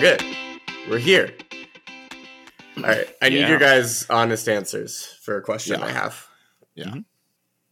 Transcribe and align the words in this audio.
all 0.00 0.16
good. 0.16 0.24
We're 0.88 0.98
here. 0.98 1.32
All 2.78 2.82
right. 2.84 3.06
I 3.20 3.28
need 3.28 3.40
Yeah. 3.40 3.48
your 3.50 3.58
guys' 3.58 4.06
honest 4.08 4.48
answers 4.48 5.04
for 5.22 5.36
a 5.36 5.42
question 5.42 5.78
Yeah. 5.78 5.86
I 5.86 5.90
have. 5.92 6.26
Yeah. 6.74 6.94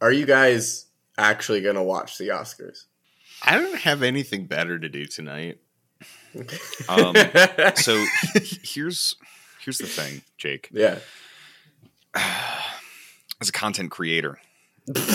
Are 0.00 0.12
you 0.12 0.26
guys 0.26 0.86
actually 1.16 1.62
going 1.62 1.76
to 1.76 1.82
watch 1.82 2.18
the 2.18 2.28
Oscars? 2.28 2.84
I 3.42 3.56
don't 3.56 3.78
have 3.80 4.02
anything 4.02 4.46
better 4.46 4.78
to 4.78 4.88
do 4.88 5.06
tonight. 5.06 5.58
Um, 6.88 7.14
so 7.74 8.04
here's 8.62 9.16
here's 9.64 9.78
the 9.78 9.86
thing, 9.86 10.22
Jake. 10.36 10.68
yeah. 10.70 10.98
As 12.14 13.48
a 13.48 13.52
content 13.52 13.90
creator, 13.90 14.38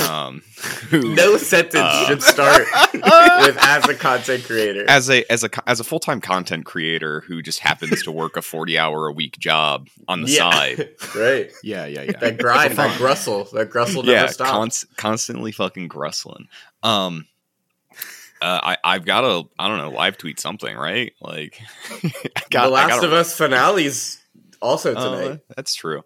um, 0.10 0.42
who, 0.90 1.14
No 1.16 1.38
sentence 1.38 1.76
Uh. 1.84 2.06
should 2.08 2.22
start 2.24 2.66
with 2.94 3.58
as 3.60 3.88
a 3.90 3.96
content 3.96 4.44
creator. 4.44 4.86
as 4.90 5.10
a 5.10 5.24
as 5.32 5.44
a 5.44 5.50
as 5.70 5.80
a 5.80 5.84
full 5.84 6.00
time 6.00 6.22
content 6.22 6.66
creator 6.66 7.22
who 7.22 7.42
just 7.42 7.60
happens 7.60 8.04
to 8.04 8.12
work 8.12 8.38
a 8.38 8.42
forty 8.42 8.78
hour 8.78 9.08
a 9.08 9.12
week 9.14 9.38
job 9.40 9.88
on 10.08 10.22
the 10.22 10.30
Yeah. 10.32 10.52
side, 10.52 10.90
right. 11.16 11.52
Yeah, 11.64 11.86
yeah, 11.86 12.04
yeah. 12.04 12.12
That 12.20 12.38
grind, 12.38 12.72
that 12.78 12.90
Fun. 12.90 12.98
grustle, 12.98 13.46
that 13.54 13.70
grustle 13.70 14.04
never 14.04 14.12
yeah, 14.18 14.28
stops. 14.28 14.52
const- 14.52 14.98
constantly 14.98 15.52
fucking 15.52 15.88
grustling. 15.88 16.48
Um, 16.84 17.26
uh, 18.42 18.60
I 18.62 18.78
I've 18.84 19.06
got 19.06 19.22
to 19.22 19.50
I 19.58 19.68
don't 19.68 19.78
know 19.78 19.92
live 19.92 20.18
tweet 20.18 20.40
something 20.40 20.76
right 20.76 21.14
like 21.22 21.60
got, 22.50 22.66
the 22.66 22.70
Last 22.72 22.90
gotta- 22.90 23.08
of 23.08 23.14
Us 23.14 23.36
finales 23.38 24.20
also 24.62 24.94
Uh, 24.96 25.22
tonight. 25.22 25.40
that's 25.56 25.74
true. 25.76 26.02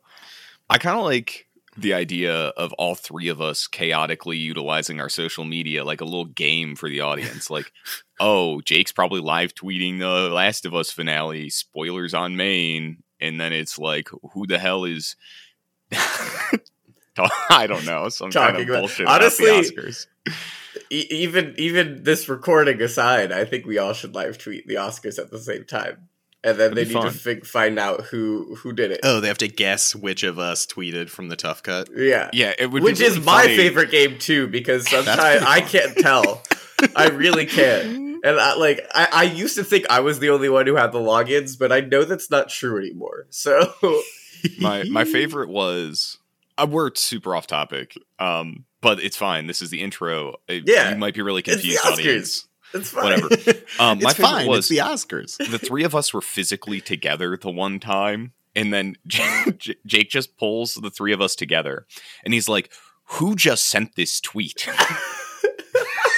I 0.69 0.77
kind 0.77 0.97
of 0.99 1.05
like 1.05 1.46
the 1.77 1.93
idea 1.93 2.33
of 2.33 2.73
all 2.73 2.95
three 2.95 3.27
of 3.27 3.39
us 3.39 3.67
chaotically 3.67 4.37
utilizing 4.37 4.99
our 4.99 5.09
social 5.09 5.43
media 5.45 5.83
like 5.83 6.01
a 6.01 6.05
little 6.05 6.25
game 6.25 6.75
for 6.75 6.89
the 6.89 7.01
audience. 7.01 7.49
like, 7.49 7.71
oh, 8.19 8.61
Jake's 8.61 8.91
probably 8.91 9.21
live 9.21 9.53
tweeting 9.53 9.99
the 9.99 10.29
Last 10.33 10.65
of 10.65 10.73
Us 10.73 10.91
finale, 10.91 11.49
spoilers 11.49 12.13
on 12.13 12.35
main, 12.35 13.03
and 13.21 13.39
then 13.39 13.53
it's 13.53 13.77
like, 13.77 14.09
who 14.33 14.47
the 14.47 14.57
hell 14.59 14.85
is? 14.85 15.15
I 17.49 17.65
don't 17.67 17.85
know 17.85 18.09
some 18.09 18.31
kind 18.31 18.53
Talking 18.53 18.61
of 18.63 18.69
about- 18.69 18.79
bullshit 18.81 19.07
honestly, 19.07 19.49
about 19.49 19.63
the 19.65 19.71
Oscars. 19.81 20.07
E- 20.91 21.07
even 21.09 21.55
even 21.57 22.03
this 22.03 22.29
recording 22.29 22.81
aside, 22.81 23.31
I 23.31 23.45
think 23.45 23.65
we 23.65 23.77
all 23.79 23.93
should 23.93 24.13
live 24.13 24.37
tweet 24.37 24.67
the 24.67 24.75
Oscars 24.75 25.17
at 25.17 25.31
the 25.31 25.39
same 25.39 25.63
time, 25.65 26.09
and 26.43 26.57
then 26.57 26.73
That'd 26.73 26.75
they 26.75 26.93
need 26.93 27.01
fun. 27.01 27.11
to 27.11 27.17
fi- 27.17 27.39
find 27.41 27.79
out 27.79 28.01
who 28.05 28.55
who 28.55 28.73
did 28.73 28.91
it. 28.91 28.99
Oh, 29.03 29.19
they 29.19 29.27
have 29.27 29.37
to 29.39 29.47
guess 29.47 29.95
which 29.95 30.23
of 30.23 30.37
us 30.39 30.65
tweeted 30.65 31.09
from 31.09 31.29
the 31.29 31.35
tough 31.35 31.63
cut. 31.63 31.89
yeah, 31.95 32.29
Yeah, 32.33 32.53
it 32.57 32.71
would. 32.71 32.83
which 32.83 32.99
be 32.99 33.05
is 33.05 33.19
my 33.19 33.43
funny. 33.43 33.57
favorite 33.57 33.91
game 33.91 34.17
too 34.19 34.47
because 34.47 34.89
sometimes 34.89 35.41
I 35.43 35.61
can't 35.61 35.95
tell. 35.97 36.43
I 36.95 37.09
really 37.09 37.45
can't. 37.45 38.05
And 38.23 38.39
I, 38.39 38.55
like 38.55 38.81
I, 38.95 39.07
I 39.13 39.23
used 39.25 39.55
to 39.57 39.63
think 39.63 39.85
I 39.91 39.99
was 39.99 40.17
the 40.17 40.31
only 40.31 40.49
one 40.49 40.65
who 40.65 40.75
had 40.75 40.91
the 40.91 40.97
logins, 40.99 41.57
but 41.57 41.71
I 41.71 41.81
know 41.81 42.03
that's 42.03 42.31
not 42.31 42.49
true 42.49 42.79
anymore. 42.79 43.27
So 43.29 43.71
my 44.59 44.83
my 44.85 45.05
favorite 45.05 45.49
was 45.49 46.17
uh, 46.57 46.65
we're 46.67 46.93
super 46.95 47.35
off 47.35 47.45
topic 47.45 47.93
um 48.19 48.65
but 48.81 48.99
it's 48.99 49.15
fine 49.17 49.45
this 49.47 49.61
is 49.61 49.69
the 49.69 49.81
intro 49.81 50.31
Uh, 50.49 50.53
Yeah. 50.65 50.89
you 50.91 50.95
might 50.97 51.13
be 51.13 51.21
really 51.21 51.41
It's 51.45 51.61
the 51.61 51.75
confused 51.75 51.83
Oscars. 51.83 51.91
audience 51.93 52.46
it's 52.73 52.89
fine. 52.91 53.03
whatever 53.03 53.27
um 53.79 53.99
my 53.99 54.09
it's 54.09 54.13
favorite 54.13 54.29
fine. 54.29 54.47
was 54.47 54.59
it's 54.59 54.67
the 54.69 54.77
Oscars. 54.77 55.37
the 55.51 55.59
three 55.59 55.83
of 55.83 55.95
us 55.95 56.13
were 56.13 56.21
physically 56.21 56.81
together 56.81 57.37
the 57.41 57.49
one 57.49 57.79
time 57.79 58.33
and 58.55 58.73
then 58.73 58.95
J- 59.07 59.75
jake 59.85 60.09
just 60.09 60.37
pulls 60.37 60.73
the 60.75 60.89
three 60.89 61.13
of 61.13 61.21
us 61.21 61.35
together 61.35 61.85
and 62.23 62.33
he's 62.33 62.49
like 62.49 62.71
who 63.11 63.35
just 63.35 63.65
sent 63.65 63.95
this 63.95 64.19
tweet 64.19 64.67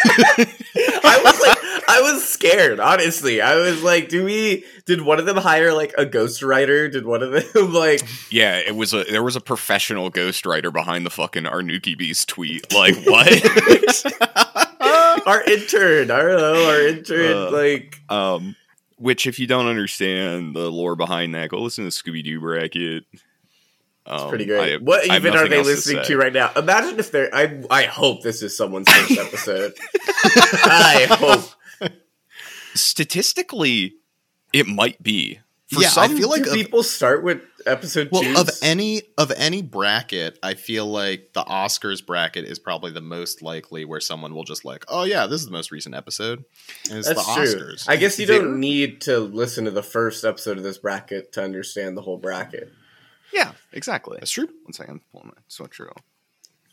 I 0.02 1.22
was 1.24 1.42
like, 1.42 1.58
I 1.90 2.02
was 2.02 2.28
scared. 2.28 2.80
Honestly, 2.80 3.42
I 3.42 3.56
was 3.56 3.84
like, 3.84 4.08
do 4.10 4.24
we? 4.24 4.64
Did 4.86 5.02
one 5.02 5.20
of 5.20 5.26
them 5.26 5.36
hire 5.38 5.74
like 5.74 5.94
a 5.98 6.06
ghostwriter? 6.06 6.90
Did 6.92 7.06
one 7.06 7.22
of 7.22 7.32
them 7.32 7.74
like? 7.74 8.02
yeah 8.32 8.58
it 8.58 8.76
was 8.76 8.94
a 8.94 9.04
there 9.04 9.24
was 9.24 9.36
a 9.36 9.42
professional 9.42 10.10
ghostwriter 10.10 10.72
behind 10.72 11.06
the 11.06 11.10
fucking 11.10 11.44
arnuki 11.44 11.98
beast 11.98 12.30
tweet 12.30 12.74
like 12.74 12.96
what 13.06 13.28
our 15.26 15.44
intern, 15.44 16.12
I 16.12 16.20
our 16.22 16.82
intern, 16.88 17.38
Uh, 17.38 17.52
like 17.52 18.00
Um, 18.10 18.56
which, 18.98 19.28
if 19.28 19.40
you 19.40 19.48
don't 19.48 19.68
understand 19.68 20.56
the 20.56 20.70
lore 20.72 20.96
behind 20.96 21.34
that, 21.36 21.50
go 21.50 21.62
listen 21.62 21.84
to 21.86 21.90
Scooby 21.92 22.24
Doo 22.24 22.40
Bracket. 22.40 23.06
Um, 24.06 24.30
pretty 24.30 24.46
great. 24.46 24.74
I- 24.74 24.78
what 24.78 25.06
even 25.06 25.36
are 25.36 25.48
they 25.48 25.58
else 25.58 25.68
to 25.68 25.74
listening 25.74 26.04
to, 26.06 26.18
right 26.18 26.34
now? 26.34 26.52
Imagine 26.56 27.00
if 27.00 27.12
they're. 27.12 27.30
I 27.34 27.62
I 27.70 27.84
hope 27.84 28.24
this 28.24 28.42
is 28.42 28.58
someone's 28.58 28.90
first 28.92 29.12
episode. 29.20 29.74
I 30.64 31.08
hope. 31.10 31.92
Statistically, 32.74 33.96
it 34.54 34.68
might 34.68 35.02
be. 35.02 35.40
For 35.72 35.82
Yeah, 35.82 35.92
I 35.98 36.08
feel 36.08 36.30
like 36.30 36.44
people 36.52 36.82
start 36.82 37.24
with 37.24 37.42
episode 37.66 38.10
Well, 38.12 38.24
two? 38.24 38.36
of 38.38 38.50
any 38.62 39.02
of 39.18 39.32
any 39.36 39.62
bracket, 39.62 40.38
I 40.44 40.54
feel 40.54 40.86
like 40.86 41.34
the 41.34 41.44
Oscars 41.44 42.06
bracket 42.06 42.46
is 42.46 42.60
probably 42.60 42.92
the 42.92 43.02
most 43.02 43.42
likely 43.42 43.86
where 43.86 44.00
someone 44.00 44.34
will 44.34 44.44
just 44.44 44.66
like, 44.66 44.86
oh 44.88 45.04
yeah, 45.04 45.28
this 45.28 45.40
is 45.42 45.46
the 45.46 45.52
most 45.52 45.72
recent 45.72 45.96
episode. 45.96 46.46
And 46.90 46.98
it's 47.00 47.08
That's 47.08 47.26
the 47.26 47.34
true. 47.34 47.46
Oscars. 47.46 47.86
I 47.90 47.96
guess 47.96 48.20
you 48.20 48.26
There- 48.26 48.40
don't 48.40 48.60
need 48.60 49.02
to 49.02 49.20
listen 49.20 49.66
to 49.66 49.72
the 49.72 49.84
first 49.84 50.24
episode 50.26 50.58
of 50.58 50.64
this 50.64 50.78
bracket 50.78 51.32
to 51.34 51.44
understand 51.44 51.96
the 51.98 52.02
whole 52.02 52.18
bracket. 52.18 52.72
yeah, 53.34 53.52
exactly. 53.74 54.18
That's 54.20 54.32
true. 54.32 54.48
One 54.64 54.74
second, 54.74 54.96
I'm 54.96 55.02
pulling 55.12 55.28
my 55.36 55.42
sweatshirt 55.50 55.90
off. 55.92 56.02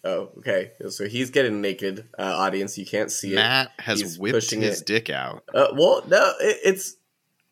Oh, 0.04 0.30
okay. 0.38 0.70
So 0.88 1.08
he's 1.08 1.30
getting 1.30 1.60
naked. 1.60 2.06
Uh, 2.16 2.22
audience, 2.22 2.78
you 2.78 2.86
can't 2.86 3.10
see 3.10 3.32
it. 3.32 3.36
Matt 3.36 3.72
has 3.80 4.00
He's 4.00 4.18
whipped 4.18 4.34
pushing 4.36 4.60
his 4.60 4.80
it. 4.80 4.86
dick 4.86 5.10
out. 5.10 5.42
Uh, 5.52 5.66
well, 5.74 6.04
no, 6.06 6.32
it, 6.40 6.58
it's 6.64 6.96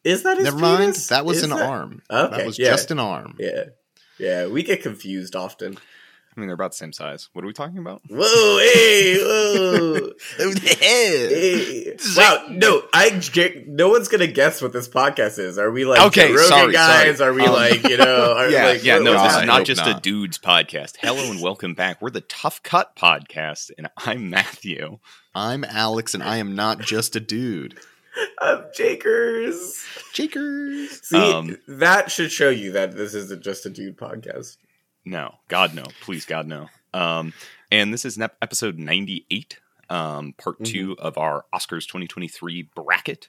is 0.04 0.22
that 0.22 0.36
his 0.36 0.44
Never 0.44 0.58
mind. 0.58 0.94
That 1.08 1.24
was 1.24 1.38
Is 1.38 1.42
an 1.44 1.50
that- 1.50 1.62
arm. 1.62 2.02
Okay, 2.10 2.36
that 2.36 2.46
was 2.46 2.58
yeah. 2.58 2.68
just 2.70 2.90
an 2.90 2.98
arm. 3.00 3.36
Yeah, 3.38 3.64
yeah. 4.18 4.46
We 4.46 4.62
get 4.62 4.82
confused 4.82 5.34
often. 5.34 5.76
I 6.36 6.40
mean, 6.40 6.48
they're 6.48 6.54
about 6.54 6.72
the 6.72 6.78
same 6.78 6.92
size. 6.92 7.28
What 7.32 7.44
are 7.44 7.46
we 7.46 7.52
talking 7.52 7.78
about? 7.78 8.02
Whoa, 8.10 8.58
hey, 8.58 9.18
whoa, 9.22 10.10
hey. 10.80 11.96
Wow, 12.16 12.46
no, 12.50 12.82
I 12.92 13.10
Jake, 13.10 13.68
no 13.68 13.88
one's 13.90 14.08
gonna 14.08 14.26
guess 14.26 14.60
what 14.60 14.72
this 14.72 14.88
podcast 14.88 15.38
is. 15.38 15.58
Are 15.58 15.70
we 15.70 15.84
like 15.84 16.00
Okay, 16.00 16.26
Joe 16.28 16.34
Rogan 16.34 16.48
sorry, 16.48 16.72
guys? 16.72 17.18
sorry. 17.18 17.30
Are 17.30 17.34
we 17.34 17.46
Um, 17.46 17.52
like 17.52 17.88
you 17.88 17.96
know? 17.98 18.34
Are, 18.36 18.48
yeah, 18.50 18.64
like, 18.66 18.82
yeah. 18.84 18.94
what- 18.96 19.04
No, 19.04 19.12
what's 19.12 19.22
this 19.22 19.32
God, 19.32 19.38
is 19.38 19.42
I 19.42 19.46
not 19.46 19.56
hope 19.58 19.66
just 19.66 19.82
a 19.82 19.90
not. 19.92 20.02
dudes 20.02 20.38
podcast. 20.38 20.96
Hello 21.00 21.30
and 21.30 21.40
welcome 21.40 21.74
back. 21.74 22.02
We're 22.02 22.10
the 22.10 22.20
Tough 22.22 22.62
Cut 22.64 22.96
podcast, 22.96 23.70
and 23.78 23.88
I'm 23.98 24.28
Matthew. 24.28 24.98
I'm 25.36 25.62
Alex, 25.62 26.14
and 26.14 26.22
I 26.24 26.38
am 26.38 26.56
not 26.56 26.80
just 26.80 27.14
a 27.14 27.20
dude. 27.20 27.78
I'm 28.40 28.64
Jakers. 28.74 29.84
Jakers. 30.12 31.00
See, 31.06 31.16
Um, 31.32 31.56
that 31.68 32.10
should 32.10 32.30
show 32.32 32.50
you 32.50 32.72
that 32.72 32.96
this 32.96 33.14
isn't 33.14 33.42
just 33.42 33.66
a 33.66 33.70
dude 33.70 33.96
podcast. 33.96 34.56
No, 35.04 35.34
God 35.48 35.74
no, 35.74 35.84
please 36.02 36.24
God 36.24 36.46
no. 36.46 36.68
Um, 36.92 37.32
and 37.70 37.92
this 37.92 38.04
is 38.04 38.16
nep- 38.16 38.36
episode 38.40 38.78
ninety 38.78 39.26
eight, 39.30 39.58
um, 39.90 40.32
part 40.38 40.56
Mm-hmm. 40.60 40.72
2 40.94 40.96
of 40.98 41.18
our 41.18 41.44
Oscars 41.54 41.86
twenty 41.88 42.06
twenty 42.06 42.28
three 42.28 42.70
bracket. 42.74 43.28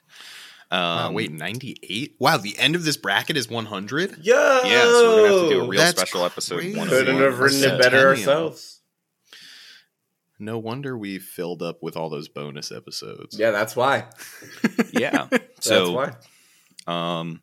Um, 0.70 0.80
Wow, 0.80 1.12
wait, 1.12 1.30
98? 1.30 2.16
Wow, 2.18 2.38
the 2.38 2.58
end 2.58 2.74
of 2.74 2.84
this 2.84 2.96
bracket 2.96 3.36
is 3.36 3.48
100? 3.48 4.18
Yeah. 4.20 4.62
yeah, 4.64 4.82
so 4.82 5.14
we're 5.14 5.28
gonna 5.28 5.32
have 5.40 5.42
to 5.42 5.54
do 5.54 5.60
a 5.64 5.68
real 5.68 5.80
That's 5.80 5.96
special 6.00 6.24
episode. 6.24 6.58
crazy. 6.58 6.80
Couldn't 6.80 7.18
have 7.20 7.38
written 7.38 7.62
it 7.62 7.80
better 7.80 8.08
ourselves. 8.08 8.75
No 10.38 10.58
wonder 10.58 10.96
we 10.98 11.18
filled 11.18 11.62
up 11.62 11.82
with 11.82 11.96
all 11.96 12.10
those 12.10 12.28
bonus 12.28 12.70
episodes. 12.70 13.38
Yeah, 13.38 13.50
that's 13.52 13.74
why. 13.74 14.04
yeah. 14.92 15.26
That's 15.30 15.66
So, 15.66 15.92
why. 15.92 16.12
um, 16.86 17.42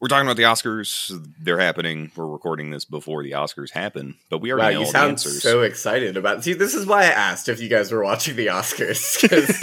we're 0.00 0.08
talking 0.08 0.26
about 0.26 0.36
the 0.36 0.44
Oscars. 0.44 1.10
They're 1.42 1.58
happening. 1.58 2.12
We're 2.14 2.26
recording 2.26 2.70
this 2.70 2.84
before 2.84 3.22
the 3.24 3.32
Oscars 3.32 3.70
happen, 3.72 4.16
but 4.30 4.38
we 4.38 4.52
Wow, 4.52 4.58
already 4.58 4.74
know 4.74 4.80
you 4.80 4.86
all 4.86 4.92
the 4.92 4.98
sound 4.98 5.10
answers. 5.12 5.42
so 5.42 5.62
excited 5.62 6.16
about. 6.16 6.44
See, 6.44 6.52
this 6.52 6.74
is 6.74 6.86
why 6.86 7.02
I 7.02 7.06
asked 7.06 7.48
if 7.48 7.60
you 7.60 7.68
guys 7.68 7.90
were 7.90 8.04
watching 8.04 8.36
the 8.36 8.46
Oscars 8.46 9.20
because 9.22 9.60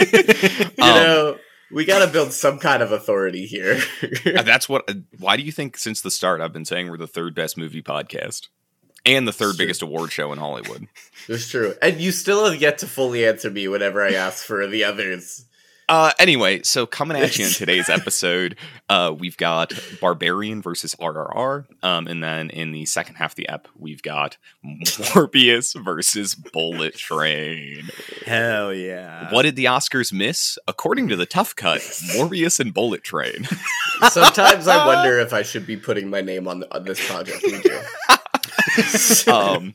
you 0.76 0.84
Um, 0.84 0.94
know 0.94 1.38
we 1.70 1.84
got 1.86 2.04
to 2.04 2.12
build 2.12 2.32
some 2.32 2.58
kind 2.58 2.82
of 2.82 2.92
authority 2.92 3.46
here. 3.46 3.80
That's 4.24 4.68
what. 4.68 4.84
uh, 4.90 4.94
Why 5.18 5.36
do 5.36 5.42
you 5.42 5.52
think 5.52 5.78
since 5.78 6.00
the 6.02 6.10
start 6.10 6.40
I've 6.40 6.52
been 6.52 6.64
saying 6.66 6.90
we're 6.90 6.98
the 6.98 7.06
third 7.06 7.34
best 7.34 7.56
movie 7.56 7.82
podcast 7.82 8.48
and 9.04 9.26
the 9.26 9.32
third 9.32 9.50
It's 9.50 9.56
true. 9.56 9.64
biggest 9.64 9.82
award 9.82 10.12
show 10.12 10.32
in 10.32 10.38
Hollywood? 10.38 10.88
it's 11.28 11.48
true, 11.48 11.74
and 11.82 12.00
you 12.00 12.12
still 12.12 12.50
have 12.50 12.60
yet 12.60 12.78
to 12.78 12.86
fully 12.86 13.26
answer 13.26 13.50
me 13.50 13.68
whenever 13.68 14.02
I 14.04 14.12
ask 14.12 14.44
for 14.44 14.66
the 14.66 14.84
others. 14.84 15.44
Uh, 15.88 16.12
anyway, 16.18 16.62
so 16.62 16.86
coming 16.86 17.18
at 17.18 17.36
you 17.38 17.44
in 17.44 17.52
today's 17.52 17.90
episode, 17.90 18.56
uh, 18.88 19.14
we've 19.18 19.36
got 19.36 19.74
Barbarian 20.00 20.62
versus 20.62 20.94
RRR, 20.94 21.66
um, 21.82 22.06
and 22.06 22.22
then 22.22 22.48
in 22.50 22.72
the 22.72 22.86
second 22.86 23.16
half 23.16 23.32
of 23.32 23.36
the 23.36 23.48
ep, 23.48 23.68
we've 23.76 24.00
got 24.00 24.38
Morbius 24.64 25.74
versus 25.84 26.34
Bullet 26.34 26.94
Train. 26.94 27.90
Hell 28.24 28.72
yeah. 28.72 29.30
What 29.32 29.42
did 29.42 29.56
the 29.56 29.66
Oscars 29.66 30.12
miss? 30.12 30.56
According 30.66 31.08
to 31.08 31.16
the 31.16 31.26
Tough 31.26 31.54
Cut, 31.56 31.80
Morbius 32.16 32.58
and 32.60 32.72
Bullet 32.72 33.02
Train. 33.02 33.46
Sometimes 34.08 34.68
I 34.68 34.86
wonder 34.86 35.18
if 35.18 35.32
I 35.34 35.42
should 35.42 35.66
be 35.66 35.76
putting 35.76 36.08
my 36.08 36.20
name 36.22 36.48
on, 36.48 36.60
the, 36.60 36.74
on 36.74 36.84
this 36.84 37.04
project. 37.06 37.44
Me 38.76 38.84
too. 38.88 39.30
um, 39.30 39.74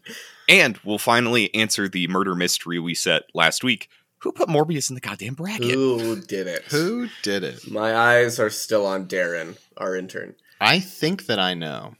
and 0.49 0.77
we'll 0.83 0.97
finally 0.97 1.53
answer 1.53 1.87
the 1.87 2.07
murder 2.07 2.35
mystery 2.35 2.79
we 2.79 2.93
set 2.93 3.23
last 3.33 3.63
week. 3.63 3.89
Who 4.19 4.31
put 4.31 4.49
Morbius 4.49 4.89
in 4.89 4.95
the 4.95 5.01
goddamn 5.01 5.35
bracket? 5.35 5.71
Who 5.71 6.19
did 6.21 6.47
it? 6.47 6.63
Who 6.71 7.07
did 7.21 7.43
it? 7.43 7.69
My 7.69 7.95
eyes 7.95 8.39
are 8.39 8.49
still 8.49 8.85
on 8.85 9.07
Darren, 9.07 9.57
our 9.77 9.95
intern. 9.95 10.35
I 10.59 10.79
think 10.79 11.27
that 11.27 11.39
I 11.39 11.53
know. 11.53 11.95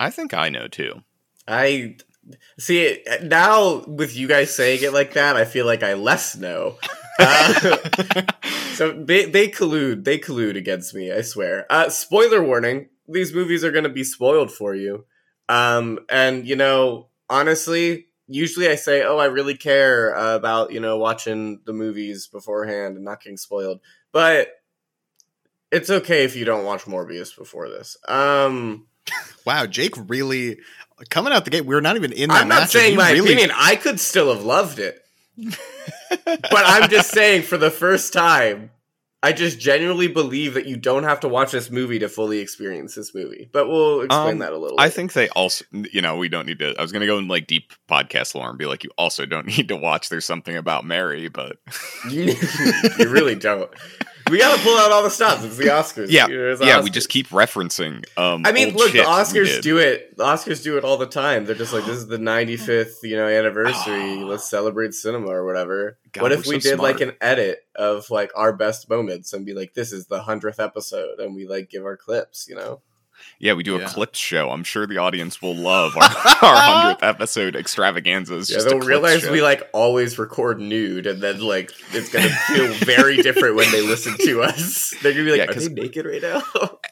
I 0.00 0.10
think 0.10 0.34
I 0.34 0.48
know 0.48 0.66
too. 0.66 1.02
I 1.46 1.96
see 2.58 2.82
it 2.82 3.22
now 3.22 3.84
with 3.86 4.16
you 4.16 4.26
guys 4.26 4.54
saying 4.54 4.82
it 4.82 4.92
like 4.92 5.14
that. 5.14 5.36
I 5.36 5.44
feel 5.44 5.66
like 5.66 5.82
I 5.84 5.94
less 5.94 6.36
know. 6.36 6.78
Uh, 7.18 7.76
so 8.74 8.92
they 8.92 9.26
they 9.26 9.48
collude. 9.48 10.04
They 10.04 10.18
collude 10.18 10.56
against 10.56 10.94
me. 10.94 11.12
I 11.12 11.22
swear. 11.22 11.64
Uh, 11.70 11.88
spoiler 11.88 12.42
warning: 12.42 12.88
these 13.08 13.32
movies 13.32 13.64
are 13.64 13.70
going 13.70 13.84
to 13.84 13.90
be 13.90 14.04
spoiled 14.04 14.50
for 14.50 14.74
you. 14.74 15.04
Um, 15.48 16.00
and 16.08 16.46
you 16.46 16.56
know, 16.56 17.08
honestly, 17.30 18.06
usually 18.26 18.68
I 18.68 18.74
say, 18.74 19.02
"Oh, 19.04 19.18
I 19.18 19.26
really 19.26 19.56
care 19.56 20.12
about 20.12 20.72
you 20.72 20.80
know 20.80 20.98
watching 20.98 21.60
the 21.64 21.72
movies 21.72 22.26
beforehand 22.26 22.96
and 22.96 23.04
not 23.04 23.22
getting 23.22 23.36
spoiled," 23.36 23.80
but 24.12 24.48
it's 25.70 25.90
okay 25.90 26.24
if 26.24 26.36
you 26.36 26.44
don't 26.44 26.64
watch 26.64 26.82
Morbius 26.84 27.36
before 27.36 27.68
this. 27.68 27.96
Um, 28.08 28.86
Wow, 29.44 29.66
Jake 29.66 29.94
really 30.08 30.58
coming 31.10 31.32
out 31.32 31.44
the 31.44 31.50
gate. 31.50 31.64
We're 31.64 31.80
not 31.80 31.94
even 31.96 32.12
in 32.12 32.28
that 32.30 32.42
I'm 32.42 32.48
not 32.48 32.68
saying 32.68 32.96
my 32.96 33.12
really- 33.12 33.32
opinion. 33.32 33.52
I 33.54 33.76
could 33.76 34.00
still 34.00 34.34
have 34.34 34.44
loved 34.44 34.80
it, 34.80 35.00
but 35.36 36.52
I'm 36.52 36.90
just 36.90 37.10
saying 37.10 37.42
for 37.42 37.56
the 37.56 37.70
first 37.70 38.12
time. 38.12 38.70
I 39.22 39.32
just 39.32 39.58
genuinely 39.58 40.08
believe 40.08 40.54
that 40.54 40.66
you 40.66 40.76
don't 40.76 41.02
have 41.04 41.20
to 41.20 41.28
watch 41.28 41.50
this 41.50 41.70
movie 41.70 41.98
to 41.98 42.08
fully 42.08 42.38
experience 42.38 42.94
this 42.94 43.14
movie. 43.14 43.48
But 43.52 43.68
we'll 43.68 44.02
explain 44.02 44.34
Um, 44.34 44.38
that 44.40 44.52
a 44.52 44.58
little. 44.58 44.78
I 44.78 44.84
later. 44.84 44.94
think 44.94 45.12
they 45.14 45.28
also, 45.30 45.64
you 45.72 46.00
know, 46.02 46.16
we 46.16 46.28
don't 46.28 46.46
need 46.46 46.58
to. 46.60 46.74
I 46.78 46.82
was 46.82 46.92
going 46.92 47.00
to 47.00 47.06
go 47.06 47.18
in 47.18 47.26
like 47.26 47.46
deep 47.46 47.72
podcast 47.90 48.34
lore 48.34 48.48
and 48.50 48.58
be 48.58 48.66
like, 48.66 48.84
you 48.84 48.90
also 48.98 49.26
don't 49.26 49.46
need 49.58 49.68
to 49.68 49.76
watch 49.76 50.10
There's 50.10 50.26
Something 50.26 50.56
About 50.56 50.84
Mary, 50.84 51.28
but 51.28 51.56
you, 52.10 52.34
you 52.98 53.08
really 53.08 53.34
don't. 53.34 53.70
We 54.30 54.38
got 54.38 54.56
to 54.56 54.62
pull 54.62 54.76
out 54.76 54.90
all 54.90 55.02
the 55.02 55.10
stops. 55.10 55.44
It's 55.44 55.56
the 55.56 55.66
Oscars. 55.66 56.06
yeah, 56.10 56.26
You 56.26 56.36
know, 56.36 56.56
the 56.56 56.66
yeah, 56.66 56.82
we 56.82 56.90
just 56.90 57.08
keep 57.08 57.28
referencing. 57.28 58.04
Um, 58.16 58.42
I 58.44 58.52
mean, 58.52 58.74
look, 58.74 58.92
the 58.92 59.00
Oscars 59.00 59.62
do 59.62 59.78
it. 59.78 60.16
The 60.16 60.24
Oscars 60.24 60.62
do 60.62 60.76
it 60.76 60.84
all 60.84 60.96
the 60.96 61.06
time. 61.06 61.44
They're 61.44 61.54
just 61.54 61.72
like, 61.72 61.84
this 61.84 61.96
is 61.96 62.08
the 62.08 62.18
95th, 62.18 63.02
you 63.02 63.16
know, 63.16 63.28
anniversary. 63.28 64.16
Let's 64.24 64.48
celebrate 64.48 64.94
cinema 64.94 65.28
or 65.28 65.44
whatever. 65.44 65.98
God, 66.12 66.22
what 66.22 66.32
if 66.32 66.46
we 66.46 66.58
so 66.60 66.70
did 66.70 66.80
like 66.80 67.00
an 67.00 67.12
edit 67.20 67.60
of 67.76 68.10
like 68.10 68.32
our 68.34 68.52
best 68.52 68.90
moments 68.90 69.32
and 69.32 69.46
be 69.46 69.54
like, 69.54 69.74
this 69.74 69.92
is 69.92 70.06
the 70.06 70.22
hundredth 70.22 70.58
episode, 70.58 71.20
and 71.20 71.34
we 71.36 71.46
like 71.46 71.70
give 71.70 71.84
our 71.84 71.96
clips, 71.96 72.48
you 72.48 72.56
know? 72.56 72.80
Yeah, 73.38 73.52
we 73.52 73.62
do 73.62 73.76
a 73.76 73.80
Yeah. 73.80 73.88
clips 73.88 74.18
show. 74.18 74.50
I'm 74.50 74.64
sure 74.64 74.86
the 74.86 74.96
audience 74.98 75.42
will 75.42 75.54
love 75.54 75.94
our 76.00 76.02
hundredth 76.02 77.02
episode 77.02 77.54
extravaganzas. 77.54 78.50
Yeah, 78.50 78.60
they'll 78.62 78.78
realize 78.80 79.20
show. 79.22 79.32
we 79.32 79.42
like 79.42 79.68
always 79.74 80.18
record 80.18 80.58
nude, 80.60 81.06
and 81.06 81.20
then 81.22 81.40
like 81.40 81.70
it's 81.92 82.10
gonna 82.10 82.28
feel 82.30 82.72
very 82.86 83.18
different 83.18 83.56
when 83.56 83.70
they 83.72 83.82
listen 83.82 84.16
to 84.18 84.42
us. 84.42 84.94
They're 85.02 85.12
gonna 85.12 85.24
be 85.24 85.32
like, 85.38 85.50
Yeah, 85.50 85.56
"Are 85.56 85.60
they 85.60 85.68
naked 85.68 86.06
right 86.06 86.22
now?" 86.22 86.42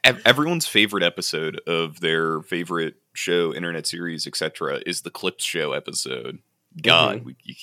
Everyone's 0.26 0.66
favorite 0.66 1.02
episode 1.02 1.60
of 1.66 2.00
their 2.00 2.42
favorite 2.42 2.96
show, 3.14 3.54
internet 3.54 3.86
series, 3.86 4.26
etc., 4.26 4.80
is 4.84 5.00
the 5.02 5.10
clips 5.10 5.44
show 5.44 5.72
episode. 5.72 6.40
God, 6.82 7.18
Mm-hmm. 7.18 7.26
we, 7.26 7.36
you 7.44 7.54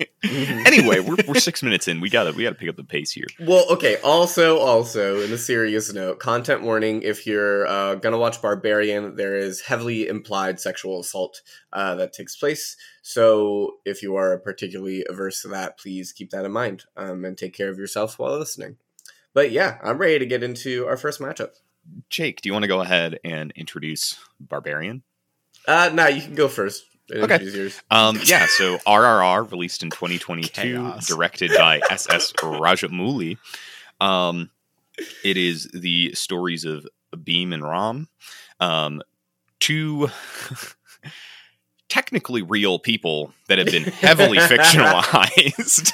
keep... 0.00 0.66
anyway, 0.66 1.00
we're, 1.00 1.16
we're 1.26 1.34
six 1.34 1.62
minutes 1.62 1.88
in. 1.88 2.00
We 2.00 2.10
gotta 2.10 2.32
we 2.32 2.42
gotta 2.42 2.54
pick 2.54 2.68
up 2.68 2.76
the 2.76 2.84
pace 2.84 3.10
here. 3.10 3.26
Well, 3.40 3.64
okay. 3.70 3.96
Also, 4.02 4.58
also, 4.58 5.20
in 5.20 5.32
a 5.32 5.38
serious 5.38 5.92
note, 5.92 6.18
content 6.18 6.62
warning: 6.62 7.02
if 7.02 7.26
you're 7.26 7.66
uh, 7.66 7.94
gonna 7.96 8.18
watch 8.18 8.40
Barbarian, 8.42 9.16
there 9.16 9.36
is 9.36 9.60
heavily 9.60 10.08
implied 10.08 10.60
sexual 10.60 11.00
assault 11.00 11.42
uh, 11.72 11.94
that 11.96 12.12
takes 12.12 12.36
place. 12.36 12.76
So, 13.02 13.76
if 13.84 14.02
you 14.02 14.16
are 14.16 14.38
particularly 14.38 15.04
averse 15.08 15.42
to 15.42 15.48
that, 15.48 15.78
please 15.78 16.12
keep 16.12 16.30
that 16.30 16.44
in 16.44 16.52
mind 16.52 16.84
um, 16.96 17.24
and 17.24 17.36
take 17.36 17.54
care 17.54 17.68
of 17.68 17.78
yourself 17.78 18.18
while 18.18 18.38
listening. 18.38 18.76
But 19.32 19.52
yeah, 19.52 19.78
I'm 19.82 19.98
ready 19.98 20.18
to 20.18 20.26
get 20.26 20.42
into 20.42 20.86
our 20.86 20.96
first 20.96 21.20
matchup. 21.20 21.50
Jake, 22.08 22.40
do 22.40 22.48
you 22.48 22.52
want 22.52 22.64
to 22.64 22.68
go 22.68 22.80
ahead 22.80 23.18
and 23.24 23.52
introduce 23.56 24.18
Barbarian? 24.38 25.02
Uh, 25.66 25.90
nah, 25.92 26.06
you 26.06 26.22
can 26.22 26.34
go 26.34 26.48
first. 26.48 26.84
And 27.10 27.24
Okay. 27.24 27.70
Um, 27.90 28.18
yeah, 28.24 28.46
so 28.48 28.78
RRR 28.78 29.50
released 29.50 29.82
in 29.82 29.90
2022, 29.90 30.50
Chaos. 30.50 31.06
directed 31.06 31.52
by 31.56 31.80
SS 31.90 32.32
Rajamouli. 32.34 33.38
Um, 34.00 34.50
it 35.24 35.36
is 35.36 35.64
the 35.72 36.12
stories 36.14 36.64
of 36.64 36.86
Bheem 37.14 37.52
and 37.52 37.62
Ram, 37.62 38.08
um, 38.60 39.02
two 39.58 40.08
technically 41.88 42.42
real 42.42 42.78
people 42.78 43.32
that 43.48 43.58
have 43.58 43.66
been 43.66 43.82
heavily 43.82 44.38
fictionalized 44.38 45.90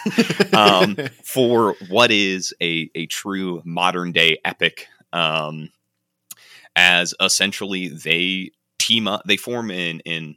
um, 0.54 0.96
for 1.24 1.74
what 1.88 2.10
is 2.10 2.52
a, 2.60 2.90
a 2.94 3.06
true 3.06 3.62
modern 3.64 4.12
day 4.12 4.38
epic. 4.44 4.86
Um, 5.12 5.70
as 6.76 7.14
essentially 7.20 7.88
they 7.88 8.50
team 8.78 9.08
up, 9.08 9.22
they 9.26 9.36
form 9.38 9.70
in 9.70 10.00
in 10.00 10.36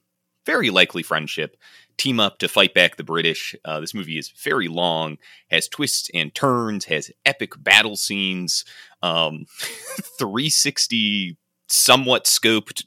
very 0.49 0.71
likely 0.71 1.03
friendship, 1.03 1.55
team 1.95 2.19
up 2.19 2.39
to 2.39 2.47
fight 2.47 2.73
back 2.73 2.95
the 2.95 3.03
British. 3.03 3.55
Uh, 3.63 3.79
this 3.79 3.93
movie 3.93 4.17
is 4.17 4.29
very 4.29 4.67
long, 4.67 5.19
has 5.51 5.67
twists 5.67 6.09
and 6.11 6.33
turns, 6.33 6.85
has 6.85 7.11
epic 7.23 7.51
battle 7.61 7.95
scenes, 7.95 8.65
um, 9.03 9.45
360 10.17 11.37
somewhat 11.67 12.25
scoped 12.25 12.83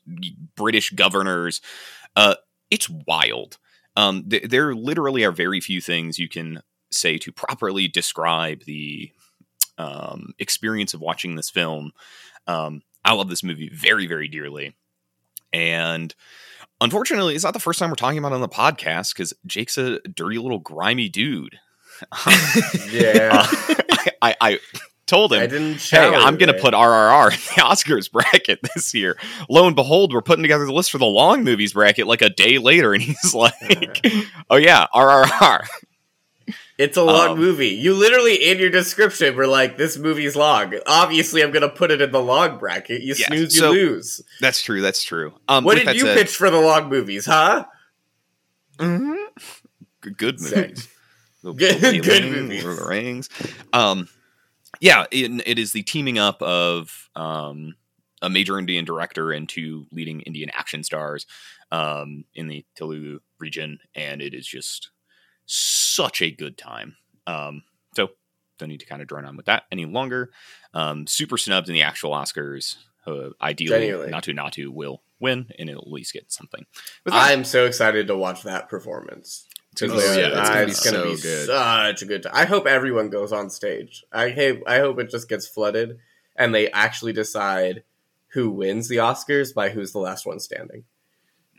British 0.56 0.90
governors. 0.90 1.60
Uh, 2.16 2.34
it's 2.68 2.90
wild. 2.90 3.58
Um, 3.94 4.28
th- 4.28 4.50
there 4.50 4.74
literally 4.74 5.22
are 5.22 5.30
very 5.30 5.60
few 5.60 5.80
things 5.80 6.18
you 6.18 6.28
can 6.28 6.62
say 6.90 7.16
to 7.18 7.30
properly 7.30 7.86
describe 7.86 8.64
the 8.64 9.12
um, 9.78 10.34
experience 10.40 10.94
of 10.94 11.00
watching 11.00 11.36
this 11.36 11.48
film. 11.48 11.92
Um, 12.48 12.82
I 13.04 13.14
love 13.14 13.28
this 13.28 13.44
movie 13.44 13.70
very, 13.72 14.08
very 14.08 14.26
dearly. 14.26 14.74
And 15.52 16.12
unfortunately, 16.82 17.34
it's 17.34 17.44
not 17.44 17.54
the 17.54 17.60
first 17.60 17.78
time 17.78 17.88
we're 17.90 17.96
talking 17.96 18.18
about 18.18 18.32
it 18.32 18.36
on 18.36 18.40
the 18.40 18.48
podcast 18.48 19.14
because 19.14 19.32
Jake's 19.46 19.78
a 19.78 20.00
dirty 20.00 20.38
little 20.38 20.58
grimy 20.58 21.08
dude. 21.08 21.58
Yeah, 22.90 23.46
Uh, 23.48 23.74
I, 23.90 24.12
I, 24.22 24.36
I 24.40 24.58
told 25.06 25.32
I 25.32 25.44
him, 25.44 25.50
didn't. 25.50 25.82
hey, 25.82 25.98
I'm 25.98 26.36
going 26.36 26.52
to 26.52 26.60
put 26.60 26.74
RRR 26.74 27.26
in 27.32 27.38
the 27.38 27.62
Oscars 27.62 28.10
bracket 28.10 28.60
this 28.74 28.92
year. 28.94 29.16
Lo 29.48 29.66
and 29.66 29.76
behold, 29.76 30.12
we're 30.12 30.22
putting 30.22 30.42
together 30.42 30.64
the 30.66 30.72
list 30.72 30.90
for 30.90 30.98
the 30.98 31.04
long 31.06 31.44
movies 31.44 31.72
bracket 31.74 32.06
like 32.06 32.22
a 32.22 32.28
day 32.30 32.58
later. 32.58 32.92
And 32.92 33.02
he's 33.02 33.34
like, 33.34 34.04
oh, 34.50 34.56
yeah, 34.56 34.86
RRR. 34.94 35.64
It's 36.78 36.96
a 36.96 37.02
long 37.02 37.32
Um, 37.32 37.38
movie. 37.38 37.68
You 37.68 37.94
literally 37.94 38.34
in 38.34 38.58
your 38.58 38.70
description 38.70 39.36
were 39.36 39.46
like, 39.46 39.76
"This 39.76 39.98
movie's 39.98 40.34
long." 40.34 40.74
Obviously, 40.86 41.42
I'm 41.42 41.50
gonna 41.52 41.68
put 41.68 41.90
it 41.90 42.00
in 42.00 42.10
the 42.12 42.20
long 42.20 42.58
bracket. 42.58 43.02
You 43.02 43.14
Yeah, 43.16 43.26
snooze, 43.26 43.54
you 43.54 43.60
so- 43.60 43.70
lose. 43.72 44.20
That's 44.40 44.62
true. 44.62 44.80
That's 44.80 45.02
true. 45.02 45.34
Um, 45.48 45.64
What 45.64 45.76
did 45.76 45.94
you 45.94 46.00
said- 46.06 46.16
pitch 46.16 46.34
for 46.34 46.50
the 46.50 46.60
long 46.60 46.88
movies, 46.88 47.26
huh? 47.26 47.66
Mhm. 48.78 49.16
Good, 50.16 50.40
movies. 50.40 50.88
The- 51.42 51.52
Good- 51.52 51.80
the 51.80 51.98
good 52.00 52.24
movies. 52.24 52.64
Lord 52.64 52.78
of 52.78 52.84
the 52.84 52.88
Rings. 52.88 53.28
Um, 53.72 54.08
yeah, 54.80 55.04
it, 55.10 55.30
it 55.46 55.58
is 55.58 55.72
the 55.72 55.82
teaming 55.82 56.18
up 56.18 56.40
of 56.42 57.10
um, 57.14 57.74
a 58.22 58.30
major 58.30 58.58
Indian 58.58 58.84
director 58.84 59.30
and 59.30 59.48
two 59.48 59.86
leading 59.92 60.22
Indian 60.22 60.50
action 60.54 60.82
stars 60.82 61.26
um, 61.70 62.24
in 62.34 62.48
the 62.48 62.64
Telugu 62.76 63.20
region, 63.38 63.78
and 63.94 64.22
it 64.22 64.34
is 64.34 64.46
just 64.46 64.88
such 65.94 66.22
a 66.22 66.30
good 66.30 66.56
time. 66.56 66.96
Um, 67.26 67.62
so 67.94 68.10
don't 68.58 68.68
need 68.68 68.80
to 68.80 68.86
kind 68.86 69.02
of 69.02 69.08
drone 69.08 69.24
on 69.24 69.36
with 69.36 69.46
that 69.46 69.64
any 69.72 69.84
longer. 69.84 70.30
Um, 70.74 71.06
super 71.06 71.38
snubs 71.38 71.68
in 71.68 71.74
the 71.74 71.82
actual 71.82 72.10
Oscars. 72.12 72.76
Uh, 73.06 73.30
ideally, 73.40 73.80
Genuinely. 73.80 74.12
Natu 74.12 74.34
Natu 74.34 74.68
will 74.68 75.02
win, 75.18 75.46
and 75.58 75.68
it'll 75.68 75.82
at 75.82 75.90
least 75.92 76.12
get 76.12 76.30
something. 76.32 76.66
I'm 77.10 77.44
so 77.44 77.66
excited 77.66 78.06
to 78.08 78.16
watch 78.16 78.42
that 78.42 78.68
performance. 78.68 79.46
gonna 79.78 79.94
Oh, 79.94 79.96
yeah, 79.96 80.40
it's 80.40 80.50
gonna 80.50 80.64
be 80.66 80.70
it's 80.70 80.90
gonna 80.90 81.04
be 81.04 81.20
good. 81.20 81.46
such 81.46 82.02
a 82.02 82.06
good 82.06 82.22
time. 82.24 82.32
I 82.34 82.44
hope 82.44 82.66
everyone 82.66 83.10
goes 83.10 83.32
on 83.32 83.50
stage. 83.50 84.04
I 84.12 84.30
hope 84.30 84.60
I 84.66 84.78
hope 84.78 84.98
it 85.00 85.10
just 85.10 85.28
gets 85.28 85.46
flooded 85.46 85.98
and 86.36 86.54
they 86.54 86.70
actually 86.70 87.12
decide 87.12 87.84
who 88.28 88.50
wins 88.50 88.88
the 88.88 88.96
Oscars 88.96 89.54
by 89.54 89.70
who's 89.70 89.92
the 89.92 89.98
last 89.98 90.26
one 90.26 90.40
standing. 90.40 90.84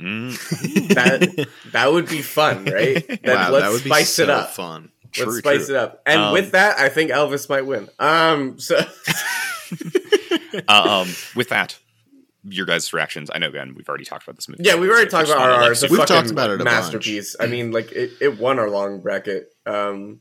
Mm, 0.04 0.94
That 0.96 1.48
that 1.72 1.92
would 1.92 2.08
be 2.10 2.22
fun, 2.22 2.66
right? 2.66 3.06
Then 3.24 3.36
wow, 3.36 3.52
let's 3.52 3.64
that 3.66 3.72
would 3.72 3.84
be 3.84 3.90
spice 3.90 4.10
so 4.10 4.24
it 4.24 4.30
up. 4.30 4.50
fun. 4.52 4.92
True, 5.12 5.26
let's 5.28 5.38
spice 5.40 5.66
true. 5.68 5.76
it 5.76 5.80
up. 5.80 6.02
And 6.06 6.22
Um, 6.22 6.34
with 6.34 6.52
that, 6.52 6.80
I 6.80 6.90
think 6.90 7.12
Elvis 7.12 7.48
might 7.50 7.66
win. 7.66 7.88
Um, 8.00 8.60
so 8.60 8.78
uh, 10.68 11.04
um, 11.04 11.08
with 11.36 11.50
that, 11.50 11.78
your 12.44 12.66
guys' 12.66 12.92
reactions. 12.94 13.30
I 13.34 13.38
know, 13.40 13.48
again, 13.50 13.74
we've 13.76 13.88
already 13.88 14.06
talked 14.06 14.24
about 14.24 14.36
this 14.36 14.50
movie. 14.50 14.64
yeah, 14.64 14.76
we've 14.76 14.90
already 14.90 15.10
So 15.10 15.18
talked 15.18 15.30
about 15.30 15.40
wanna, 15.42 15.54
RR. 15.54 15.62
like, 15.62 15.72
It's 15.72 15.84
a 15.84 15.88
We've 15.88 16.00
fucking 16.00 16.16
talked 16.16 16.32
about 16.32 16.50
it 16.50 16.54
a 16.62 16.64
bunch. 16.64 16.66
masterpiece. 16.76 17.36
I 17.40 17.48
mean, 17.48 17.72
like 17.72 17.92
it, 17.92 18.12
it 18.22 18.38
won 18.40 18.60
our 18.60 18.70
long 18.70 19.02
bracket. 19.02 19.50
Um, 19.66 20.20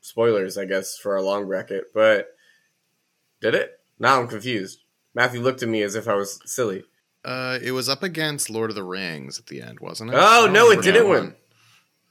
spoilers, 0.00 0.58
I 0.58 0.64
guess, 0.64 0.96
for 0.98 1.14
our 1.14 1.22
long 1.22 1.46
bracket, 1.46 1.84
but 1.94 2.28
did 3.40 3.54
it? 3.54 3.72
Now 3.98 4.20
I'm 4.20 4.28
confused. 4.28 4.80
Matthew 5.14 5.40
looked 5.40 5.62
at 5.62 5.68
me 5.68 5.82
as 5.82 5.94
if 5.94 6.08
I 6.08 6.14
was 6.14 6.40
silly. 6.44 6.84
Uh, 7.26 7.58
it 7.60 7.72
was 7.72 7.88
up 7.88 8.02
against 8.04 8.48
Lord 8.48 8.70
of 8.70 8.76
the 8.76 8.84
Rings 8.84 9.38
at 9.38 9.46
the 9.46 9.60
end, 9.60 9.80
wasn't 9.80 10.12
it? 10.12 10.16
Oh 10.16 10.46
I 10.48 10.50
no, 10.50 10.70
it 10.70 10.80
didn't 10.82 11.08
win. 11.08 11.34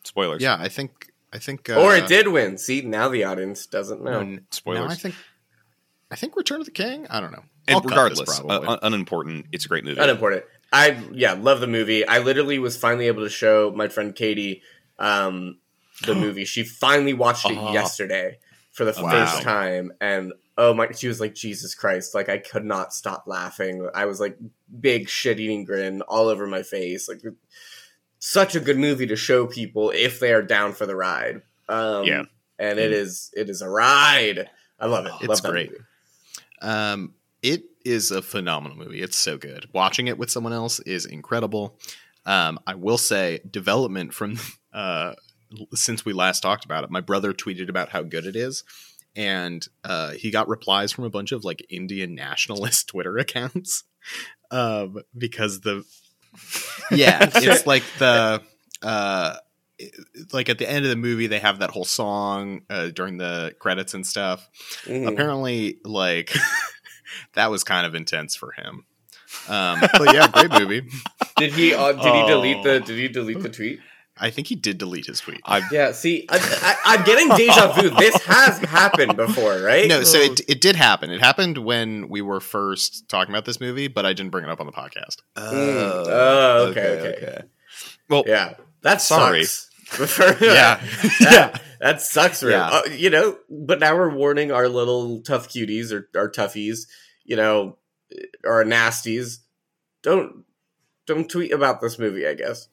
spoilers. 0.03 0.41
Yeah, 0.41 0.57
I 0.60 0.67
think 0.67 1.12
I 1.31 1.39
think, 1.39 1.69
uh, 1.69 1.81
or 1.81 1.95
it 1.95 2.07
did 2.07 2.27
win. 2.27 2.57
See, 2.57 2.81
now 2.81 3.07
the 3.10 3.24
audience 3.24 3.65
doesn't 3.65 4.03
know. 4.03 4.19
n- 4.19 4.45
Spoilers. 4.51 4.86
No, 4.88 4.91
I 4.91 4.95
think, 4.95 5.15
I 6.12 6.15
think 6.15 6.36
Return 6.36 6.60
of 6.60 6.65
the 6.65 6.72
King. 6.72 7.07
I 7.10 7.19
don't 7.22 7.31
know. 7.31 7.43
And 7.67 7.75
I'll 7.75 7.81
cut 7.81 8.10
this 8.10 8.19
regardless, 8.19 8.39
uh, 8.39 8.43
probably. 8.43 8.79
unimportant. 8.84 9.45
It's 9.51 9.65
a 9.65 9.67
great 9.69 9.84
movie. 9.86 10.00
Unimportant. 10.01 10.43
I 10.74 10.98
yeah, 11.13 11.34
love 11.34 11.62
the 11.62 11.67
movie. 11.67 12.05
I 12.07 12.19
literally 12.19 12.60
was 12.60 12.75
finally 12.77 13.07
able 13.07 13.24
to 13.24 13.29
show 13.29 13.72
my 13.75 13.88
friend 13.88 14.13
Katie 14.13 14.62
um, 15.00 15.60
the 16.05 16.13
movie. 16.25 16.45
She 16.45 16.63
finally 16.63 17.13
watched 17.13 17.50
it 17.50 17.57
Ah. 17.57 17.72
yesterday 17.74 18.39
for 18.75 18.86
the 18.86 18.94
first 18.94 19.41
time, 19.41 19.91
and 20.01 20.34
oh 20.58 20.74
my, 20.74 20.91
she 20.91 21.08
was 21.08 21.20
like, 21.20 21.34
Jesus 21.34 21.74
Christ! 21.74 22.13
Like 22.13 22.29
I 22.29 22.38
could 22.38 22.65
not 22.65 22.94
stop 22.94 23.24
laughing. 23.25 23.89
I 23.96 24.05
was 24.05 24.20
like, 24.20 24.38
big 24.79 25.10
shit 25.10 25.39
eating 25.39 25.63
grin 25.65 26.01
all 26.03 26.27
over 26.27 26.46
my 26.46 26.62
face. 26.62 27.08
Like 27.10 27.22
such 28.20 28.55
a 28.55 28.60
good 28.60 28.77
movie 28.77 29.08
to 29.08 29.15
show 29.15 29.48
people 29.48 29.91
if 29.91 30.20
they 30.20 30.34
are 30.34 30.41
down 30.41 30.74
for 30.74 30.86
the 30.86 30.96
ride. 30.96 31.41
Um, 31.70 32.03
Yeah. 32.05 32.24
and 32.60 32.79
it 32.79 32.91
is 32.91 33.32
it 33.36 33.50
is 33.50 33.62
a 33.62 33.70
ride. 33.70 34.50
I 34.79 34.88
love 34.88 35.05
it. 35.05 35.13
It's 35.22 35.44
love 35.44 35.51
great. 35.51 35.72
movie. 35.72 35.84
Um, 36.62 37.13
it 37.41 37.63
is 37.86 38.12
a 38.12 38.22
phenomenal 38.22 38.77
movie. 38.77 39.01
It's 39.01 39.17
so 39.17 39.38
good. 39.38 39.67
Watching 39.74 40.08
it 40.08 40.17
with 40.17 40.32
someone 40.32 40.53
else 40.53 40.79
is 40.82 41.05
incredible. 41.05 41.77
Um, 42.25 42.60
I 42.65 42.74
will 42.74 42.98
say, 42.98 43.39
development 43.50 44.13
from 44.13 44.38
uh, 44.74 45.13
since 45.74 46.05
we 46.05 46.13
last 46.13 46.41
talked 46.41 46.65
about 46.65 46.83
it, 46.83 46.89
my 46.91 47.01
brother 47.01 47.33
tweeted 47.33 47.69
about 47.69 47.89
how 47.89 48.01
good 48.03 48.25
it 48.25 48.35
is, 48.35 48.63
and 49.15 49.65
uh, 49.83 50.12
he 50.12 50.31
got 50.31 50.47
replies 50.47 50.91
from 50.91 51.03
a 51.03 51.09
bunch 51.09 51.31
of 51.31 51.43
like 51.43 51.65
Indian 51.69 52.15
nationalist 52.15 52.88
Twitter 52.89 53.17
accounts 53.17 53.83
um, 54.51 55.00
because 55.17 55.62
the 55.62 55.83
yeah, 56.91 57.29
it's 57.35 57.65
like 57.65 57.83
the 58.00 58.41
uh, 58.81 59.38
like 60.33 60.50
at 60.50 60.57
the 60.57 60.69
end 60.69 60.85
of 60.85 60.89
the 60.89 60.95
movie 60.97 61.27
they 61.27 61.39
have 61.39 61.59
that 61.59 61.69
whole 61.71 61.85
song 61.85 62.62
uh, 62.69 62.88
during 62.88 63.17
the 63.17 63.53
credits 63.59 63.93
and 63.93 64.05
stuff 64.07 64.47
Mhm. 64.85 65.07
apparently 65.07 65.79
like 65.83 66.33
that 67.33 67.51
was 67.51 67.63
kind 67.65 67.85
of 67.85 67.93
intense 67.95 68.35
for 68.38 68.51
him 68.53 68.85
um 69.50 69.79
but 69.97 70.13
yeah 70.13 70.27
great 70.29 70.51
movie 70.51 70.88
Did 71.35 71.51
he 71.53 71.74
uh, 71.74 71.91
did 71.91 72.13
he 72.15 72.25
delete 72.25 72.57
Oh. 72.57 72.63
the 72.63 72.79
did 72.79 72.97
he 72.97 73.07
delete 73.09 73.41
the 73.41 73.50
tweet? 73.50 73.79
I 74.17 74.29
think 74.29 74.48
he 74.48 74.55
did 74.55 74.77
delete 74.77 75.05
his 75.05 75.19
tweet 75.19 75.39
I 75.45 75.62
Yeah, 75.72 75.91
see, 75.91 76.25
I, 76.29 76.38
I, 76.39 76.95
I'm 76.95 77.03
getting 77.05 77.29
deja 77.36 77.72
vu. 77.74 77.89
This 78.00 78.15
has 78.24 78.57
happened 78.60 79.15
before, 79.17 79.60
right? 79.62 79.88
no 79.88 80.03
so 80.03 80.17
it, 80.19 80.41
it 80.48 80.62
did 80.62 80.75
happen 80.75 81.10
it 81.12 81.19
happened 81.22 81.57
when 81.60 82.07
we 82.10 82.22
were 82.22 82.39
first 82.39 83.07
talking 83.10 83.34
about 83.34 83.45
this 83.45 83.60
movie 83.60 83.88
but 83.88 84.05
i 84.05 84.13
didn't 84.13 84.31
bring 84.31 84.43
it 84.45 84.50
up 84.50 84.60
on 84.60 84.65
the 84.65 84.72
podcast 84.72 85.17
Mm. 85.36 86.05
Oh, 86.07 86.67
okay, 86.72 86.88
okay. 87.00 87.15
okay 87.17 87.41
Well, 88.10 88.24
Yeah, 88.27 88.53
that 88.81 89.01
Sorry. 89.01 89.43
sucks. 89.45 89.69
yeah 90.41 90.81
that, 91.19 91.62
that 91.79 92.01
sucks. 92.01 92.41
Real. 92.41 92.57
Yeah. 92.57 92.67
Uh, 92.69 92.81
you 92.89 93.10
know, 93.12 93.38
but 93.50 93.79
now 93.79 93.95
we're 93.95 94.10
warning 94.15 94.51
our 94.51 94.67
little 94.67 95.22
tough 95.22 95.48
cuties 95.50 95.91
or 95.91 96.10
our 96.19 96.29
toughies, 96.31 96.88
you 97.24 97.36
know, 97.36 97.77
or 98.43 98.63
nasties. 98.63 99.39
Don't 100.01 100.43
don't 101.05 101.29
tweet 101.29 101.51
about 101.51 101.81
this 101.81 102.00
movie. 102.00 102.25
I 102.25 102.34
guess. 102.34 102.67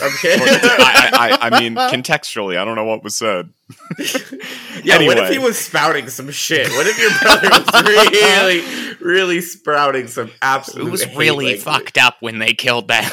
Okay. 0.00 0.36
I, 0.40 1.36
I, 1.42 1.48
I 1.50 1.60
mean, 1.60 1.74
contextually, 1.92 2.56
I 2.56 2.64
don't 2.64 2.76
know 2.76 2.84
what 2.84 3.04
was 3.04 3.14
said. 3.14 3.50
yeah. 3.98 4.96
What 4.96 5.18
if 5.18 5.24
Anyway. 5.24 5.32
he 5.32 5.38
was 5.38 5.58
spouting 5.58 6.08
some 6.08 6.30
shit? 6.30 6.68
What 6.70 6.86
if 6.86 6.98
your 6.98 7.10
brother 7.20 7.50
was 7.50 7.84
really, 7.86 8.96
really 9.00 9.40
sprouting 9.42 10.06
some 10.08 10.30
absolute? 10.40 10.88
It 10.88 10.90
was 10.90 11.02
hate 11.04 11.16
really 11.18 11.44
language? 11.46 11.62
fucked 11.64 11.98
up 11.98 12.16
when 12.20 12.38
they 12.38 12.54
killed 12.54 12.88
that 12.88 13.04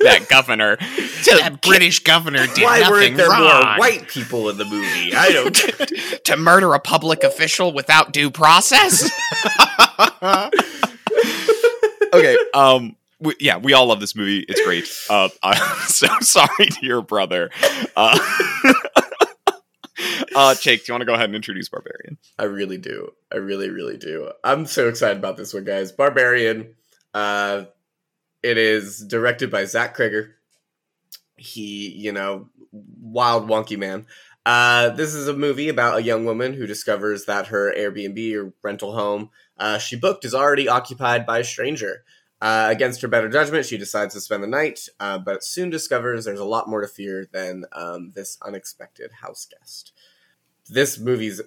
that 0.00 0.28
governor. 0.28 0.76
that 0.76 1.58
british 1.62 2.00
governor 2.00 2.46
did 2.48 2.64
Why 2.64 2.80
nothing 2.80 2.92
weren't 2.92 3.16
there 3.16 3.28
wrong 3.28 3.42
more 3.64 3.78
white 3.78 4.08
people 4.08 4.48
in 4.48 4.56
the 4.58 4.64
movie? 4.64 5.14
I 5.14 5.30
don't. 5.30 5.54
to 6.24 6.36
murder 6.36 6.74
a 6.74 6.80
public 6.80 7.22
official 7.22 7.72
without 7.72 8.12
due 8.12 8.30
process. 8.30 9.08
okay. 12.12 12.36
Um. 12.54 12.96
We, 13.24 13.34
yeah, 13.40 13.56
we 13.56 13.72
all 13.72 13.86
love 13.86 14.00
this 14.00 14.14
movie. 14.14 14.44
It's 14.48 14.62
great. 14.62 14.86
Uh, 15.08 15.30
I'm 15.42 15.88
so 15.88 16.08
sorry 16.20 16.66
to 16.66 16.86
your 16.86 17.02
brother. 17.02 17.50
Uh, 17.96 18.18
uh, 20.36 20.54
Jake, 20.54 20.84
do 20.84 20.92
you 20.92 20.94
want 20.94 21.00
to 21.00 21.06
go 21.06 21.14
ahead 21.14 21.26
and 21.26 21.34
introduce 21.34 21.68
Barbarian? 21.68 22.18
I 22.38 22.44
really 22.44 22.76
do. 22.76 23.12
I 23.32 23.36
really, 23.36 23.70
really 23.70 23.96
do. 23.96 24.30
I'm 24.44 24.66
so 24.66 24.88
excited 24.88 25.16
about 25.16 25.38
this 25.38 25.54
one, 25.54 25.64
guys. 25.64 25.90
Barbarian. 25.90 26.74
Uh, 27.14 27.64
it 28.42 28.58
is 28.58 29.00
directed 29.00 29.50
by 29.50 29.64
Zach 29.64 29.96
Cregger. 29.96 30.32
He, 31.36 31.88
you 31.90 32.12
know, 32.12 32.48
wild 32.72 33.48
wonky 33.48 33.78
man. 33.78 34.06
Uh, 34.44 34.90
this 34.90 35.14
is 35.14 35.26
a 35.26 35.32
movie 35.32 35.70
about 35.70 35.96
a 35.96 36.02
young 36.02 36.26
woman 36.26 36.52
who 36.52 36.66
discovers 36.66 37.24
that 37.24 37.46
her 37.46 37.72
Airbnb 37.74 38.34
or 38.34 38.52
rental 38.62 38.94
home 38.94 39.30
uh, 39.56 39.78
she 39.78 39.96
booked 39.96 40.24
is 40.24 40.34
already 40.34 40.68
occupied 40.68 41.26
by 41.26 41.38
a 41.38 41.44
stranger. 41.44 42.04
Uh, 42.44 42.68
against 42.70 43.00
her 43.00 43.08
better 43.08 43.30
judgment, 43.30 43.64
she 43.64 43.78
decides 43.78 44.12
to 44.12 44.20
spend 44.20 44.42
the 44.42 44.46
night, 44.46 44.86
uh, 45.00 45.16
but 45.16 45.42
soon 45.42 45.70
discovers 45.70 46.26
there's 46.26 46.38
a 46.38 46.44
lot 46.44 46.68
more 46.68 46.82
to 46.82 46.86
fear 46.86 47.26
than 47.32 47.64
um, 47.72 48.12
this 48.14 48.36
unexpected 48.44 49.10
house 49.22 49.46
guest. 49.46 49.92
This 50.68 50.98
movie's 50.98 51.40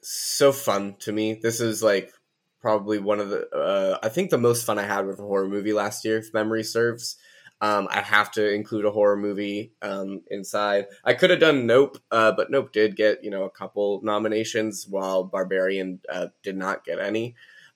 so 0.00 0.50
fun 0.50 0.96
to 1.00 1.12
me. 1.12 1.34
This 1.34 1.60
is 1.60 1.82
like 1.82 2.14
probably 2.58 2.98
one 2.98 3.20
of 3.20 3.28
the 3.28 3.50
uh, 3.50 3.98
I 4.02 4.08
think 4.08 4.30
the 4.30 4.38
most 4.38 4.64
fun 4.64 4.78
I 4.78 4.84
had 4.84 5.06
with 5.06 5.18
a 5.18 5.24
horror 5.24 5.46
movie 5.46 5.74
last 5.74 6.06
year, 6.06 6.16
if 6.16 6.32
memory 6.32 6.64
serves. 6.64 7.16
Um, 7.60 7.86
I 7.90 8.00
have 8.00 8.30
to 8.32 8.50
include 8.50 8.86
a 8.86 8.90
horror 8.90 9.18
movie 9.18 9.74
um, 9.82 10.22
inside. 10.30 10.86
I 11.04 11.12
could 11.12 11.28
have 11.28 11.40
done 11.40 11.66
Nope, 11.66 11.98
uh, 12.10 12.32
but 12.32 12.50
Nope 12.50 12.72
did 12.72 12.96
get 12.96 13.22
you 13.22 13.30
know 13.30 13.42
a 13.42 13.50
couple 13.50 14.00
nominations, 14.02 14.86
while 14.88 15.22
Barbarian 15.22 16.00
uh, 16.10 16.28
did 16.42 16.56
not 16.56 16.82
get 16.82 16.98
any. 16.98 17.34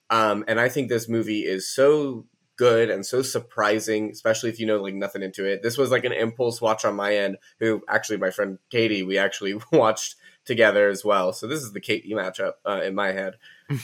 Um, 0.09 0.43
and 0.47 0.59
I 0.59 0.69
think 0.69 0.89
this 0.89 1.07
movie 1.07 1.41
is 1.41 1.67
so 1.67 2.25
good 2.57 2.89
and 2.89 3.05
so 3.05 3.21
surprising, 3.21 4.09
especially 4.11 4.49
if 4.49 4.59
you 4.59 4.65
know 4.65 4.81
like 4.81 4.93
nothing 4.93 5.23
into 5.23 5.45
it. 5.45 5.61
This 5.61 5.77
was 5.77 5.91
like 5.91 6.05
an 6.05 6.11
impulse 6.11 6.61
watch 6.61 6.85
on 6.85 6.95
my 6.95 7.15
end. 7.15 7.37
Who 7.59 7.81
actually, 7.87 8.17
my 8.17 8.31
friend 8.31 8.59
Katie, 8.69 9.03
we 9.03 9.17
actually 9.17 9.55
watched 9.71 10.15
together 10.45 10.89
as 10.89 11.03
well. 11.03 11.33
So 11.33 11.47
this 11.47 11.61
is 11.61 11.73
the 11.73 11.81
Katie 11.81 12.13
matchup 12.13 12.53
uh, 12.65 12.81
in 12.83 12.95
my 12.95 13.11
head. 13.11 13.35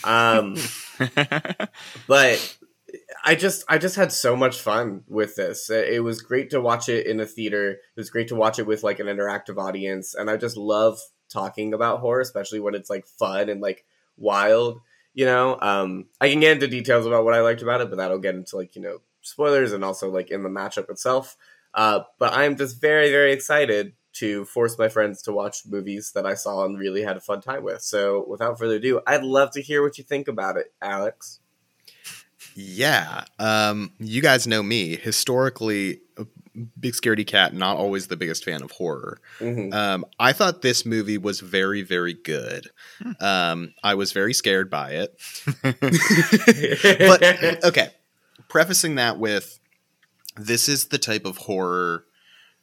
Um, 0.03 0.55
but 2.07 2.57
I 3.23 3.35
just 3.35 3.63
I 3.67 3.77
just 3.77 3.95
had 3.95 4.11
so 4.11 4.35
much 4.35 4.59
fun 4.59 5.03
with 5.07 5.35
this. 5.35 5.69
It 5.69 5.95
it 5.95 5.99
was 6.01 6.21
great 6.21 6.49
to 6.51 6.61
watch 6.61 6.89
it 6.89 7.07
in 7.07 7.19
a 7.19 7.25
theater. 7.25 7.71
It 7.71 7.79
was 7.95 8.09
great 8.09 8.27
to 8.29 8.35
watch 8.35 8.59
it 8.59 8.67
with 8.67 8.83
like 8.83 8.99
an 8.99 9.07
interactive 9.07 9.57
audience, 9.57 10.13
and 10.13 10.29
I 10.29 10.37
just 10.37 10.57
love 10.57 10.99
talking 11.29 11.73
about 11.73 11.99
horror, 11.99 12.21
especially 12.21 12.59
when 12.59 12.75
it's 12.75 12.89
like 12.89 13.05
fun 13.05 13.49
and 13.49 13.61
like 13.61 13.85
wild. 14.17 14.81
You 15.13 15.25
know, 15.25 15.57
um, 15.61 16.05
I 16.19 16.29
can 16.29 16.39
get 16.39 16.53
into 16.53 16.67
details 16.67 17.05
about 17.05 17.25
what 17.25 17.33
I 17.33 17.41
liked 17.41 17.61
about 17.61 17.81
it, 17.81 17.89
but 17.89 17.97
that'll 17.97 18.19
get 18.19 18.35
into 18.35 18.55
like 18.55 18.75
you 18.75 18.81
know 18.81 18.99
spoilers 19.21 19.73
and 19.73 19.83
also 19.83 20.09
like 20.09 20.31
in 20.31 20.43
the 20.43 20.49
matchup 20.49 20.89
itself. 20.89 21.37
Uh, 21.73 22.01
but 22.19 22.33
I'm 22.33 22.55
just 22.57 22.79
very 22.81 23.09
very 23.09 23.31
excited 23.31 23.93
to 24.13 24.45
force 24.45 24.77
my 24.77 24.89
friends 24.89 25.21
to 25.23 25.31
watch 25.31 25.65
movies 25.65 26.11
that 26.13 26.25
I 26.25 26.33
saw 26.33 26.65
and 26.65 26.77
really 26.77 27.01
had 27.01 27.17
a 27.17 27.21
fun 27.21 27.41
time 27.41 27.63
with. 27.63 27.81
So 27.81 28.25
without 28.27 28.59
further 28.59 28.75
ado, 28.75 29.01
I'd 29.07 29.23
love 29.23 29.51
to 29.51 29.61
hear 29.61 29.81
what 29.81 29.97
you 29.97 30.03
think 30.03 30.27
about 30.27 30.57
it, 30.57 30.73
Alex. 30.81 31.39
Yeah. 32.55 33.23
Um, 33.39 33.93
you 33.99 34.21
guys 34.21 34.47
know 34.47 34.63
me. 34.63 34.97
Historically, 34.97 36.01
big 36.79 36.93
scaredy 36.93 37.25
cat, 37.25 37.53
not 37.53 37.77
always 37.77 38.07
the 38.07 38.17
biggest 38.17 38.43
fan 38.43 38.61
of 38.61 38.71
horror. 38.71 39.19
Mhm. 39.39 39.73
Um, 39.73 40.05
I 40.19 40.33
thought 40.33 40.61
this 40.61 40.85
movie 40.85 41.17
was 41.17 41.39
very, 41.39 41.81
very 41.81 42.13
good. 42.13 42.67
Um, 43.19 43.73
I 43.83 43.95
was 43.95 44.11
very 44.11 44.33
scared 44.33 44.69
by 44.69 44.91
it. 44.91 45.19
But 46.99 47.63
okay, 47.63 47.89
prefacing 48.49 48.95
that 48.95 49.17
with 49.17 49.59
this 50.37 50.67
is 50.69 50.85
the 50.85 50.97
type 50.97 51.25
of 51.25 51.37
horror 51.37 52.05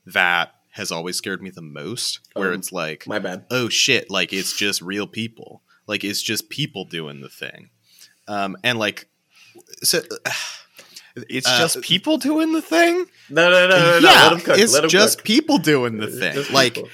that 0.07 0.55
has 0.71 0.91
always 0.93 1.17
scared 1.17 1.43
me 1.43 1.51
the 1.51 1.63
most, 1.63 2.21
where 2.35 2.51
Oh, 2.51 2.55
it's 2.55 2.73
like, 2.73 3.07
my 3.07 3.19
bad. 3.19 3.47
oh 3.51 3.69
shit, 3.69 4.11
like 4.11 4.33
it's 4.33 4.57
just 4.57 4.81
real 4.83 5.07
people. 5.07 5.63
Like 5.87 6.05
it's 6.05 6.23
just 6.23 6.51
people 6.51 6.85
doing 6.85 7.21
the 7.21 7.29
thing. 7.29 7.71
Um, 8.27 8.57
and 8.63 8.79
like, 8.79 9.09
so 9.83 10.03
It's 11.29 11.47
Uh, 11.49 11.59
just 11.59 11.81
people 11.83 12.19
doing 12.19 12.53
the 12.53 12.63
thing. 12.63 13.07
No, 13.31 13.51
no, 13.51 13.69
no, 13.69 13.77
no, 13.79 13.99
no. 14.01 14.09
yeah, 14.09 14.23
Let 14.25 14.33
him 14.33 14.41
cook. 14.41 14.59
it's 14.59 14.73
Let 14.75 14.85
him 14.85 14.91
just 14.91 15.19
cook. 15.19 15.25
people 15.27 15.59
doing 15.59 15.99
the 15.99 16.07
It's 16.09 16.19
thing. 16.19 16.55
Like, 16.55 16.75
people. 16.75 16.89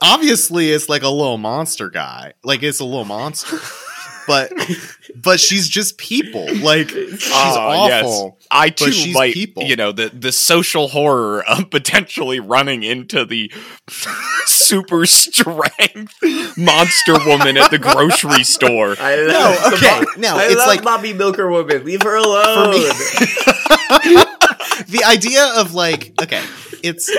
obviously, 0.00 0.70
it's 0.70 0.88
like 0.88 1.02
a 1.02 1.08
little 1.08 1.38
monster 1.38 1.90
guy. 1.90 2.34
Like, 2.42 2.62
it's 2.62 2.80
a 2.80 2.84
little 2.84 3.04
monster, 3.04 3.58
but 4.26 4.52
but 5.14 5.40
she's 5.40 5.68
just 5.68 5.98
people. 5.98 6.46
Like, 6.56 6.88
she's 6.90 7.30
Ah, 7.32 7.86
yes. 7.86 8.04
awful. 8.04 8.38
I 8.50 8.70
too 8.70 8.92
she's 8.92 9.14
like 9.14 9.34
people. 9.34 9.64
you 9.64 9.76
know 9.76 9.92
the 9.92 10.08
the 10.08 10.32
social 10.32 10.88
horror 10.88 11.42
of 11.44 11.70
potentially 11.70 12.40
running 12.40 12.82
into 12.82 13.24
the 13.24 13.50
super 14.46 15.06
strength 15.06 16.14
monster 16.56 17.14
woman 17.26 17.56
at 17.56 17.70
the 17.70 17.78
grocery 17.78 18.44
store. 18.44 18.96
I 18.98 19.16
love 19.16 19.26
No, 19.28 19.70
the 19.70 19.76
okay, 19.76 20.04
Bob- 20.04 20.16
no, 20.18 20.36
I 20.36 20.44
it's 20.46 20.56
love 20.56 20.68
like- 20.68 20.82
Bobby 20.84 21.12
Milker 21.12 21.48
woman. 21.50 21.84
Leave 21.84 22.02
her 22.02 22.16
alone. 22.16 22.72
me- 22.72 22.78
the 24.88 25.02
idea 25.06 25.44
of 25.56 25.74
like, 25.74 26.12
okay, 26.22 26.42
it's 26.84 27.10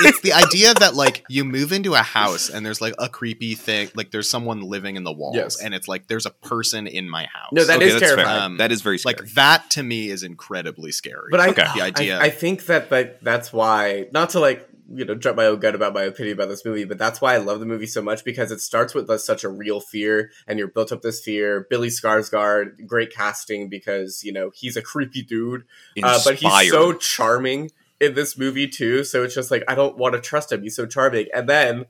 it's 0.00 0.20
the 0.20 0.32
idea 0.32 0.74
that 0.74 0.94
like 0.94 1.24
you 1.28 1.44
move 1.44 1.72
into 1.72 1.94
a 1.94 2.02
house 2.02 2.50
and 2.50 2.66
there's 2.66 2.80
like 2.80 2.94
a 2.98 3.08
creepy 3.08 3.54
thing, 3.54 3.88
like 3.94 4.10
there's 4.10 4.28
someone 4.28 4.60
living 4.62 4.96
in 4.96 5.04
the 5.04 5.12
walls, 5.12 5.36
Yes. 5.36 5.60
and 5.60 5.72
it's 5.74 5.86
like 5.88 6.08
there's 6.08 6.26
a 6.26 6.30
person 6.30 6.86
in 6.86 7.08
my 7.08 7.24
house. 7.26 7.50
No, 7.52 7.64
that 7.64 7.76
Okay, 7.76 7.86
is 7.86 8.00
that's 8.00 8.12
terrifying. 8.12 8.42
Um, 8.42 8.56
that 8.58 8.72
is 8.72 8.82
very 8.82 8.98
scary. 8.98 9.14
like 9.20 9.32
that 9.34 9.70
to 9.70 9.82
me 9.82 10.08
is 10.08 10.22
incredibly 10.22 10.92
scary. 10.92 11.28
But 11.30 11.40
I, 11.40 11.48
Okay. 11.50 11.66
The 11.74 11.82
idea- 11.82 12.18
I, 12.18 12.24
I 12.24 12.30
think 12.30 12.66
that 12.66 12.90
like 12.90 13.20
that's 13.20 13.52
why 13.52 14.08
not 14.12 14.30
to 14.30 14.40
like 14.40 14.68
you 14.92 15.04
know 15.06 15.14
jump 15.14 15.36
my 15.36 15.46
own 15.46 15.60
gun 15.60 15.74
about 15.74 15.94
my 15.94 16.02
opinion 16.02 16.34
about 16.36 16.48
this 16.48 16.64
movie, 16.64 16.84
but 16.84 16.98
that's 16.98 17.20
why 17.20 17.32
I 17.34 17.38
love 17.38 17.60
the 17.60 17.64
movie 17.66 17.86
so 17.86 18.02
much 18.02 18.22
because 18.24 18.50
it 18.52 18.60
starts 18.60 18.94
with 18.94 19.08
like, 19.08 19.20
such 19.20 19.42
a 19.44 19.48
real 19.48 19.80
fear, 19.80 20.30
and 20.46 20.58
you're 20.58 20.68
built 20.68 20.92
up 20.92 21.00
this 21.00 21.20
fear. 21.24 21.66
Billy 21.70 21.88
Skarsgård, 21.88 22.86
great 22.86 23.10
casting 23.12 23.68
because 23.70 24.22
you 24.24 24.32
know 24.32 24.50
he's 24.54 24.76
a 24.76 24.82
creepy 24.82 25.22
dude, 25.22 25.62
uh, 26.02 26.20
but 26.24 26.34
he's 26.34 26.70
so 26.70 26.92
charming 26.94 27.70
in 28.00 28.14
this 28.14 28.36
movie 28.36 28.68
too. 28.68 29.04
So 29.04 29.22
it's 29.22 29.34
just 29.34 29.50
like 29.50 29.64
I 29.68 29.74
don't 29.74 29.96
want 29.96 30.14
to 30.14 30.20
trust 30.20 30.52
him. 30.52 30.62
He's 30.62 30.76
so 30.76 30.86
charming, 30.86 31.26
and 31.34 31.48
then 31.48 31.86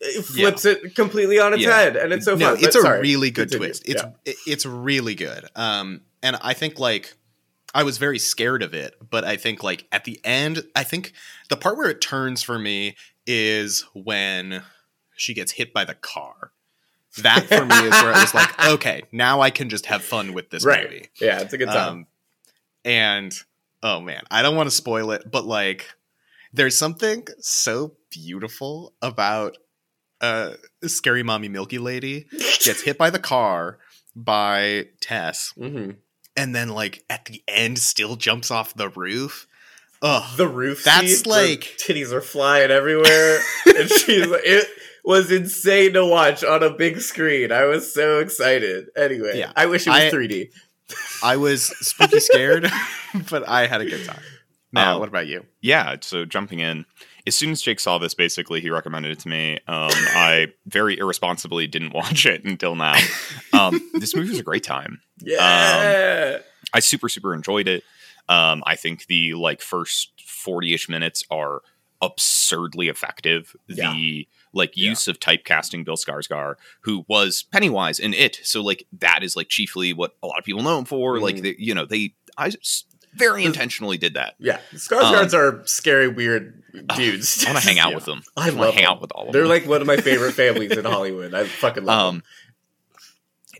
it 0.00 0.24
flips 0.24 0.64
it 0.64 0.94
completely 0.94 1.38
on 1.38 1.52
its 1.54 1.62
Yeah. 1.62 1.76
head, 1.76 1.96
and 1.96 2.12
it's 2.12 2.24
so 2.24 2.34
no, 2.34 2.54
fun. 2.54 2.54
it's 2.64 2.74
But 2.74 2.76
a 2.76 2.82
sorry, 2.82 3.00
really 3.00 3.30
good 3.30 3.50
continue. 3.50 3.68
twist. 3.68 3.82
It's 3.86 4.02
Yeah. 4.02 4.32
it's 4.46 4.66
really 4.66 5.14
good. 5.14 5.44
Um, 5.54 6.02
and 6.22 6.36
I 6.42 6.54
think 6.54 6.78
like 6.78 7.14
I 7.74 7.84
was 7.84 7.98
very 7.98 8.18
scared 8.18 8.62
of 8.62 8.74
it, 8.74 8.96
but 9.10 9.24
I 9.24 9.36
think 9.36 9.62
like 9.62 9.86
at 9.92 10.04
the 10.04 10.20
end, 10.24 10.64
I 10.74 10.82
think 10.84 11.12
the 11.48 11.56
part 11.56 11.76
where 11.76 11.88
it 11.88 12.00
turns 12.00 12.42
for 12.42 12.58
me 12.58 12.96
is 13.26 13.84
when 13.94 14.62
she 15.16 15.34
gets 15.34 15.52
hit 15.52 15.72
by 15.72 15.84
the 15.84 15.94
car. 15.94 16.52
That 17.18 17.44
for 17.46 17.64
me 17.66 17.74
is 17.76 17.92
where 17.92 18.10
it 18.10 18.16
was 18.16 18.34
like, 18.34 18.66
okay, 18.66 19.02
now 19.12 19.40
I 19.42 19.50
can 19.50 19.68
just 19.68 19.86
have 19.86 20.02
fun 20.02 20.32
with 20.32 20.50
this 20.50 20.64
right. 20.64 20.84
movie. 20.84 21.08
Yeah, 21.20 21.40
it's 21.40 21.52
a 21.52 21.58
good 21.58 21.68
time. 21.68 21.88
Um, 21.88 22.06
and 22.84 23.38
oh 23.82 24.00
man, 24.00 24.22
I 24.30 24.42
don't 24.42 24.56
want 24.56 24.68
to 24.68 24.74
spoil 24.74 25.10
it, 25.12 25.30
but 25.30 25.44
like, 25.44 25.86
there's 26.52 26.76
something 26.76 27.26
so 27.40 27.94
beautiful 28.10 28.94
about 29.02 29.56
uh, 30.20 30.52
scary 30.84 31.22
mommy 31.22 31.48
Milky 31.48 31.78
Lady 31.78 32.26
gets 32.30 32.82
hit 32.82 32.96
by 32.98 33.10
the 33.10 33.18
car 33.18 33.78
by 34.14 34.86
Tess, 35.00 35.52
hmm 35.56 35.92
and 36.34 36.54
then 36.54 36.68
like 36.70 37.04
at 37.10 37.26
the 37.26 37.42
end 37.46 37.78
still 37.78 38.16
jumps 38.16 38.50
off 38.50 38.72
the 38.74 38.88
roof. 38.88 39.46
Ugh, 40.00 40.36
the 40.38 40.48
roof 40.48 40.82
That's 40.82 41.26
like- 41.26 41.76
titties 41.78 42.10
are 42.12 42.22
flying 42.22 42.70
everywhere. 42.70 43.40
And 43.66 43.88
she's 43.90 44.26
like 44.26 44.40
it 44.44 44.66
was 45.04 45.30
insane 45.30 45.92
to 45.92 46.04
watch 46.06 46.42
on 46.42 46.62
a 46.62 46.70
big 46.70 47.00
screen. 47.00 47.52
I 47.52 47.64
was 47.66 47.92
so 47.92 48.18
excited. 48.20 48.86
Anyway 48.96 49.38
Yeah. 49.38 49.52
i 49.56 49.66
wish 49.66 49.86
it 49.86 49.90
was 49.90 49.98
I- 49.98 50.10
3d 50.10 50.48
I 51.22 51.36
was 51.36 51.64
spooky 51.86 52.20
scared, 52.20 52.70
but 53.30 53.48
I 53.48 53.66
had 53.66 53.80
a 53.80 53.84
good 53.86 54.04
time. 54.06 54.22
Now, 54.72 54.94
Um, 54.94 55.00
what 55.00 55.08
about 55.08 55.26
you? 55.26 55.44
yeah, 55.60 55.96
so 56.00 56.24
jumping 56.24 56.60
in, 56.60 56.86
as 57.26 57.34
soon 57.34 57.50
as 57.50 57.60
Jake 57.60 57.78
saw 57.78 57.98
this, 57.98 58.14
basically 58.14 58.60
he 58.60 58.70
recommended 58.70 59.12
it 59.12 59.18
to 59.20 59.28
me. 59.28 59.58
Um, 59.68 59.90
I 59.92 60.48
very 60.66 60.98
irresponsibly 60.98 61.66
didn't 61.66 61.92
watch 61.94 62.24
it 62.26 62.44
until 62.44 62.74
now. 62.74 62.98
Um, 63.52 63.80
this 63.94 64.16
movie 64.16 64.30
was 64.30 64.38
a 64.38 64.42
great 64.42 64.64
time. 64.64 65.00
yeah 65.18 66.38
I 66.74 66.80
super 66.80 67.08
super 67.08 67.34
enjoyed 67.34 67.68
it. 67.68 67.84
Um, 68.28 68.62
I 68.66 68.76
think 68.76 69.06
the 69.06 69.34
like 69.34 69.60
first 69.60 70.10
forty 70.26 70.72
ish 70.74 70.88
minutes 70.88 71.22
are 71.30 71.60
absurdly 72.00 72.88
effective. 72.88 73.54
Yeah. 73.68 73.92
The 73.92 74.26
like 74.52 74.72
Yeah. 74.76 74.90
use 74.90 75.08
of 75.08 75.18
typecasting 75.20 75.84
Bill 75.84 75.96
Skarsgård, 75.96 76.54
who 76.82 77.04
was 77.08 77.44
Pennywise 77.52 77.98
in 77.98 78.12
it, 78.14 78.40
so 78.42 78.62
like 78.62 78.86
that 79.00 79.20
is 79.22 79.36
like 79.36 79.48
chiefly 79.48 79.92
what 79.92 80.16
a 80.22 80.26
lot 80.26 80.38
of 80.38 80.44
people 80.44 80.62
know 80.62 80.78
him 80.78 80.84
for. 80.84 81.20
Like 81.20 81.36
Mhm. 81.36 81.42
they, 81.42 81.56
you 81.58 81.74
know 81.74 81.84
they 81.86 82.14
I 82.36 82.50
very 83.14 83.44
intentionally 83.44 83.98
did 83.98 84.14
that. 84.14 84.34
yeah 84.38 84.58
Skarsgårds 84.74 85.34
are 85.34 85.62
scary 85.66 86.08
weird 86.08 86.62
dudes 86.96 87.44
I 87.46 87.50
want 87.52 87.62
to 87.62 87.68
hang 87.68 87.78
out 87.78 87.90
Yeah. 87.90 87.94
with 87.96 88.04
them. 88.06 88.22
I 88.36 88.48
want 88.50 88.70
to 88.70 88.74
hang 88.76 88.84
them. 88.84 88.92
out 88.92 89.00
with 89.02 89.12
all 89.12 89.26
of 89.26 89.32
them. 89.32 89.32
they're 89.32 89.46
like 89.48 89.66
one 89.66 89.80
of 89.82 89.86
my 89.86 89.98
favorite 89.98 90.32
families 90.32 90.70
in 90.72 90.84
hollywood 90.94 91.34
i 91.34 91.44
fucking 91.44 91.84
love 91.84 92.14
them. 92.14 92.16
um 92.16 92.22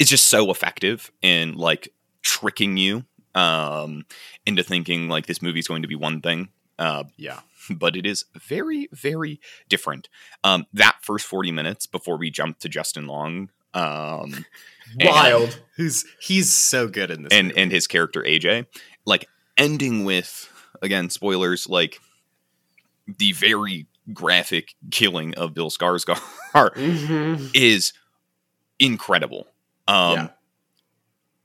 it's 0.00 0.08
just 0.10 0.26
so 0.26 0.50
effective 0.50 1.12
in 1.20 1.54
like 1.54 1.92
tricking 2.22 2.76
you 2.78 3.04
um 3.34 4.04
into 4.46 4.62
thinking 4.62 5.08
like 5.08 5.26
this 5.26 5.42
movie's 5.42 5.68
going 5.68 5.82
to 5.82 5.88
be 5.88 5.94
one 5.94 6.20
thing 6.22 6.48
uh 6.78 7.04
Yeah, 7.18 7.40
but 7.70 7.96
it 7.96 8.06
is 8.06 8.24
very 8.34 8.88
very 8.92 9.40
different 9.68 10.08
um 10.44 10.66
that 10.72 10.96
first 11.02 11.26
40 11.26 11.52
minutes 11.52 11.86
before 11.86 12.16
we 12.18 12.30
jump 12.30 12.58
to 12.60 12.68
justin 12.68 13.06
long 13.06 13.50
um 13.74 14.44
wild 15.00 15.58
who's 15.76 16.04
he's 16.20 16.52
so 16.52 16.88
good 16.88 17.10
in 17.10 17.22
this, 17.22 17.32
and 17.32 17.48
movie. 17.48 17.60
and 17.60 17.72
his 17.72 17.86
character 17.86 18.22
aj 18.22 18.66
like 19.06 19.28
ending 19.56 20.04
with 20.04 20.48
again 20.82 21.08
spoilers 21.10 21.68
like 21.68 22.00
the 23.18 23.32
very 23.32 23.86
graphic 24.12 24.74
killing 24.90 25.34
of 25.34 25.54
bill 25.54 25.70
skarsgård 25.70 26.20
Mhm. 26.54 27.50
is 27.54 27.92
incredible 28.78 29.46
um 29.88 30.12
Yeah. 30.14 30.28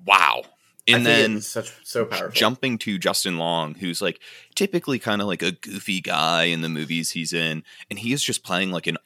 wow 0.06 0.41
I 0.43 0.56
and 0.95 1.06
think 1.06 1.17
then 1.17 1.41
such 1.41 1.71
so 1.84 2.06
powerful 2.06 2.32
jumping 2.32 2.78
to 2.80 2.97
Justin 2.97 3.38
Long, 3.38 3.76
who's 3.76 4.02
like 4.02 4.19
typically 4.56 5.00
kind 5.00 5.21
of 5.21 5.28
like 5.28 5.41
a 5.43 5.52
goofy 5.52 6.02
guy 6.02 6.43
in 6.45 6.62
the 6.62 6.69
movies 6.69 7.12
he's 7.12 7.34
in, 7.34 7.63
and 7.89 8.00
he 8.00 8.13
is 8.13 8.23
just 8.23 8.43
playing 8.43 8.71
like 8.71 8.88
an 8.88 8.97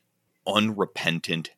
unrepentant 0.48 1.52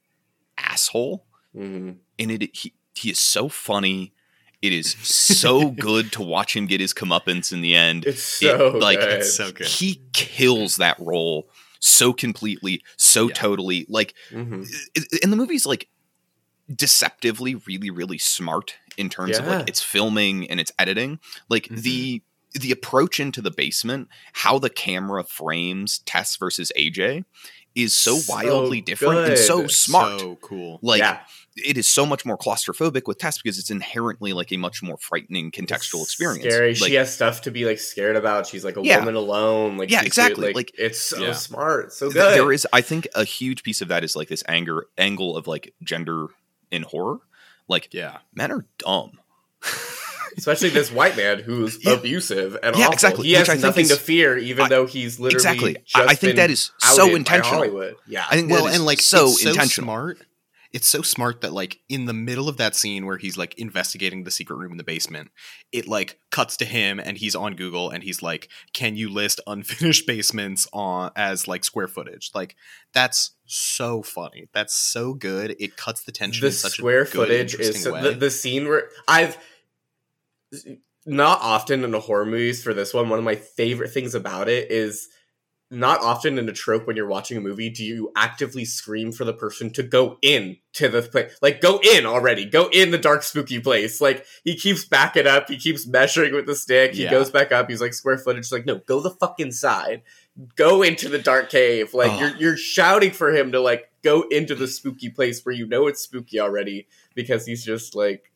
asshole. 0.58 1.26
Mhm. 1.56 1.98
And 2.20 2.32
it 2.32 2.56
he 2.56 2.74
he 2.96 3.10
is 3.12 3.20
so 3.20 3.50
funny. 3.50 4.14
It 4.62 4.72
is 4.72 4.92
so 5.02 5.70
good 5.88 6.12
to 6.14 6.22
watch 6.22 6.56
him 6.56 6.68
get 6.68 6.80
his 6.80 6.94
comeuppance 6.94 7.52
in 7.52 7.62
the 7.62 7.76
end. 7.76 8.06
it's 8.06 8.42
It, 8.42 8.58
so 8.58 8.70
like, 8.78 9.00
good. 9.00 9.10
it's 9.20 9.34
so 9.34 9.52
good. 9.52 9.68
He 9.68 10.02
kills 10.14 10.78
that 10.78 10.98
role 11.00 11.50
so 11.80 12.14
completely, 12.14 12.82
so 12.96 13.28
Yeah. 13.28 13.34
totally. 13.34 13.86
Like 13.90 14.14
Mhm. 14.32 14.68
and 15.22 15.32
the 15.34 15.38
movie's 15.38 15.66
like 15.66 15.90
deceptively 16.76 17.56
really 17.68 17.90
really 17.90 18.18
smart 18.18 18.76
in 18.98 19.10
terms 19.10 19.38
of 19.38 19.48
like 19.48 19.68
its 19.70 19.82
filming 19.82 20.50
and 20.50 20.60
its 20.60 20.72
editing 20.80 21.20
like 21.50 21.66
Mhm. 21.68 21.82
the 21.82 22.22
the 22.54 22.72
approach 22.72 23.20
into 23.20 23.42
the 23.42 23.52
basement 23.52 24.08
how 24.34 24.60
the 24.60 24.70
camera 24.70 25.24
frames 25.24 26.00
tess 26.06 26.36
versus 26.38 26.72
aj 26.78 27.26
is 27.76 27.96
so, 27.96 28.18
So 28.20 28.32
wildly 28.34 28.82
different 28.82 29.30
and 29.30 29.38
so 29.38 29.66
smart 29.68 30.20
so 30.20 30.36
cool. 30.42 30.80
like 30.84 31.00
yeah 31.00 31.20
it 31.56 31.78
is 31.78 31.88
so 31.88 32.04
much 32.06 32.26
more 32.26 32.36
claustrophobic 32.38 33.04
with 33.06 33.20
tess 33.20 33.40
because 33.40 33.60
it's 33.60 33.70
inherently 33.70 34.34
like 34.34 34.52
a 34.52 34.58
much 34.58 34.82
more 34.82 34.98
frightening 34.98 35.52
contextual 35.52 36.02
It's 36.02 36.14
experience 36.14 36.44
Scary. 36.44 36.74
like 36.76 36.90
she 36.90 36.96
has 36.96 37.14
stuff 37.14 37.42
to 37.42 37.52
be 37.52 37.66
like 37.66 37.78
scared 37.80 38.16
about. 38.16 38.48
She's 38.48 38.66
like 38.66 38.76
a 38.76 38.82
Yeah. 38.84 38.98
woman 39.00 39.14
alone. 39.14 39.78
Like 39.78 39.92
Yeah, 39.92 40.02
exactly. 40.02 40.48
Like, 40.48 40.56
Like- 40.56 40.72
it's 40.80 41.00
so 41.00 41.22
Yeah. 41.22 41.34
smart, 41.34 41.94
so 41.94 42.10
good. 42.10 42.34
there 42.34 42.52
is 42.52 42.66
i 42.74 42.82
think 42.82 43.08
a 43.14 43.24
huge 43.24 43.62
piece 43.62 43.82
of 43.84 43.88
that 43.90 44.04
is 44.04 44.16
like 44.16 44.30
this 44.30 44.44
anger 44.48 44.88
angle 44.98 45.38
of 45.38 45.46
like 45.46 45.76
gender 45.84 46.26
in 46.74 46.84
horror 46.84 47.20
like 47.68 47.94
Yeah, 47.94 48.18
men 48.34 48.52
are 48.52 48.66
dumb 48.78 49.20
especially 50.38 50.70
this 50.70 50.92
white 50.92 51.16
man 51.16 51.40
who's 51.40 51.78
Yeah. 51.84 51.94
abusive 51.94 52.58
and 52.64 52.76
Yeah, 52.76 52.84
awful. 52.86 52.94
exactly, 52.94 53.28
He 53.28 53.34
which 53.34 53.40
has 53.40 53.50
I 53.50 53.54
think 53.54 53.64
nothing 53.64 53.88
to 53.90 53.96
fear, 53.96 54.38
even 54.38 54.66
I- 54.66 54.70
though 54.70 54.86
he's 54.88 55.20
literally 55.20 55.36
exactly 55.36 55.74
Just 55.86 55.96
I, 55.96 56.04
I 56.04 56.16
think 56.16 56.22
been 56.32 56.36
that 56.38 56.50
is 56.52 56.72
so 56.80 57.16
intentional 57.16 57.58
Hollywood. 57.60 57.96
Yeah, 58.08 58.26
I 58.30 58.36
think 58.36 58.50
well, 58.52 58.64
that 58.66 58.72
is 58.72 58.76
and 58.78 58.86
like 58.86 59.00
so 59.00 59.28
it's 59.28 59.42
so 59.44 59.50
intentional. 59.52 59.86
smart. 59.86 60.18
It's 60.74 60.88
so 60.88 61.02
smart 61.04 61.42
that 61.42 61.54
like 61.54 61.80
in 61.88 62.06
the 62.06 62.14
middle 62.14 62.50
of 62.50 62.58
that 62.58 62.76
scene 62.76 63.06
where 63.06 63.18
he's 63.18 63.38
like 63.38 63.58
investigating 63.60 64.24
the 64.24 64.32
secret 64.32 64.56
room 64.56 64.72
in 64.72 64.78
the 64.78 64.84
basement, 64.84 65.30
it 65.72 65.88
like 65.88 66.20
cuts 66.32 66.58
to 66.58 66.66
him 66.66 67.00
and 67.00 67.18
he's 67.18 67.36
on 67.36 67.56
Google 67.56 67.90
and 67.92 68.04
he's 68.04 68.22
like, 68.22 68.50
"Can 68.74 68.96
you 68.96 69.10
list 69.10 69.40
unfinished 69.46 70.08
basements 70.08 70.68
on 70.74 71.12
as 71.16 71.48
like 71.48 71.64
square 71.64 71.88
footage?" 71.88 72.32
Like 72.34 72.56
that's 72.92 73.36
so 73.46 74.02
funny. 74.02 74.50
That's 74.54 74.74
so 74.74 75.14
good. 75.14 75.56
It 75.60 75.78
cuts 75.78 76.04
the 76.04 76.12
tension. 76.12 76.42
the 76.42 76.48
in 76.48 76.54
such 76.54 76.74
square 76.74 77.02
a 77.02 77.06
good, 77.06 77.12
footage 77.12 77.56
is 77.56 77.84
so, 77.84 78.02
the, 78.02 78.12
the 78.12 78.32
scene 78.32 78.68
where 78.68 78.90
I've 79.08 79.38
not 81.06 81.40
often 81.42 81.84
in 81.84 81.92
the 81.92 82.00
horror 82.00 82.26
movies 82.26 82.64
for 82.64 82.74
this 82.74 82.94
one. 82.94 83.10
One 83.10 83.20
of 83.20 83.26
my 83.26 83.36
favorite 83.36 83.92
things 83.92 84.16
about 84.16 84.50
it 84.50 84.72
is 84.72 85.08
not 85.74 86.02
often 86.02 86.38
in 86.38 86.48
a 86.48 86.54
trope 86.54 86.86
when 86.88 86.96
you're 86.96 87.08
watching 87.08 87.38
a 87.38 87.42
movie 87.42 87.70
do 87.70 87.84
you 87.84 88.12
actively 88.16 88.64
scream 88.64 89.12
for 89.12 89.26
the 89.26 89.34
person 89.34 89.70
to 89.72 89.84
go 89.84 90.18
in 90.22 90.56
to 90.74 90.88
the 90.88 91.02
place 91.02 91.34
like 91.42 91.60
go 91.62 91.80
in 91.84 92.06
already 92.06 92.46
go 92.46 92.70
in 92.72 92.92
the 92.92 92.98
dark 92.98 93.24
spooky 93.24 93.60
place 93.60 94.00
like 94.00 94.26
he 94.44 94.56
keeps 94.56 94.86
backing 94.86 95.28
up 95.28 95.50
he 95.50 95.58
keeps 95.58 95.86
measuring 95.88 96.34
with 96.34 96.46
the 96.46 96.56
stick 96.56 96.94
he 96.94 97.04
Yeah. 97.04 97.12
goes 97.12 97.30
back 97.30 97.52
up 97.52 97.70
he's 97.70 97.82
like 97.82 97.94
square 97.94 98.18
footage 98.18 98.52
like 98.52 98.66
no 98.66 98.76
go 98.86 99.00
the 99.02 99.10
fuck 99.12 99.40
inside 99.40 100.04
go 100.56 100.82
into 100.82 101.10
the 101.10 101.20
dark 101.20 101.50
cave 101.50 101.94
like 101.94 102.12
Oh. 102.12 102.20
you're 102.20 102.36
you're 102.38 102.58
shouting 102.58 103.12
for 103.12 103.36
him 103.36 103.52
to 103.52 103.60
like 103.60 103.90
go 104.04 104.22
into 104.30 104.56
the 104.56 104.68
spooky 104.68 105.10
place 105.10 105.46
where 105.46 105.56
you 105.56 105.66
know 105.68 105.88
it's 105.88 106.02
spooky 106.02 106.40
already 106.40 106.88
because 107.16 107.46
he's 107.46 107.64
just 107.66 107.96
like 107.96 108.30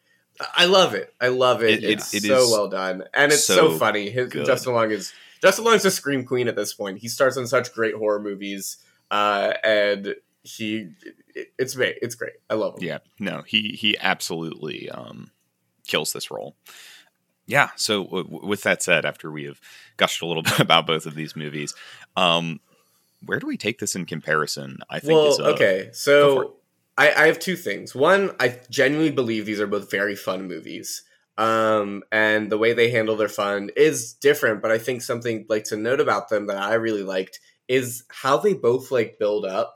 I 0.56 0.65
love 0.65 0.93
it. 0.93 1.12
I 1.19 1.30
love 1.30 1.63
it. 1.63 1.71
It- 1.71 1.84
it- 1.84 1.89
it's 1.93 2.13
it 2.13 2.21
so 2.21 2.47
well 2.52 2.67
done, 2.67 3.04
and 3.12 3.32
it's 3.32 3.43
so, 3.43 3.71
so 3.71 3.78
funny. 3.80 4.12
His. 4.12 4.32
Justin 4.32 4.73
Long 4.73 4.91
is 4.91 5.12
Justin 5.41 5.65
Long's 5.65 5.86
a 5.86 5.91
scream 5.91 6.26
queen 6.26 6.47
at 6.47 6.56
this 6.56 6.73
point. 6.73 7.00
He 7.00 7.08
stars 7.08 7.38
in 7.38 7.47
such 7.47 7.73
great 7.73 7.95
horror 7.95 8.21
movies, 8.21 8.78
uh, 9.12 9.54
and 9.63 10.15
he 10.43 10.89
it, 11.36 11.47
it's 11.58 11.76
great. 11.76 11.97
It's 12.02 12.15
great. 12.15 12.34
I 12.50 12.56
love 12.56 12.78
him. 12.78 12.84
Yeah, 12.84 13.00
no, 13.19 13.43
he 13.43 13.78
he 13.80 13.97
absolutely 14.00 14.89
um, 14.89 15.32
kills 15.86 16.13
this 16.13 16.32
role. 16.32 16.56
Yeah. 17.47 17.69
So 17.76 18.04
w- 18.04 18.45
with 18.45 18.63
that 18.63 18.84
said, 18.84 19.06
after 19.06 19.32
we 19.32 19.45
have 19.45 19.60
gushed 19.95 20.21
a 20.21 20.26
little 20.26 20.43
bit 20.43 20.60
about 20.60 20.86
both 20.86 21.06
of 21.06 21.15
these 21.15 21.36
movies, 21.36 21.73
um, 22.15 22.60
where 23.26 23.39
do 23.39 23.47
we 23.47 23.58
take 23.58 23.80
this 23.80 23.95
in 23.95 24.06
comparison? 24.06 24.80
I 24.89 25.00
think 25.00 25.13
well, 25.13 25.28
is, 25.30 25.39
uh, 25.39 25.43
okay. 25.43 25.56
go 25.56 25.84
for 25.84 25.89
it. 25.89 25.95
So 25.95 26.54
I, 26.97 27.12
I 27.12 27.28
have 27.28 27.39
two 27.39 27.56
things. 27.56 27.95
One, 27.95 28.36
I 28.39 28.60
genuinely 28.69 29.12
believe 29.12 29.45
these 29.45 29.60
are 29.60 29.67
both 29.67 29.89
very 29.89 30.15
fun 30.15 30.47
movies. 30.47 31.04
Um, 31.38 32.04
and 32.12 32.52
the 32.52 32.58
way 32.58 32.73
they 32.73 32.89
handle 32.89 33.15
their 33.15 33.28
fun 33.28 33.69
is 33.76 34.13
different, 34.13 34.62
but 34.62 34.71
I 34.71 34.80
think 34.80 35.02
something 35.02 35.45
like 35.47 35.65
to 35.65 35.78
note 35.78 36.00
about 36.00 36.30
them 36.30 36.47
that 36.47 36.58
I 36.58 36.73
really 36.76 37.04
liked 37.04 37.39
is 37.67 38.04
how 38.10 38.38
they 38.38 38.54
both 38.54 38.91
like 38.91 39.19
build 39.19 39.45
up. 39.45 39.76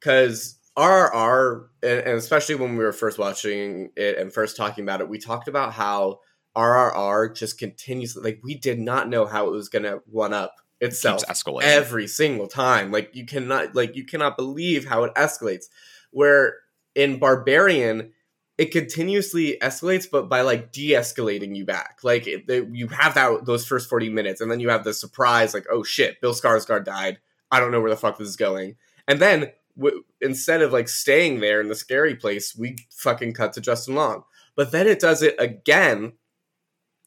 Cause 0.00 0.58
RRR, 0.76 1.68
and, 1.82 2.00
and 2.00 2.18
especially 2.18 2.54
when 2.54 2.76
we 2.76 2.84
were 2.84 2.92
first 2.92 3.18
watching 3.18 3.90
it 3.96 4.18
and 4.18 4.32
first 4.32 4.56
talking 4.56 4.84
about 4.84 5.00
it, 5.00 5.08
we 5.08 5.18
talked 5.18 5.48
about 5.48 5.72
how 5.72 6.20
RRR 6.56 7.34
just 7.34 7.58
continues. 7.58 8.16
Like 8.16 8.40
we 8.42 8.54
did 8.54 8.78
not 8.78 9.08
know 9.08 9.26
how 9.26 9.46
it 9.48 9.52
was 9.52 9.68
going 9.68 9.84
to 9.84 10.02
one 10.06 10.32
up 10.32 10.54
itself 10.80 11.22
escalating. 11.26 11.62
every 11.62 12.06
single 12.06 12.46
time. 12.46 12.92
Like 12.92 13.10
you 13.14 13.24
cannot 13.26 13.74
like 13.74 13.96
you 13.96 14.04
cannot 14.04 14.36
believe 14.36 14.86
how 14.86 15.04
it 15.04 15.14
escalates. 15.14 15.66
Where 16.10 16.56
in 16.94 17.18
Barbarian, 17.18 18.12
it 18.58 18.72
continuously 18.72 19.58
escalates, 19.60 20.06
but 20.10 20.28
by 20.28 20.40
like 20.40 20.72
de-escalating 20.72 21.54
you 21.54 21.66
back. 21.66 21.98
Like 22.02 22.26
it, 22.26 22.46
they, 22.46 22.64
you 22.64 22.88
have 22.88 23.14
that 23.14 23.44
those 23.44 23.66
first 23.66 23.88
forty 23.88 24.08
minutes, 24.08 24.40
and 24.40 24.50
then 24.50 24.60
you 24.60 24.70
have 24.70 24.84
the 24.84 24.94
surprise, 24.94 25.52
like 25.52 25.66
oh 25.70 25.82
shit, 25.82 26.20
Bill 26.20 26.32
Skarsgård 26.32 26.84
died. 26.84 27.18
I 27.50 27.60
don't 27.60 27.70
know 27.70 27.80
where 27.80 27.90
the 27.90 27.96
fuck 27.96 28.18
this 28.18 28.28
is 28.28 28.36
going. 28.36 28.76
And 29.06 29.20
then 29.20 29.52
w- 29.76 30.04
instead 30.20 30.62
of 30.62 30.72
like 30.72 30.88
staying 30.88 31.40
there 31.40 31.60
in 31.60 31.68
the 31.68 31.74
scary 31.74 32.14
place, 32.14 32.56
we 32.56 32.76
fucking 32.90 33.34
cut 33.34 33.52
to 33.54 33.60
Justin 33.60 33.94
Long. 33.94 34.24
But 34.56 34.72
then 34.72 34.86
it 34.86 35.00
does 35.00 35.22
it 35.22 35.36
again 35.38 36.14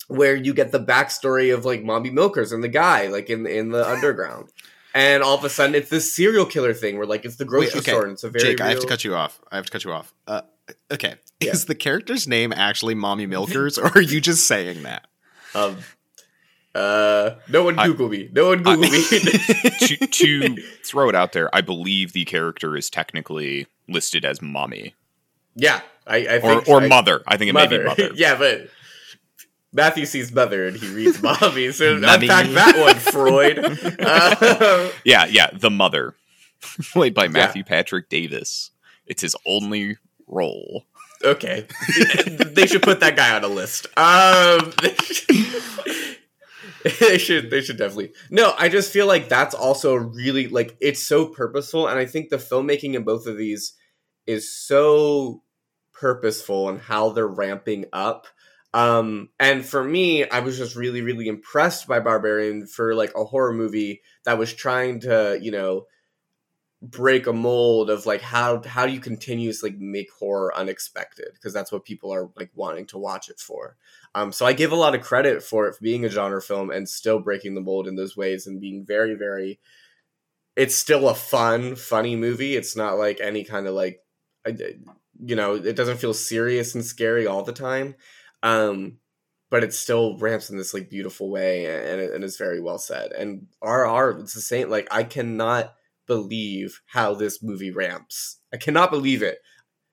where 0.07 0.35
you 0.35 0.53
get 0.53 0.71
the 0.71 0.79
backstory 0.79 1.53
of 1.53 1.65
like 1.65 1.83
Mommy 1.83 2.09
Milkers 2.09 2.51
and 2.51 2.63
the 2.63 2.69
guy 2.69 3.07
like 3.07 3.29
in 3.29 3.47
in 3.47 3.69
the 3.69 3.87
underground. 3.93 4.49
And 4.93 5.21
all 5.21 5.37
of 5.37 5.43
a 5.43 5.49
sudden 5.49 5.75
it's 5.75 5.89
this 5.89 6.13
serial 6.13 6.45
killer 6.45 6.73
thing 6.73 6.97
where 6.97 7.07
like 7.07 7.25
it's 7.25 7.35
the 7.37 7.45
grocery 7.45 7.67
Wait, 7.67 7.75
okay. 7.77 7.91
store 7.91 8.03
and 8.03 8.13
it's 8.13 8.23
a 8.23 8.29
very 8.29 8.43
Jake, 8.43 8.61
I 8.61 8.69
have 8.69 8.79
to 8.79 8.87
cut 8.87 9.03
you 9.03 9.15
off. 9.15 9.39
I 9.51 9.55
have 9.55 9.65
to 9.65 9.71
cut 9.71 9.83
you 9.83 9.91
off. 9.91 10.13
Uh, 10.27 10.41
okay, 10.91 11.15
Yeah. 11.39 11.51
is 11.51 11.65
the 11.65 11.75
character's 11.75 12.27
name 12.27 12.53
actually 12.53 12.95
Mommy 12.95 13.25
Milkers, 13.25 13.77
or 13.77 13.87
are 13.97 14.01
you 14.01 14.21
just 14.21 14.47
saying 14.47 14.83
that? 14.83 15.07
um 15.55 15.77
uh 16.75 17.31
no 17.49 17.63
one 17.63 17.79
I- 17.79 17.87
Google 17.87 18.09
me. 18.09 18.29
No 18.31 18.47
one 18.49 18.59
Google 18.63 18.77
me. 18.89 18.89
to, 19.79 19.97
to 20.07 20.55
throw 20.85 21.09
it 21.09 21.15
out 21.15 21.31
there, 21.33 21.53
I 21.55 21.61
believe 21.61 22.13
the 22.13 22.25
character 22.25 22.77
is 22.77 22.89
technically 22.89 23.67
listed 23.87 24.23
as 24.25 24.41
mommy 24.41 24.95
yeah. 25.55 25.81
I, 26.07 26.25
I 26.27 26.35
or 26.37 26.39
think 26.41 26.67
or 26.69 26.81
I- 26.83 26.87
mother. 26.87 27.21
I 27.27 27.37
think 27.37 27.49
it 27.49 27.53
may 27.53 27.67
be 27.67 27.77
mother. 27.79 27.85
mother. 28.03 28.11
yeah, 28.15 28.35
but 28.35 28.69
Matthew 29.73 30.05
sees 30.05 30.31
mother 30.31 30.67
and 30.67 30.77
he 30.77 30.87
reads 30.93 31.21
mommy. 31.21 31.71
So 31.71 31.99
Mommy. 31.99 32.27
unpack 32.27 32.47
that 32.51 32.77
one, 32.79 32.95
Freud. 32.95 33.59
Uh, 33.99 34.89
Yeah, 35.03 35.25
yeah, 35.25 35.49
the 35.53 35.69
mother, 35.69 36.15
played 36.93 37.13
by 37.13 37.27
Matthew 37.27 37.63
Patrick 37.63 38.09
Davis. 38.09 38.71
It's 39.05 39.21
his 39.21 39.35
only 39.45 39.97
role. 40.29 40.85
Okay, 41.23 41.67
they 42.45 42.65
should 42.65 42.81
put 42.81 43.01
that 43.01 43.17
guy 43.17 43.35
on 43.35 43.43
a 43.43 43.47
list. 43.47 43.87
Um, 43.97 44.71
they 46.99 47.17
should. 47.17 47.51
They 47.51 47.61
should 47.61 47.77
definitely. 47.77 48.13
No, 48.29 48.53
I 48.57 48.69
just 48.69 48.93
feel 48.93 49.05
like 49.05 49.27
that's 49.27 49.53
also 49.53 49.95
really 49.95 50.47
like 50.47 50.77
it's 50.79 51.03
so 51.03 51.25
purposeful, 51.25 51.87
and 51.87 51.99
I 51.99 52.05
think 52.05 52.29
the 52.29 52.37
filmmaking 52.37 52.93
in 52.93 53.03
both 53.03 53.27
of 53.27 53.37
these 53.37 53.73
is 54.27 54.53
so 54.53 55.43
purposeful 55.93 56.69
and 56.69 56.79
how 56.79 57.09
they're 57.09 57.27
ramping 57.27 57.85
up. 57.91 58.27
Um, 58.73 59.29
and 59.39 59.65
for 59.65 59.83
me, 59.83 60.29
I 60.29 60.39
was 60.39 60.57
just 60.57 60.75
really, 60.75 61.01
really 61.01 61.27
impressed 61.27 61.87
by 61.87 61.99
Barbarian 61.99 62.67
for 62.67 62.93
like 62.93 63.11
a 63.15 63.25
horror 63.25 63.53
movie 63.53 64.01
that 64.25 64.37
was 64.37 64.53
trying 64.53 64.99
to, 65.01 65.39
you 65.41 65.51
know, 65.51 65.85
break 66.81 67.27
a 67.27 67.33
mold 67.33 67.89
of 67.89 68.05
like 68.05 68.21
how 68.21 68.61
how 68.63 68.85
do 68.85 68.93
you 68.93 69.01
continuously 69.01 69.75
make 69.77 70.09
horror 70.11 70.55
unexpected 70.55 71.27
because 71.33 71.53
that's 71.53 71.73
what 71.73 71.83
people 71.83 72.13
are 72.13 72.29
like 72.37 72.49
wanting 72.55 72.85
to 72.87 72.97
watch 72.97 73.29
it 73.29 73.39
for. 73.39 73.75
Um, 74.15 74.31
so 74.31 74.45
I 74.45 74.53
give 74.53 74.71
a 74.71 74.77
lot 74.77 74.95
of 74.95 75.01
credit 75.01 75.43
for 75.43 75.67
it 75.67 75.75
being 75.81 76.05
a 76.05 76.09
genre 76.09 76.41
film 76.41 76.71
and 76.71 76.87
still 76.87 77.19
breaking 77.19 77.55
the 77.55 77.61
mold 77.61 77.87
in 77.87 77.95
those 77.95 78.15
ways 78.15 78.47
and 78.47 78.61
being 78.61 78.85
very, 78.85 79.15
very. 79.15 79.59
It's 80.55 80.75
still 80.75 81.09
a 81.09 81.15
fun, 81.15 81.75
funny 81.75 82.15
movie. 82.15 82.55
It's 82.55 82.75
not 82.75 82.97
like 82.97 83.19
any 83.19 83.43
kind 83.43 83.67
of 83.67 83.75
like, 83.75 84.01
you 84.45 85.35
know, 85.35 85.55
it 85.55 85.75
doesn't 85.75 85.99
feel 85.99 86.13
serious 86.13 86.75
and 86.75 86.83
scary 86.83 87.27
all 87.27 87.43
the 87.43 87.53
time. 87.53 87.95
Um, 88.41 88.97
but 89.49 89.63
it 89.63 89.73
still 89.73 90.17
ramps 90.17 90.49
in 90.49 90.57
this 90.57 90.73
like 90.73 90.89
beautiful 90.89 91.29
way 91.29 91.65
and, 91.65 92.01
and 92.01 92.23
it's 92.23 92.37
very 92.37 92.61
well 92.61 92.77
said. 92.77 93.11
And 93.11 93.47
RR, 93.61 94.19
it's 94.19 94.33
the 94.33 94.41
same. 94.41 94.69
Like 94.69 94.87
I 94.91 95.03
cannot 95.03 95.73
believe 96.09 96.81
how 96.87 97.13
this 97.13 97.41
movie 97.41 97.71
ramps. 97.71 98.39
I 98.53 98.57
cannot 98.57 98.91
believe 98.91 99.23
it. 99.23 99.39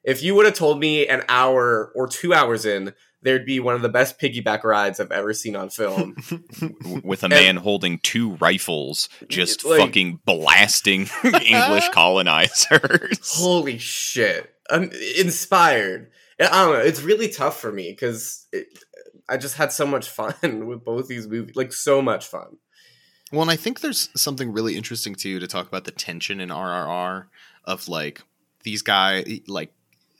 If 0.02 0.22
you 0.22 0.34
would 0.34 0.46
have 0.46 0.54
told 0.54 0.80
me 0.80 1.06
an 1.06 1.22
hour 1.28 1.92
or 1.94 2.08
two 2.08 2.32
hours 2.34 2.64
in, 2.64 2.94
there'd 3.22 3.44
be 3.46 3.60
one 3.60 3.74
of 3.74 3.82
the 3.82 3.88
best 3.88 4.20
piggyback 4.20 4.62
rides 4.64 4.98
I've 5.00 5.10
ever 5.12 5.32
seen 5.34 5.54
on 5.56 5.68
film. 5.68 6.16
with 7.04 7.22
a 7.24 7.28
man 7.28 7.56
holding 7.56 7.98
two 7.98 8.34
rifles, 8.36 9.08
just 9.28 9.64
Like- 9.64 9.80
fucking 9.80 10.20
blasting 10.24 11.08
English 11.24 11.88
colonizers. 11.90 13.36
Holy 13.36 13.78
shit. 13.78 14.50
I'm 14.70 14.90
inspired. 15.18 16.10
I 16.40 16.44
don't 16.46 16.72
know. 16.74 16.80
It's 16.80 17.02
really 17.02 17.28
tough 17.28 17.58
for 17.60 17.72
me 17.72 17.90
because 17.90 18.46
I 19.28 19.36
just 19.36 19.56
had 19.56 19.72
so 19.72 19.86
much 19.86 20.08
fun 20.08 20.34
with 20.66 20.84
both 20.84 21.08
these 21.08 21.26
movies. 21.26 21.56
Like, 21.56 21.72
so 21.72 22.00
much 22.00 22.26
fun. 22.26 22.58
Well, 23.32 23.42
and 23.42 23.50
I 23.50 23.56
think 23.56 23.80
there's 23.80 24.08
something 24.14 24.52
really 24.52 24.76
interesting 24.76 25.14
too 25.14 25.40
to 25.40 25.46
talk 25.46 25.66
about 25.66 25.84
the 25.84 25.90
tension 25.90 26.40
in 26.40 26.50
RRR 26.50 27.26
of 27.64 27.88
like 27.88 28.22
these 28.62 28.82
guys 28.82 29.40
like 29.48 29.72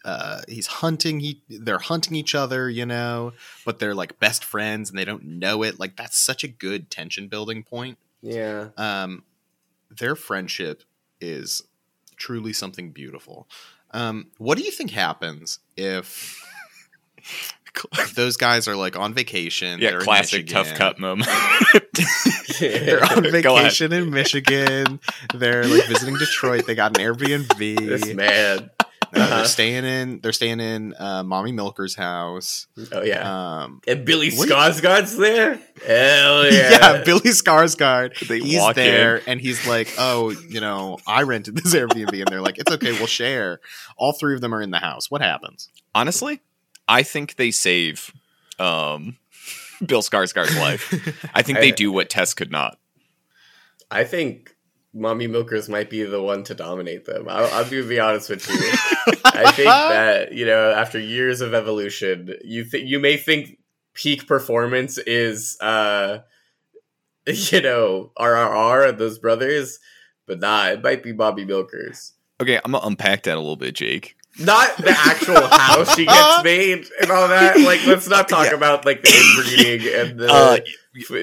uh 0.05 0.41
he's 0.49 0.67
hunting 0.67 1.21
he 1.21 1.43
they're 1.49 1.79
hunting 1.79 2.15
each 2.15 2.35
other, 2.35 2.69
you 2.69 2.87
know, 2.87 3.33
but 3.65 3.79
they're 3.79 3.95
like 3.95 4.19
best 4.19 4.45
friends 4.45 4.91
and 4.91 4.99
they 4.99 5.05
don't 5.05 5.25
know 5.25 5.63
it. 5.63 5.79
Like 5.79 5.97
that's 5.97 6.17
such 6.17 6.45
a 6.45 6.49
good 6.49 6.91
tension 6.91 7.29
building 7.29 7.63
point. 7.63 7.99
Yeah. 8.23 8.69
Um 8.77 9.25
their 9.91 10.17
friendship 10.17 10.83
is 11.21 11.63
truly 12.17 12.53
something 12.53 12.91
beautiful. 12.91 13.49
Um 13.93 14.29
what 14.39 14.59
do 14.59 14.65
you 14.65 14.71
think 14.71 14.91
happens 14.91 15.61
if 15.77 16.41
those 18.15 18.37
guys 18.37 18.69
are 18.69 18.77
like 18.77 18.97
on 18.97 19.15
vacation? 19.15 19.81
yeah, 19.81 19.91
they're 19.91 20.01
classic 20.01 20.47
tough 20.47 20.75
cut 20.75 20.99
moment. 20.99 21.29
They're 22.61 23.05
on 23.05 23.23
vacation 23.31 23.93
in 23.93 24.11
Michigan. 24.11 25.01
They're 25.35 25.65
like 25.65 25.87
visiting 25.87 26.17
Detroit. 26.17 26.67
They 26.67 26.75
got 26.75 26.97
an 26.97 27.05
Airbnb. 27.05 27.59
this 27.59 28.15
man. 28.15 28.71
Uh, 28.81 28.85
Uh-huh. 29.15 29.37
They're 29.37 29.45
staying 29.47 29.85
in. 29.85 30.21
They're 30.21 30.33
staying 30.33 30.61
in 30.61 30.93
uh, 30.99 31.23
Mommy 31.23 31.53
Milker's 31.53 31.95
house. 31.95 32.67
Oh, 32.93 33.03
yeah. 33.03 33.63
Um, 33.63 33.81
and 33.87 34.05
Billy 34.05 34.31
what 34.33 34.49
do 34.49 34.55
you- 34.55 34.61
Skarsgård's 34.61 35.17
there? 35.17 35.55
Hell 35.87 36.51
yeah. 36.53 36.71
yeah. 36.71 37.03
Billy 37.05 37.21
Skarsgård. 37.31 38.27
They 38.27 38.41
he's 38.41 38.59
walk 38.59 38.75
there, 38.75 39.23
and 39.27 39.41
he's 39.41 39.67
like, 39.67 39.93
"Oh, 39.99 40.31
you 40.49 40.61
know, 40.61 40.99
I 41.07 41.23
rented 41.23 41.57
this 41.57 41.73
Airbnb," 41.75 42.13
and 42.19 42.27
they're 42.29 42.41
like, 42.43 42.59
"It's 42.59 42.71
okay, 42.73 42.93
we'll 42.93 43.07
share." 43.07 43.61
All 43.97 44.13
three 44.13 44.35
of 44.35 44.41
them 44.41 44.55
are 44.55 44.61
in 44.61 44.71
the 44.71 44.81
house. 44.81 45.11
What 45.11 45.23
happens? 45.23 45.71
Honestly, 45.95 46.41
I 46.89 47.03
think 47.03 47.37
they 47.37 47.51
save 47.51 48.13
um, 48.59 49.17
Bill 49.87 50.03
Skarsgård's 50.03 50.57
life. 50.57 50.93
I 51.35 51.43
think 51.43 51.59
they 51.59 51.69
I- 51.73 51.77
do 51.77 51.93
what 51.93 52.11
Tess 52.11 52.35
could 52.35 52.51
not. 52.51 52.79
I 53.91 54.03
think 54.03 54.57
Mommy 54.93 55.27
Milkers 55.27 55.69
might 55.69 55.91
be 55.91 56.03
the 56.03 56.23
one 56.23 56.43
to 56.45 56.55
dominate 56.55 57.05
them. 57.05 57.27
I'll, 57.29 57.47
I'll 57.53 57.69
be, 57.71 58.01
honest 58.01 58.31
with 58.31 58.49
you. 58.49 59.15
I 59.25 59.53
think 59.53 59.69
that 59.69 60.33
you 60.33 60.47
know, 60.47 60.73
after 60.73 60.99
years 60.99 61.41
of 61.41 61.55
evolution, 61.55 62.35
you 62.43 62.65
th- 62.65 62.85
you 62.85 62.99
may 62.99 63.17
think 63.17 63.59
peak 63.95 64.27
performance 64.27 64.99
is, 64.99 65.57
uh, 65.61 66.19
you 67.27 67.61
know, 67.61 68.11
RRR 68.19 68.89
and 68.89 68.99
those 68.99 69.19
brothers, 69.19 69.79
but 70.27 70.41
nah, 70.41 70.69
it 70.69 70.83
might 70.83 71.03
be 71.03 71.13
Mommy 71.13 71.45
Milkers. 71.45 72.15
Okay, 72.41 72.59
I'm 72.65 72.73
gonna 72.73 72.87
unpack 72.87 73.23
that 73.25 73.37
a 73.37 73.41
little 73.41 73.57
bit, 73.57 73.75
Jake. 73.75 74.17
Not 74.39 74.77
the 74.77 74.91
actual 74.91 75.47
how 75.49 75.85
she 75.85 76.05
gets 76.07 76.45
made 76.45 76.87
and 77.01 77.11
all 77.11 77.29
that. 77.29 77.59
Like, 77.59 77.87
let's 77.87 78.09
not 78.09 78.29
talk 78.29 78.47
Yeah. 78.47 78.55
about 78.55 78.85
like 78.85 79.03
the 79.03 79.09
inbreeding 79.09 79.95
and 80.01 80.19
the 80.21 80.29
Uh, 80.31 80.47
like, 80.51 80.67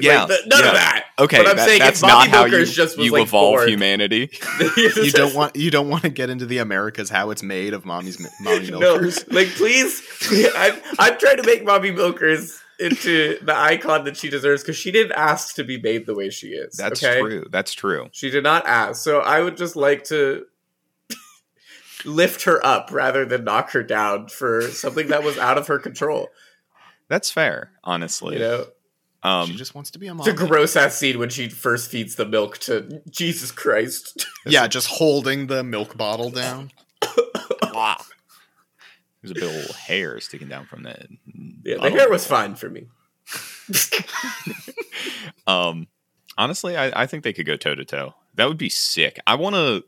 yeah, 0.04 0.26
the- 0.26 0.40
none 0.48 0.60
yeah. 0.62 0.68
of 0.68 0.74
that. 0.74 1.06
Okay, 1.20 1.38
But 1.38 1.48
I'm 1.48 1.58
that- 1.58 1.68
saying 1.68 1.82
if 1.82 1.88
that's 1.88 2.02
Bobby 2.02 2.30
not 2.32 2.38
how 2.38 2.46
you, 2.46 2.66
just 2.66 2.98
was, 2.98 3.06
you 3.06 3.12
like, 3.12 3.24
evolve 3.24 3.58
born- 3.58 3.70
humanity. 3.70 4.30
You 4.78 5.12
don't 5.12 5.36
want. 5.36 5.56
You 5.56 5.70
don't 5.72 5.90
want 5.90 6.04
to 6.04 6.10
get 6.10 6.30
into 6.32 6.46
the 6.48 6.58
Americas 6.58 7.10
how 7.10 7.30
it's 7.30 7.44
made 7.44 7.74
of 7.74 7.86
Mommy's 7.86 8.20
Mommy 8.42 8.72
Milkers. 8.72 9.28
No, 9.28 9.36
like 9.40 9.50
please, 9.50 10.02
I'm 10.56 10.80
I'm 10.98 11.18
trying 11.20 11.38
to 11.38 11.44
make 11.46 11.64
Mommy 11.64 11.92
Milkers 11.92 12.60
into 12.80 13.38
the 13.44 13.56
icon 13.56 14.04
that 14.06 14.18
she 14.18 14.30
deserves 14.30 14.64
because 14.64 14.76
she 14.76 14.92
didn't 14.92 15.12
ask 15.14 15.54
to 15.56 15.64
be 15.64 15.80
made 15.80 16.08
the 16.08 16.16
way 16.16 16.30
she 16.32 16.48
is. 16.48 16.76
That's 16.76 17.04
okay? 17.04 17.20
true. 17.22 17.46
That's 17.52 17.74
true. 17.74 18.10
She 18.12 18.32
did 18.32 18.44
not 18.44 18.66
ask, 18.66 19.02
so 19.04 19.20
I 19.20 19.42
would 19.42 19.56
just 19.58 19.76
like 19.76 20.04
to 20.06 20.46
lift 22.06 22.44
her 22.44 22.66
up 22.66 22.90
rather 22.92 23.26
than 23.26 23.44
knock 23.44 23.72
her 23.72 23.84
down 23.84 24.28
for 24.28 24.62
something 24.64 25.08
that 25.08 25.24
was 25.24 25.38
out 25.38 25.58
of 25.58 25.68
her 25.68 25.80
control. 25.80 26.30
That's 27.10 27.30
fair, 27.32 27.72
honestly. 27.84 28.36
You 28.36 28.42
know, 28.42 28.66
Um, 29.24 29.48
she 29.48 29.56
just 29.56 29.74
wants 29.76 29.92
to 29.92 30.00
be 30.00 30.08
a 30.08 30.16
It's 30.16 30.28
a 30.28 30.34
mom. 30.34 30.48
gross 30.48 30.76
ass 30.76 30.96
scene 30.98 31.20
when 31.20 31.30
she 31.30 31.50
first 31.50 31.90
feeds 31.92 32.16
the 32.16 32.26
milk 32.26 32.58
to 32.60 33.02
Jesus 33.10 33.52
Christ. 33.52 34.26
yeah, 34.46 34.68
just 34.68 34.88
holding 34.88 35.48
the 35.48 35.64
milk 35.64 35.98
bottle 35.98 36.30
down. 36.30 36.72
Wow. 37.74 37.98
there's 39.22 39.32
a 39.32 39.34
bit 39.34 39.70
of 39.70 39.76
hair 39.76 40.20
sticking 40.20 40.48
down 40.48 40.66
from 40.68 40.84
that. 40.84 41.08
Yeah, 41.64 41.78
the 41.78 41.90
hair 41.90 42.08
was 42.10 42.28
fine 42.28 42.54
for 42.56 42.70
me. 42.70 42.88
Um, 45.48 45.88
honestly, 46.38 46.78
I, 46.78 47.04
I 47.04 47.06
think 47.06 47.24
they 47.24 47.34
could 47.34 47.46
go 47.46 47.58
toe 47.58 47.76
to 47.76 47.84
toe. 47.84 48.14
That 48.36 48.48
would 48.48 48.58
be 48.58 48.70
sick. 48.70 49.20
I 49.28 49.36
want 49.36 49.56
to. 49.56 49.84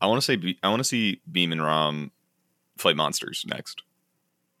I 0.00 0.06
want 0.06 0.20
to 0.20 0.24
say 0.24 0.36
Be- 0.36 0.58
I 0.62 0.68
want 0.68 0.80
to 0.80 0.84
see 0.84 1.20
Bheem 1.30 1.52
and 1.52 1.62
Ram 1.62 2.10
fight 2.76 2.96
monsters 2.96 3.44
next, 3.46 3.82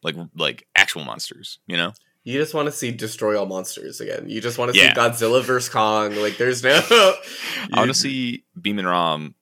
like 0.02 0.16
like 0.36 0.66
actual 0.76 1.04
monsters. 1.04 1.58
You 1.66 1.76
know, 1.76 1.92
You 2.22 2.38
just 2.38 2.54
want 2.54 2.66
to 2.66 2.72
see 2.72 2.90
destroy 2.90 3.38
all 3.38 3.46
monsters 3.46 4.00
again. 4.00 4.28
You 4.28 4.40
just 4.40 4.56
want 4.58 4.72
to 4.72 4.78
Yeah. 4.78 4.94
see 4.94 5.00
Godzilla 5.00 5.42
versus 5.44 5.68
Kong. 5.68 6.14
Like, 6.16 6.36
there's 6.38 6.62
no. 6.62 6.80
I 6.90 7.78
want 7.78 7.88
to 7.90 7.94
see 7.94 8.44
Bheem 8.58 8.78
and 8.78 8.88
Ram 8.88 9.34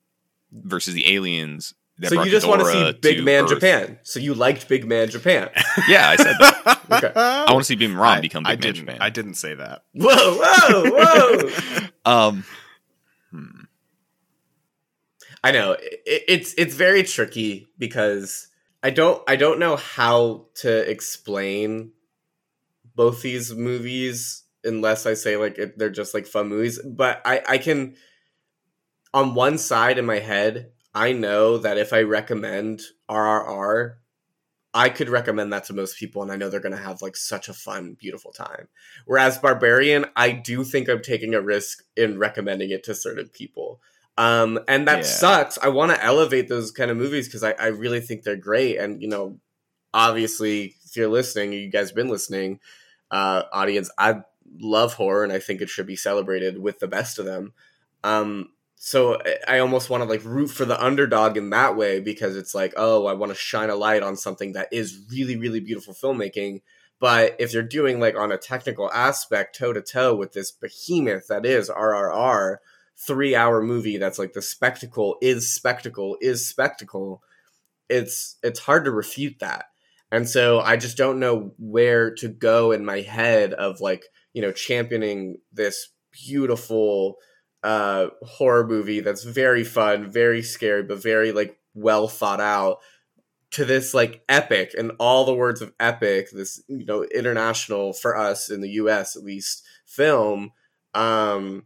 versus 0.53 0.95
the 0.95 1.15
aliens. 1.15 1.75
That 1.99 2.09
So 2.09 2.23
you 2.25 2.31
just 2.31 2.49
want 2.49 2.63
to 2.63 2.67
see 2.73 2.93
Big 3.01 3.19
to 3.19 3.23
Man 3.23 3.45
Earth. 3.45 3.51
Japan. 3.51 3.99
So 4.03 4.19
you 4.19 4.35
liked 4.35 4.67
Big 4.69 4.87
Man 4.87 5.09
Japan. 5.11 5.51
Yeah, 5.89 6.09
I 6.09 6.17
said 6.17 6.35
that. 6.41 6.79
Okay. 6.93 7.13
I 7.15 7.51
want 7.53 7.61
to 7.61 7.65
see 7.65 7.77
Bheem 7.77 7.91
and 7.93 8.01
Ram 8.01 8.19
I, 8.19 8.21
become 8.21 8.45
I 8.47 8.57
Big 8.57 8.65
Man 8.65 8.73
didn't. 8.75 8.87
Japan. 8.87 8.99
I 9.03 9.11
didn't 9.11 9.35
say 9.35 9.55
that. 9.55 9.83
Whoa, 9.93 10.39
whoa, 10.43 10.91
whoa! 10.91 11.89
um, 12.29 12.45
hmm. 13.31 13.62
I 15.45 15.51
know 15.51 15.73
it, 15.73 16.03
it's 16.07 16.55
it's 16.55 16.75
very 16.75 17.03
tricky 17.03 17.69
because 17.79 18.49
I 18.83 18.91
don't 18.91 19.23
I 19.29 19.37
don't 19.37 19.59
know 19.59 19.77
how 19.77 20.47
to 20.57 20.91
explain 20.91 21.93
both 22.95 23.23
these 23.23 23.55
movies 23.55 24.45
unless 24.65 25.07
I 25.07 25.15
say 25.15 25.37
like 25.37 25.59
it, 25.59 25.79
they're 25.79 25.91
just 25.91 26.15
like 26.15 26.27
fun 26.27 26.49
movies. 26.49 26.81
But 26.85 27.23
I 27.25 27.43
I 27.49 27.59
can 27.59 27.97
on 29.15 29.35
one 29.35 29.59
side 29.59 29.99
in 29.99 30.07
my 30.07 30.19
head 30.19 30.73
I 30.95 31.13
know 31.13 31.59
that 31.59 31.79
if 31.79 31.93
I 31.93 32.03
recommend 32.03 32.83
RRR, 33.11 33.95
I 34.75 34.89
could 34.89 35.09
recommend 35.09 35.53
that 35.53 35.65
to 35.65 35.75
most 35.75 35.99
people, 35.99 36.23
and 36.23 36.31
I 36.31 36.37
know 36.37 36.49
they're 36.49 36.61
going 36.61 36.77
to 36.77 36.83
have 36.83 37.03
like 37.03 37.17
such 37.17 37.49
a 37.49 37.55
fun, 37.55 37.97
beautiful 37.99 38.33
time. 38.33 38.69
Whereas 39.07 39.39
Barbarian, 39.39 40.07
I 40.17 40.33
do 40.33 40.65
think 40.65 40.89
I'm 40.89 41.03
taking 41.03 41.35
a 41.35 41.41
risk 41.41 41.85
in 41.97 42.19
recommending 42.19 42.71
it 42.71 42.85
to 42.85 42.95
certain 42.95 43.29
people. 43.29 43.81
Um, 44.19 44.61
and 44.69 44.87
that 44.89 44.99
Yeah. 44.99 45.05
sucks. 45.05 45.59
I 45.59 45.69
want 45.69 45.93
to 45.93 46.05
elevate 46.05 46.49
those 46.49 46.71
kind 46.71 46.91
of 46.91 46.97
movies 46.97 47.27
because 47.29 47.43
I, 47.43 47.53
I 47.53 47.67
really 47.69 48.01
think 48.01 48.23
they're 48.23 48.37
great. 48.37 48.77
And, 48.79 49.01
you 49.01 49.09
know, 49.09 49.39
obviously, 49.95 50.77
if 50.85 50.97
you're 50.97 51.09
listening, 51.09 51.53
you 51.53 51.71
guys 51.71 51.93
been 51.93 52.09
listening, 52.09 52.61
uh, 53.11 53.45
audience, 53.53 53.91
I 53.99 54.23
love 54.61 54.95
horror 54.95 55.25
and 55.25 55.33
I 55.33 55.39
think 55.39 55.61
it 55.61 55.69
should 55.69 55.87
be 55.87 55.97
celebrated 55.97 56.59
with 56.59 56.79
the 56.79 56.89
best 56.89 57.19
of 57.19 57.25
them. 57.25 57.55
Um, 58.05 58.51
so 58.77 59.15
I- 59.25 59.39
I 59.57 59.59
almost 59.61 59.89
want 59.89 60.03
to 60.03 60.09
like 60.09 60.25
root 60.25 60.49
for 60.49 60.65
the 60.65 60.83
underdog 60.83 61.37
in 61.37 61.51
that 61.51 61.77
way 61.77 62.01
because 62.01 62.37
it's 62.37 62.55
like, 62.55 62.75
oh, 62.77 63.07
I 63.07 63.13
want 63.15 63.31
to 63.31 63.39
shine 63.39 63.71
a 63.71 63.77
light 63.77 64.03
on 64.03 64.17
something 64.17 64.53
that 64.53 64.69
is 64.73 64.99
really, 65.11 65.37
really 65.37 65.61
beautiful 65.61 65.95
filmmaking. 65.95 66.63
But 66.99 67.37
if 67.39 67.53
you're 67.53 67.63
doing 67.63 68.01
like 68.01 68.17
on 68.17 68.33
a 68.33 68.39
technical 68.39 68.91
aspect, 68.93 69.57
toe 69.57 69.73
to 69.73 69.81
toe 69.83 70.15
with 70.15 70.33
this 70.33 70.51
behemoth 70.51 71.29
that 71.29 71.47
is 71.47 71.71
RRR, 71.71 72.59
three 73.07 73.35
hour 73.35 73.63
movie 73.63 73.99
that's 73.99 74.19
like 74.19 74.33
the 74.33 74.43
spectacle 74.43 75.17
is 75.21 75.53
spectacle 75.53 76.17
is 76.21 76.47
spectacle, 76.47 77.23
it's 77.89 78.37
it's 78.43 78.61
hard 78.61 78.85
to 78.85 78.91
refute 78.91 79.39
that. 79.41 79.67
And 80.11 80.29
so 80.29 80.61
I 80.61 80.77
just 80.77 80.97
don't 80.97 81.21
know 81.21 81.55
where 81.59 82.15
to 82.17 82.29
go 82.29 82.71
in 82.73 82.85
my 82.85 83.01
head 83.01 83.55
of 83.55 83.81
like, 83.81 84.05
you 84.35 84.43
know, 84.43 84.53
championing 84.53 85.39
this 85.53 85.89
beautiful 86.13 87.17
uh 87.63 88.09
horror 88.23 88.67
movie 88.67 89.01
that's 89.01 89.25
very 89.25 89.65
fun, 89.65 90.11
very 90.11 90.43
scary, 90.43 90.83
but 90.83 91.03
very 91.03 91.33
like 91.33 91.59
well 91.75 92.09
thought 92.09 92.41
out 92.41 92.79
to 93.53 93.65
this 93.65 93.95
like 93.95 94.23
epic 94.29 94.75
and 94.77 94.93
all 94.99 95.25
the 95.25 95.35
words 95.35 95.61
of 95.63 95.73
epic, 95.81 96.29
this 96.33 96.63
you 96.69 96.85
know, 96.87 97.05
international 97.05 97.93
for 97.93 98.17
us 98.17 98.51
in 98.51 98.61
the 98.61 98.71
US 98.71 99.17
at 99.17 99.25
least 99.25 99.65
film 99.87 100.53
um 100.95 101.65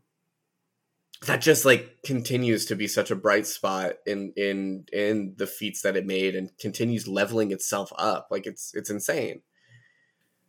that 1.24 1.40
just 1.40 1.64
like 1.64 1.98
continues 2.04 2.66
to 2.66 2.76
be 2.76 2.86
such 2.86 3.10
a 3.10 3.16
bright 3.16 3.46
spot 3.46 3.94
in 4.06 4.32
in 4.36 4.84
in 4.92 5.34
the 5.36 5.46
feats 5.46 5.82
that 5.82 5.96
it 5.96 6.06
made 6.06 6.34
and 6.34 6.50
continues 6.58 7.08
leveling 7.08 7.52
itself 7.52 7.92
up 7.98 8.28
like 8.30 8.46
it's 8.46 8.74
it's 8.74 8.90
insane 8.90 9.40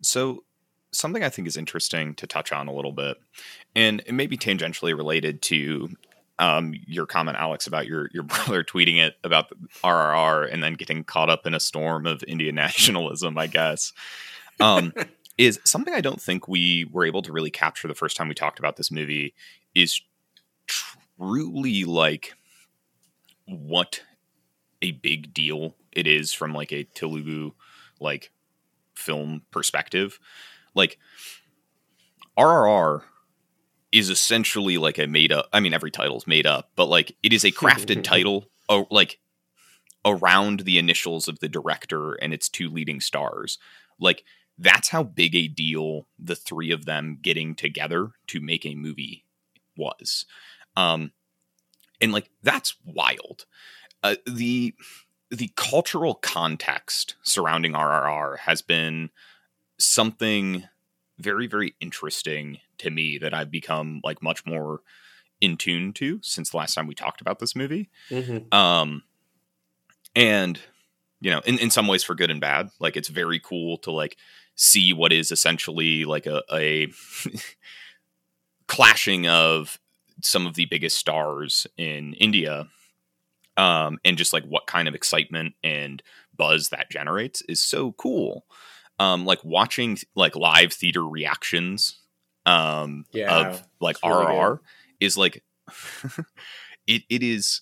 So, 0.02 0.44
something 0.92 1.24
I 1.24 1.30
think 1.30 1.48
is 1.48 1.58
interesting 1.58 2.16
to 2.16 2.28
touch 2.28 2.52
on 2.52 2.68
a 2.68 2.74
little 2.74 2.92
bit, 2.92 3.18
and 3.76 4.02
it 4.06 4.14
may 4.14 4.28
be 4.28 4.38
tangentially 4.38 4.96
related 4.96 5.42
to 5.44 5.90
um, 6.40 6.74
your 6.86 7.06
comment, 7.06 7.38
Alex, 7.38 7.68
about 7.68 7.88
your 7.88 8.10
your 8.14 8.24
brother 8.34 8.64
tweeting 8.64 8.98
it 8.98 9.16
about 9.24 9.50
the 9.50 9.56
RRR 9.84 10.52
and 10.52 10.62
then 10.62 10.74
getting 10.74 11.04
caught 11.04 11.30
up 11.30 11.46
in 11.46 11.54
a 11.54 11.60
storm 11.60 12.06
of 12.06 12.24
Indian 12.28 12.56
nationalism, 12.66 13.38
I 13.38 13.48
guess, 13.48 13.94
um, 14.60 14.94
is 15.38 15.60
something 15.64 15.94
I 15.94 16.02
don't 16.02 16.22
think 16.22 16.48
we 16.48 16.86
were 16.92 17.06
able 17.06 17.22
to 17.24 17.32
really 17.32 17.52
capture 17.52 17.88
the 17.88 17.96
first 17.96 18.18
time 18.18 18.28
we 18.28 18.36
talked 18.36 18.60
about 18.60 18.78
this 18.78 18.92
movie. 18.92 19.34
Is 19.76 20.02
truly 20.68 21.84
like 21.84 22.36
what 23.46 24.02
a 24.82 24.92
big 24.92 25.34
deal 25.34 25.76
it 25.92 26.06
is 26.06 26.34
from 26.34 26.54
like 26.54 26.72
a 26.72 26.84
Telugu 26.84 27.52
like 28.00 28.32
film 28.96 29.42
perspective. 29.52 30.20
Like 30.76 31.00
RRR 32.38 33.04
is 33.92 34.10
essentially 34.10 34.78
like 34.78 35.00
a 35.00 35.08
made 35.08 35.32
up. 35.32 35.48
I 35.54 35.60
mean, 35.60 35.74
every 35.74 35.92
title's 35.92 36.28
made 36.28 36.46
up, 36.46 36.72
but 36.76 36.86
like 36.86 37.16
it 37.24 37.34
is 37.34 37.44
a 37.44 37.52
crafted 37.52 38.04
title, 38.06 38.46
oh, 38.70 38.88
like 38.92 39.20
around 40.06 40.62
the 40.62 40.78
initials 40.78 41.28
of 41.28 41.40
the 41.40 41.50
director 41.50 42.14
and 42.14 42.34
its 42.34 42.50
two 42.50 42.70
leading 42.70 43.00
stars. 43.02 43.58
Like 44.00 44.24
that's 44.58 44.90
how 44.90 45.04
big 45.04 45.36
a 45.36 45.48
deal 45.48 46.08
the 46.20 46.36
three 46.36 46.72
of 46.72 46.86
them 46.86 47.18
getting 47.22 47.56
together 47.56 48.12
to 48.28 48.42
make 48.42 48.66
a 48.66 48.76
movie 48.76 49.26
was. 49.76 50.26
Um, 50.78 51.12
and 52.00 52.14
like 52.14 52.30
that's 52.44 52.76
wild. 52.86 53.46
Uh, 54.04 54.16
the 54.26 54.74
the 55.30 55.52
cultural 55.58 56.14
context 56.14 57.16
surrounding 57.24 57.74
RRR 57.74 58.38
has 58.40 58.62
been 58.62 59.10
something 59.78 60.64
very 61.20 61.48
very 61.48 61.76
interesting 61.82 62.60
to 62.78 62.92
me 62.92 63.18
that 63.18 63.34
I've 63.34 63.52
become 63.52 64.02
like 64.04 64.22
much 64.22 64.46
more 64.46 64.82
in 65.42 65.58
tune 65.58 65.94
to 65.94 66.20
since 66.22 66.52
the 66.52 66.58
last 66.58 66.76
time 66.76 66.88
we 66.88 66.96
talked 66.96 67.22
about 67.22 67.40
this 67.40 67.56
movie. 67.56 67.90
mm-hmm. 68.10 68.56
Um 68.56 69.04
and 70.16 70.60
you 71.20 71.32
know, 71.32 71.42
in, 71.46 71.58
in 71.58 71.72
some 71.72 71.88
ways 71.88 72.04
for 72.04 72.14
good 72.14 72.30
and 72.30 72.40
bad. 72.40 72.70
Like 72.80 72.96
it's 72.96 73.08
very 73.08 73.40
cool 73.40 73.80
to 73.80 73.92
like 73.92 74.18
see 74.56 74.94
what 74.94 75.12
is 75.12 75.32
essentially 75.32 76.06
like 76.06 76.28
a, 76.28 76.44
a 76.54 76.92
clashing 78.68 79.28
of 79.28 79.80
some 80.22 80.48
of 80.48 80.56
the 80.56 80.66
biggest 80.66 80.98
stars 80.98 81.68
in 81.78 82.14
India. 82.16 82.68
Um, 83.56 84.00
and 84.06 84.18
just 84.18 84.34
like 84.34 84.46
what 84.46 84.68
kind 84.68 84.88
of 84.88 84.94
excitement 84.94 85.56
and 85.64 86.04
buzz 86.36 86.70
that 86.70 86.92
generates 86.92 87.42
is 87.42 87.62
so 87.62 87.94
cool. 87.94 88.46
Um, 89.00 89.26
like 89.26 89.44
watching 89.44 89.98
like 90.16 90.36
live 90.36 90.74
theater 90.74 91.04
reactions 91.04 92.00
um, 92.46 93.06
Yeah, 93.12 93.50
of 93.50 93.64
like 93.80 93.98
it's 93.98 94.04
really 94.04 94.26
RRR 94.26 94.60
is 95.00 95.18
like 95.18 95.44
it 96.88 97.04
it 97.10 97.24
is 97.24 97.62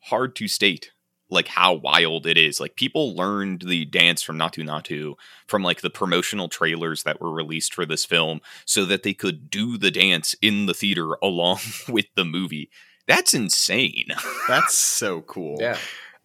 hard 0.00 0.36
to 0.36 0.48
state 0.48 0.92
like 1.28 1.48
how 1.48 1.74
wild 1.74 2.26
it 2.26 2.38
is. 2.38 2.60
Like 2.60 2.76
people 2.76 3.14
learned 3.16 3.62
the 3.62 3.84
dance 3.84 4.22
from 4.22 4.38
Natu 4.38 4.64
Natu 4.64 5.14
from 5.46 5.62
like 5.62 5.80
the 5.80 5.90
promotional 5.90 6.48
trailers 6.48 7.02
that 7.02 7.20
were 7.20 7.32
released 7.32 7.74
for 7.74 7.84
this 7.84 8.04
film 8.04 8.40
so 8.64 8.84
that 8.84 9.02
they 9.02 9.12
could 9.14 9.50
do 9.50 9.76
the 9.76 9.90
dance 9.90 10.34
in 10.40 10.66
the 10.66 10.74
theater 10.74 11.14
along 11.22 11.58
with 11.88 12.06
the 12.14 12.24
movie. 12.24 12.70
That's 13.06 13.34
insane. 13.34 14.06
That's 14.48 14.76
so 14.76 15.22
cool. 15.22 15.58
yeah 15.60 15.78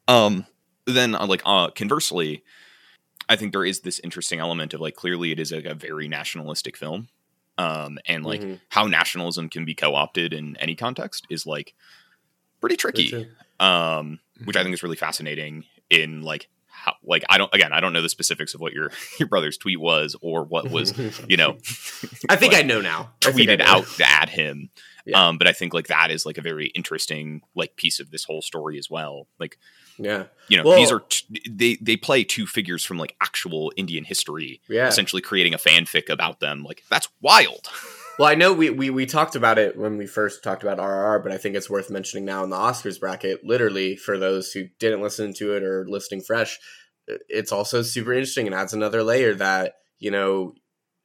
Um, 0.08 0.46
then 0.86 1.16
uh, 1.16 1.26
like 1.28 1.42
uh, 1.46 1.70
conversely, 1.72 2.44
I 3.30 3.36
think 3.36 3.52
there 3.54 3.66
is 3.66 3.82
this 3.82 4.00
interesting 4.00 4.40
element 4.40 4.74
of 4.74 4.82
like 4.82 4.96
clearly 4.96 5.32
it 5.32 5.40
is 5.40 5.52
like 5.52 5.66
a 5.66 5.76
very 5.76 6.08
nationalistic 6.08 6.76
film, 6.76 7.08
um, 7.58 7.98
and 8.06 8.26
like 8.26 8.42
Mhm. 8.42 8.60
how 8.70 8.88
nationalism 8.88 9.48
can 9.48 9.64
be 9.64 9.74
co-opted 9.76 10.34
in 10.34 10.58
any 10.58 10.76
context 10.76 11.28
is 11.30 11.46
like 11.46 11.74
pretty 12.60 12.76
tricky. 12.78 13.28
Um, 13.60 14.20
which 14.46 14.56
I 14.56 14.64
think 14.64 14.74
is 14.74 14.84
really 14.84 14.96
fascinating 14.96 15.66
in 15.90 16.22
like 16.22 16.50
how 16.68 16.96
like 17.04 17.24
I 17.30 17.38
don't 17.38 17.54
again 17.54 17.74
I 17.74 17.80
don't 17.80 17.94
know 17.94 18.02
the 18.02 18.10
specifics 18.10 18.54
of 18.54 18.62
what 18.62 18.74
your 18.74 18.92
your 19.20 19.28
brother's 19.28 19.58
tweet 19.58 19.80
was 19.80 20.16
or 20.22 20.44
what 20.44 20.70
was 20.72 20.98
you 21.28 21.38
know 21.38 21.50
I 22.30 22.36
think 22.36 22.54
like, 22.54 22.64
I 22.64 22.68
know 22.68 22.82
now. 22.82 23.12
I 23.26 23.32
tweeted 23.32 23.60
know. 23.60 23.66
out 23.66 23.86
at 24.02 24.30
him. 24.30 24.70
Yeah. 25.06 25.28
Um, 25.30 25.38
but 25.40 25.48
I 25.48 25.52
think 25.52 25.74
like 25.74 25.88
that 25.88 26.12
is 26.12 26.26
like 26.26 26.38
a 26.38 26.42
very 26.42 26.68
interesting 26.68 27.42
like 27.56 27.76
piece 27.76 28.00
of 28.00 28.12
this 28.12 28.24
whole 28.24 28.42
story 28.42 28.78
as 28.78 28.90
well. 28.90 29.28
Like 29.40 29.58
Yeah, 29.98 30.26
you 30.48 30.58
know 30.58 30.64
Well- 30.64 30.78
these 30.78 30.92
are 30.92 31.02
t- 31.02 31.42
they 31.50 31.78
they 31.82 31.98
play 31.98 32.24
two 32.24 32.46
figures 32.48 32.84
from 32.86 32.98
like 32.98 33.16
actual 33.22 33.72
Indian 33.76 34.04
history, 34.04 34.62
yeah. 34.70 34.88
essentially 34.88 35.22
creating 35.22 35.54
a 35.54 35.58
fanfic 35.58 36.10
about 36.10 36.40
them. 36.40 36.64
Like 36.64 36.84
that's 36.90 37.08
wild. 37.22 37.68
Well, 38.20 38.30
I 38.30 38.36
know 38.36 38.54
we, 38.54 38.70
we 38.70 38.90
we 38.90 39.06
talked 39.06 39.36
about 39.36 39.58
it 39.58 39.78
when 39.78 39.98
we 39.98 40.06
first 40.06 40.44
talked 40.44 40.64
about 40.64 40.78
RRR, 40.78 41.24
but 41.24 41.32
I 41.32 41.38
think 41.38 41.56
it's 41.56 41.70
worth 41.70 41.90
mentioning 41.90 42.26
now 42.26 42.44
in 42.44 42.50
the 42.50 42.58
Oscars 42.58 43.00
bracket. 43.00 43.44
Literally, 43.44 43.96
for 43.96 44.18
those 44.18 44.52
who 44.52 44.68
didn't 44.80 45.02
listen 45.02 45.34
to 45.36 45.54
it 45.56 45.64
or 45.64 45.88
listening 45.88 46.22
fresh, 46.22 46.60
it's 47.08 47.52
also 47.52 47.82
super 47.82 48.14
interesting 48.14 48.46
and 48.46 48.56
adds 48.56 48.74
another 48.74 49.04
layer 49.04 49.34
that 49.36 49.76
you 49.98 50.12
know, 50.12 50.54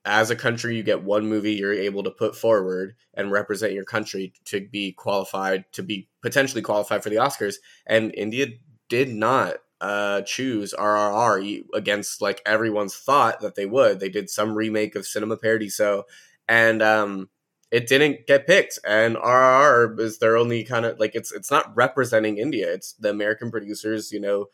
as 0.04 0.30
a 0.30 0.36
country, 0.36 0.76
you 0.76 0.82
get 0.82 1.04
one 1.04 1.26
movie 1.26 1.52
you're 1.52 1.72
able 1.72 2.02
to 2.02 2.10
put 2.10 2.36
forward 2.36 2.96
and 3.14 3.30
represent 3.30 3.72
your 3.72 3.84
country 3.84 4.32
to 4.46 4.66
be 4.66 4.92
qualified 4.92 5.64
to 5.72 5.82
be 5.82 6.08
potentially 6.22 6.62
qualified 6.62 7.02
for 7.02 7.10
the 7.10 7.16
Oscars, 7.16 7.56
and 7.86 8.14
India 8.14 8.48
did 8.88 9.08
not 9.08 9.56
uh 9.80 10.22
choose 10.22 10.74
RRR 10.78 11.62
against 11.72 12.20
like 12.20 12.42
everyone's 12.44 12.96
thought 12.96 13.40
that 13.40 13.54
they 13.54 13.66
would. 13.66 14.00
They 14.00 14.08
did 14.08 14.28
some 14.28 14.54
remake 14.54 14.96
of 14.96 15.06
Cinema 15.06 15.36
Paradiso 15.36 16.04
and 16.48 16.82
um 16.82 17.28
it 17.70 17.88
didn't 17.88 18.26
get 18.26 18.46
picked 18.46 18.78
and 18.86 19.16
RRR 19.16 20.00
is 20.00 20.18
their 20.18 20.36
only 20.36 20.64
kind 20.64 20.86
of 20.86 20.98
like 21.00 21.14
it's 21.14 21.32
it's 21.32 21.50
not 21.50 21.76
representing 21.76 22.38
India. 22.38 22.72
It's 22.72 22.92
the 22.94 23.10
American 23.10 23.50
producers, 23.50 24.12
you 24.12 24.20
know, 24.20 24.46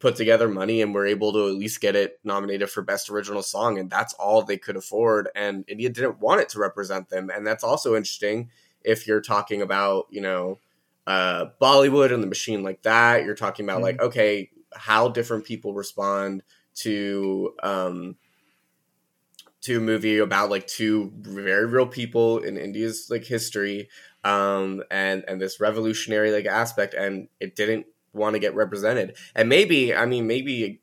put 0.00 0.16
together 0.16 0.48
money 0.48 0.80
and 0.82 0.94
were 0.94 1.06
able 1.06 1.32
to 1.32 1.48
at 1.48 1.54
least 1.54 1.80
get 1.80 1.94
it 1.96 2.18
nominated 2.24 2.70
for 2.70 2.82
best 2.82 3.10
original 3.10 3.42
song 3.42 3.78
and 3.78 3.90
that's 3.90 4.14
all 4.14 4.42
they 4.42 4.56
could 4.56 4.76
afford 4.76 5.28
and 5.34 5.64
India 5.68 5.90
didn't 5.90 6.20
want 6.20 6.40
it 6.40 6.48
to 6.50 6.58
represent 6.58 7.08
them 7.10 7.30
and 7.34 7.46
that's 7.46 7.64
also 7.64 7.94
interesting 7.96 8.50
if 8.82 9.06
you're 9.06 9.20
talking 9.20 9.60
about, 9.62 10.06
you 10.10 10.20
know, 10.22 10.58
uh 11.06 11.46
Bollywood 11.60 12.12
and 12.12 12.22
the 12.22 12.26
machine 12.26 12.62
like 12.62 12.82
that, 12.82 13.24
you're 13.24 13.34
talking 13.34 13.64
about 13.66 13.82
like 13.82 14.00
okay, 14.00 14.50
how 14.74 15.08
different 15.08 15.44
people 15.44 15.74
respond 15.74 16.42
to 16.76 17.54
um 17.62 18.16
to 19.62 19.76
a 19.78 19.80
movie 19.80 20.18
about 20.18 20.50
like 20.50 20.66
two 20.66 21.12
very 21.20 21.66
real 21.66 21.86
people 21.86 22.38
in 22.38 22.56
India's 22.56 23.08
like 23.10 23.24
history 23.24 23.88
um 24.22 24.82
and 24.90 25.24
and 25.26 25.40
this 25.40 25.60
revolutionary 25.60 26.30
like 26.30 26.46
aspect 26.46 26.92
and 26.92 27.28
it 27.40 27.56
didn't 27.56 27.86
want 28.12 28.34
to 28.34 28.38
get 28.40 28.54
represented. 28.54 29.16
And 29.34 29.48
maybe 29.48 29.94
i 29.94 30.04
mean 30.04 30.26
maybe 30.26 30.80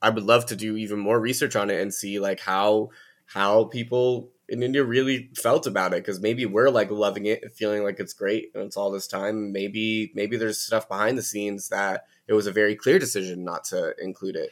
i 0.00 0.10
would 0.10 0.24
love 0.24 0.46
to 0.46 0.56
do 0.56 0.76
even 0.76 0.98
more 0.98 1.20
research 1.20 1.54
on 1.54 1.70
it 1.70 1.80
and 1.80 1.94
see 1.94 2.18
like 2.18 2.40
how 2.40 2.90
how 3.26 3.64
people 3.64 4.30
in 4.48 4.62
india 4.64 4.82
really 4.82 5.30
felt 5.36 5.66
about 5.66 5.92
it 5.92 6.02
because 6.04 6.20
maybe 6.20 6.44
we're 6.44 6.70
like 6.70 6.90
loving 6.90 7.26
it 7.26 7.52
feeling 7.52 7.84
like 7.84 8.00
it's 8.00 8.12
great 8.12 8.50
and 8.54 8.64
it's 8.64 8.76
all 8.76 8.90
this 8.90 9.06
time. 9.06 9.52
Maybe 9.52 10.10
maybe 10.14 10.36
there's 10.36 10.58
stuff 10.58 10.88
behind 10.88 11.16
the 11.16 11.22
scenes 11.22 11.68
that 11.68 12.06
it 12.26 12.32
was 12.32 12.48
a 12.48 12.52
very 12.52 12.74
clear 12.74 12.98
decision 12.98 13.44
not 13.44 13.64
to 13.66 13.94
include 14.02 14.34
it. 14.36 14.50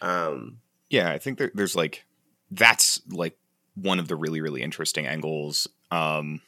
Um 0.00 0.58
Yeah, 0.88 1.10
I 1.12 1.18
think 1.18 1.36
there, 1.38 1.50
there's 1.54 1.76
like 1.76 2.05
that's 2.50 3.00
like 3.10 3.36
one 3.74 3.98
of 3.98 4.08
the 4.08 4.16
really 4.16 4.40
really 4.40 4.62
interesting 4.62 5.06
angles 5.06 5.68
um 5.90 6.40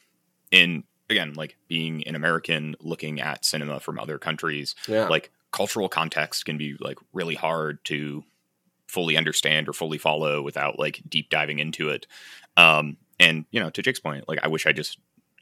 in 0.51 0.83
again 1.09 1.33
like 1.33 1.57
being 1.67 2.07
an 2.07 2.15
American 2.15 2.75
looking 2.81 3.19
at 3.19 3.45
cinema 3.45 3.79
from 3.79 3.99
other 3.99 4.17
countries. 4.17 4.75
Yeah. 4.87 5.07
Like 5.07 5.31
cultural 5.51 5.89
context 5.89 6.45
can 6.45 6.57
be 6.57 6.75
like 6.79 6.97
really 7.13 7.35
hard 7.35 7.83
to 7.85 8.23
fully 8.87 9.17
understand 9.17 9.67
or 9.67 9.73
fully 9.73 9.97
follow 9.97 10.41
without 10.41 10.79
like 10.79 11.01
deep 11.07 11.29
diving 11.29 11.59
into 11.59 11.89
it. 11.89 12.07
Um 12.57 12.97
and 13.19 13.45
you 13.51 13.59
know 13.59 13.69
to 13.71 13.81
Jake's 13.81 13.99
point 13.99 14.27
like 14.27 14.39
I 14.43 14.47
wish 14.47 14.65
I 14.65 14.71
just 14.71 14.97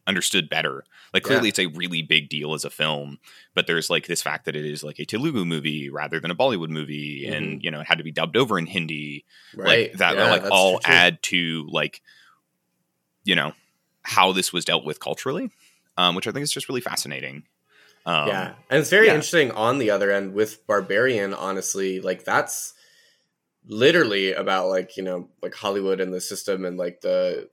understood 0.08 0.50
better. 0.50 0.84
Like 1.14 1.24
clearly 1.24 1.48
Yeah. 1.48 1.50
it's 1.50 1.60
a 1.60 1.66
really 1.68 2.02
big 2.02 2.30
deal 2.30 2.54
as 2.54 2.66
a 2.66 2.70
film 2.70 3.20
but 3.54 3.68
there's 3.68 3.90
like 3.90 4.08
this 4.08 4.22
fact 4.22 4.46
that 4.46 4.56
it 4.56 4.66
is 4.66 4.84
like 4.84 5.00
a 5.00 5.06
Telugu 5.06 5.44
movie 5.46 5.90
rather 5.90 6.20
than 6.20 6.32
a 6.32 6.36
Bollywood 6.36 6.70
movie 6.70 7.28
and 7.28 7.64
you 7.64 7.70
know 7.72 7.82
it 7.82 7.88
had 7.88 7.98
to 8.00 8.04
be 8.04 8.12
dubbed 8.12 8.38
over 8.38 8.58
in 8.58 8.66
Hindi. 8.66 9.26
Right. 9.56 9.90
like 9.90 10.00
that 10.00 10.16
Yeah, 10.16 10.32
like 10.32 10.44
all 10.52 10.80
add 10.86 11.22
to 11.24 11.68
like 11.70 12.02
you 13.24 13.36
know 13.36 13.54
how 14.04 14.32
this 14.32 14.54
was 14.54 14.64
dealt 14.66 14.86
with 14.86 15.00
culturally 15.00 15.52
um 15.98 16.16
which 16.16 16.28
i 16.28 16.32
think 16.32 16.44
is 16.44 16.52
just 16.52 16.70
really 16.70 16.82
fascinating. 16.82 17.44
Um 18.06 18.28
yeah 18.30 18.54
and 18.70 18.80
it's 18.80 18.90
very 18.90 19.08
yeah. 19.08 19.14
interesting 19.16 19.52
on 19.52 19.78
the 19.80 19.90
other 19.92 20.12
end 20.12 20.34
with 20.34 20.66
barbarian 20.68 21.34
honestly 21.34 22.00
like 22.00 22.24
that's 22.24 22.74
literally 23.68 24.32
about 24.34 24.70
like 24.70 24.96
you 24.96 25.04
know 25.04 25.28
like 25.42 25.54
hollywood 25.56 26.00
and 26.00 26.14
the 26.14 26.22
system 26.22 26.64
and 26.64 26.78
like 26.78 27.02
the 27.02 27.50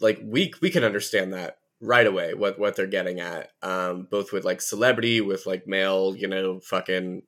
like 0.00 0.20
we 0.22 0.52
we 0.60 0.70
can 0.70 0.84
understand 0.84 1.32
that 1.32 1.58
right 1.80 2.06
away 2.06 2.32
what 2.34 2.58
what 2.58 2.74
they're 2.74 2.86
getting 2.86 3.20
at 3.20 3.50
um 3.62 4.06
both 4.10 4.32
with 4.32 4.44
like 4.44 4.60
celebrity 4.62 5.20
with 5.20 5.46
like 5.46 5.66
male 5.66 6.14
you 6.16 6.26
know 6.26 6.58
fucking 6.60 7.22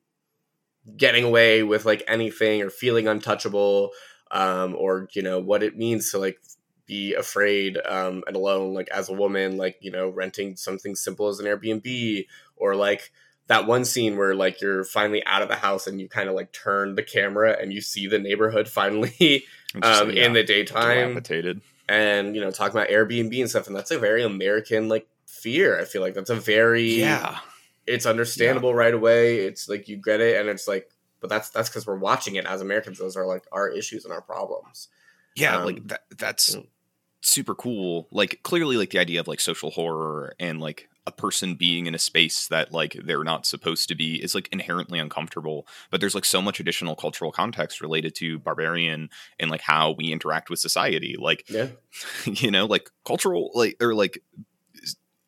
getting 0.97 1.23
away 1.23 1.61
with 1.61 1.85
like 1.85 2.03
anything 2.07 2.61
or 2.61 2.69
feeling 2.69 3.07
untouchable 3.07 3.91
um 4.31 4.75
or 4.75 5.07
you 5.13 5.21
know 5.21 5.39
what 5.39 5.61
it 5.61 5.77
means 5.77 6.11
to 6.11 6.17
like 6.17 6.39
be 6.87 7.13
afraid 7.13 7.77
um 7.85 8.23
and 8.25 8.35
alone 8.35 8.73
like 8.73 8.89
as 8.89 9.09
a 9.09 9.13
woman 9.13 9.57
like 9.57 9.77
you 9.81 9.91
know 9.91 10.09
renting 10.09 10.55
something 10.55 10.95
simple 10.95 11.27
as 11.27 11.39
an 11.39 11.45
airbnb 11.45 12.25
or 12.55 12.75
like 12.75 13.11
that 13.45 13.67
one 13.67 13.85
scene 13.85 14.17
where 14.17 14.33
like 14.33 14.61
you're 14.61 14.83
finally 14.83 15.23
out 15.25 15.43
of 15.43 15.49
the 15.49 15.55
house 15.55 15.85
and 15.85 16.01
you 16.01 16.09
kind 16.09 16.29
of 16.29 16.35
like 16.35 16.51
turn 16.51 16.95
the 16.95 17.03
camera 17.03 17.55
and 17.59 17.71
you 17.71 17.81
see 17.81 18.07
the 18.07 18.17
neighborhood 18.17 18.67
finally 18.67 19.43
um 19.83 20.07
like, 20.07 20.17
in 20.17 20.33
the 20.33 20.43
daytime. 20.43 21.09
dilapidated 21.09 21.61
and 21.89 22.35
you 22.35 22.41
know 22.41 22.51
talking 22.51 22.77
about 22.77 22.87
airbnb 22.87 23.37
and 23.37 23.49
stuff 23.49 23.67
and 23.67 23.75
that's 23.75 23.91
a 23.91 23.99
very 23.99 24.23
american 24.23 24.87
like 24.87 25.07
fear 25.29 25.79
i 25.79 25.85
feel 25.85 26.01
like. 26.01 26.13
That's 26.13 26.29
a 26.29 26.35
very 26.35 26.99
yeah. 26.99 27.39
it's 27.85 28.05
understandable 28.05 28.73
right 28.73 28.93
away. 28.93 29.39
It's 29.39 29.69
like 29.69 29.87
you 29.87 29.97
get 29.97 30.21
it 30.21 30.39
and 30.39 30.49
it's 30.49 30.67
like 30.67 30.89
but 31.21 31.29
that's 31.29 31.49
that's 31.49 31.69
because 31.69 31.85
we're 31.85 31.97
watching 31.97 32.35
it 32.35 32.45
as 32.45 32.61
americans. 32.61 32.99
Those 32.99 33.15
are 33.15 33.25
like 33.25 33.45
our 33.51 33.69
issues 33.69 34.05
and 34.05 34.13
our 34.13 34.21
problems. 34.21 34.89
Yeah 35.35 35.57
Um, 35.57 35.65
like 35.65 35.87
that 35.87 36.03
that's 36.17 36.55
mm. 36.55 36.67
super 37.21 37.55
cool. 37.55 38.07
Like 38.11 38.41
clearly 38.43 38.77
like 38.77 38.89
the 38.89 38.99
idea 38.99 39.19
of 39.19 39.27
like 39.27 39.39
social 39.39 39.71
horror 39.71 40.33
and 40.39 40.59
like 40.59 40.88
a 41.09 41.11
person 41.11 41.55
being 41.55 41.87
in 41.87 41.95
a 41.95 41.99
space 41.99 42.47
that 42.47 42.71
like 42.71 42.93
they're 43.03 43.23
not 43.23 43.45
supposed 43.45 43.89
to 43.89 43.95
be 43.95 44.15
is 44.23 44.35
like 44.35 44.47
inherently 44.51 44.99
uncomfortable 44.99 45.67
but 45.89 45.99
there's 45.99 46.15
like 46.15 46.25
so 46.25 46.41
much 46.41 46.59
additional 46.59 46.95
cultural 46.95 47.31
context 47.31 47.81
related 47.81 48.13
to 48.15 48.39
barbarian 48.39 49.09
and 49.39 49.49
like 49.51 49.61
how 49.61 49.91
we 49.91 50.11
interact 50.11 50.49
with 50.49 50.59
society 50.59 51.15
like 51.17 51.49
yeah. 51.49 51.67
you 52.25 52.51
know 52.51 52.65
like 52.65 52.89
cultural 53.05 53.51
like 53.55 53.75
or 53.81 53.93
like 53.93 54.21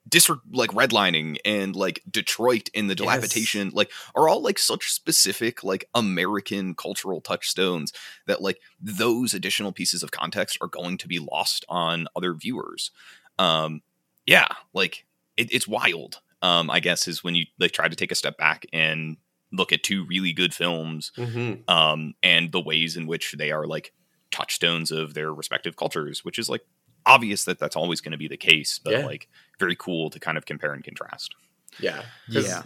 dis 0.07 0.29
like 0.51 0.71
redlining 0.71 1.37
and 1.45 1.75
like 1.75 2.03
detroit 2.09 2.69
and 2.75 2.89
the 2.89 2.95
dilapidation 2.95 3.71
like 3.73 3.89
are 4.13 4.27
all 4.27 4.41
like 4.41 4.59
such 4.59 4.91
specific 4.91 5.63
like 5.63 5.85
american 5.95 6.75
cultural 6.75 7.21
touchstones 7.21 7.93
that 8.27 8.41
like 8.41 8.59
those 8.79 9.33
additional 9.33 9.71
pieces 9.71 10.03
of 10.03 10.11
context 10.11 10.57
are 10.61 10.67
going 10.67 10.97
to 10.97 11.07
be 11.07 11.17
lost 11.17 11.65
on 11.69 12.07
other 12.15 12.33
viewers. 12.33 12.91
Um 13.39 13.81
yeah 14.25 14.49
like 14.73 15.05
it, 15.37 15.51
it's 15.51 15.67
wild 15.67 16.19
um 16.41 16.69
i 16.69 16.79
guess 16.79 17.07
is 17.07 17.23
when 17.23 17.35
you 17.35 17.45
like 17.59 17.71
try 17.71 17.87
to 17.87 17.95
take 17.95 18.11
a 18.11 18.15
step 18.15 18.37
back 18.37 18.65
and 18.73 19.17
look 19.51 19.71
at 19.71 19.83
two 19.83 20.05
really 20.05 20.33
good 20.33 20.53
films 20.53 21.11
mm-hmm. 21.17 21.69
um, 21.69 22.13
and 22.23 22.51
the 22.51 22.61
ways 22.61 22.95
in 22.95 23.07
which 23.07 23.33
they 23.37 23.51
are 23.51 23.67
like 23.67 23.93
touchstones 24.31 24.91
of 24.91 25.13
their 25.13 25.33
respective 25.33 25.75
cultures, 25.75 26.23
which 26.23 26.39
is 26.39 26.49
like 26.49 26.61
obvious 27.05 27.45
that 27.45 27.59
that's 27.59 27.75
always 27.75 28.01
going 28.01 28.13
to 28.13 28.17
be 28.17 28.27
the 28.27 28.37
case, 28.37 28.79
but 28.79 28.93
Yeah. 28.93 29.05
like 29.05 29.27
very 29.59 29.75
cool 29.75 30.09
to 30.09 30.19
kind 30.19 30.37
of 30.37 30.45
compare 30.45 30.73
and 30.73 30.83
contrast. 30.83 31.35
Yeah, 31.79 32.03
Yeah. 32.27 32.63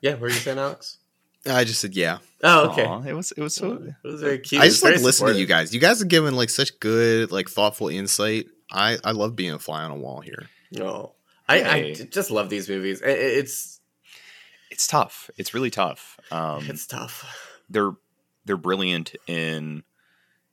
yeah 0.00 0.12
what 0.12 0.20
were 0.20 0.28
you 0.28 0.34
saying 0.34 0.58
alex 0.58 0.98
I 1.46 1.64
just 1.64 1.80
said 1.80 1.94
yeah. 1.96 2.18
oh 2.42 2.70
okay 2.70 2.84
Aw, 2.84 3.02
it 3.02 3.14
was 3.14 3.32
it 3.32 3.40
was 3.40 3.54
so 3.54 3.72
it 3.72 3.94
was 4.06 4.20
very 4.20 4.38
cute 4.38 4.60
I 4.60 4.66
just 4.66 4.82
like 4.82 4.94
very 4.94 5.04
listening 5.04 5.34
to 5.34 5.40
you 5.40 5.46
guys. 5.46 5.72
You 5.74 5.80
guys 5.80 6.02
are 6.02 6.06
giving 6.06 6.34
like 6.34 6.50
such 6.50 6.78
good, 6.80 7.32
like 7.32 7.48
thoughtful 7.48 7.88
insight. 7.88 8.46
I 8.70 8.98
I 9.02 9.12
love 9.12 9.36
being 9.36 9.52
a 9.52 9.58
fly 9.58 9.82
on 9.84 9.90
a 9.90 9.96
wall 9.96 10.20
here. 10.20 10.50
no 10.70 11.14
I, 11.50 11.70
I 11.74 11.92
just 11.94 12.30
love 12.30 12.48
these 12.48 12.68
movies 12.68 13.00
it's 13.04 13.80
it's 14.70 14.86
tough. 14.86 15.30
It's 15.36 15.52
really 15.52 15.70
tough. 15.70 16.18
Um, 16.30 16.64
it's 16.68 16.86
tough 16.86 17.24
they're 17.68 17.92
they're 18.44 18.56
brilliant 18.56 19.14
in 19.26 19.82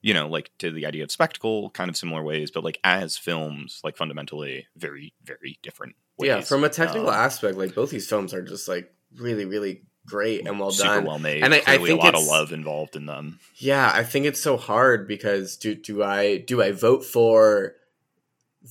you 0.01 0.13
know 0.13 0.27
like 0.27 0.51
to 0.59 0.71
the 0.71 0.85
idea 0.85 1.03
of 1.03 1.11
spectacle, 1.11 1.69
kind 1.71 1.89
of 1.89 1.97
similar 1.97 2.23
ways, 2.23 2.51
but 2.51 2.63
like 2.63 2.79
as 2.83 3.17
films, 3.17 3.81
like 3.83 3.97
fundamentally 3.97 4.67
very 4.75 5.13
very 5.23 5.59
different. 5.63 5.95
Ways. 6.19 6.27
yeah 6.27 6.41
from 6.41 6.63
a 6.63 6.69
technical 6.69 7.09
Um, 7.09 7.15
aspect 7.15 7.57
like 7.57 7.75
both 7.75 7.91
these 7.91 8.07
films 8.09 8.33
are 8.33 8.41
just 8.41 8.67
like 8.67 8.91
really 9.17 9.45
really 9.45 9.83
great 10.07 10.47
and 10.47 10.59
well 10.59 10.71
super 10.71 10.95
done 10.95 11.05
well 11.05 11.19
made. 11.19 11.43
And 11.43 11.53
I- 11.53 11.61
I 11.67 11.77
think 11.77 12.01
a 12.01 12.05
lot 12.05 12.15
of 12.15 12.23
love 12.25 12.51
involved 12.51 12.95
in 12.95 13.05
them. 13.05 13.39
Yeah, 13.57 13.91
I 13.93 14.03
think 14.03 14.25
it's 14.25 14.39
so 14.39 14.57
hard 14.57 15.07
because 15.07 15.57
do 15.57 15.75
do 15.75 16.01
I 16.03 16.37
do 16.37 16.61
I 16.61 16.71
vote 16.71 17.03
for 17.05 17.75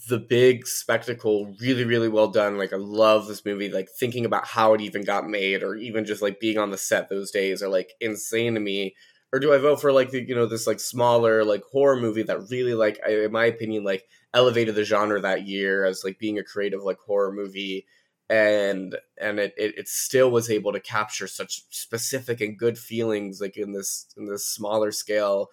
the 0.08 0.18
big 0.18 0.66
spectacle 0.66 1.54
really 1.60 1.84
really 1.84 2.08
well 2.08 2.28
done. 2.28 2.58
Like 2.58 2.72
i 2.72 2.76
love 2.76 3.26
this 3.26 3.44
movie 3.44 3.70
like 3.70 3.88
thinking 3.88 4.24
about 4.24 4.46
how 4.46 4.74
it 4.74 4.80
even 4.80 5.04
got 5.04 5.28
made 5.28 5.62
or 5.62 5.76
even 5.76 6.04
just 6.04 6.22
like 6.22 6.40
being 6.40 6.58
on 6.58 6.70
the 6.70 6.78
set 6.78 7.08
those 7.08 7.30
days 7.30 7.62
are 7.62 7.68
like 7.68 7.92
insane 8.00 8.54
to 8.54 8.60
me. 8.60 8.94
Or 9.32 9.40
do 9.40 9.52
i 9.52 9.58
vote 9.58 9.80
for 9.80 9.92
like 9.92 10.10
the 10.10 10.22
you 10.26 10.34
know 10.34 10.46
this 10.46 10.66
like 10.66 10.80
smaller 10.80 11.44
like 11.44 11.62
horror 11.64 11.96
movie 11.96 12.22
that 12.24 12.48
really 12.50 12.74
like 12.74 13.00
I, 13.06 13.24
in 13.24 13.32
my 13.32 13.46
opinion 13.46 13.84
like 13.84 14.04
elevated 14.34 14.74
the 14.74 14.84
genre 14.84 15.20
that 15.20 15.46
year 15.46 15.84
as 15.84 16.04
like 16.04 16.18
being 16.18 16.38
a 16.38 16.44
creative 16.44 16.82
like 16.82 16.98
horror 16.98 17.32
movie? 17.32 17.86
And 18.28 18.96
and 19.20 19.38
it, 19.38 19.54
it, 19.56 19.78
it 19.78 19.88
still 19.88 20.30
was 20.30 20.50
able 20.50 20.72
to 20.72 20.80
capture 20.80 21.28
such 21.28 21.62
specific 21.70 22.40
and 22.40 22.58
good 22.58 22.76
feelings 22.78 23.40
like 23.40 23.56
in 23.56 23.72
this 23.72 24.06
in 24.16 24.26
this 24.26 24.46
smaller 24.46 24.90
scale 24.92 25.48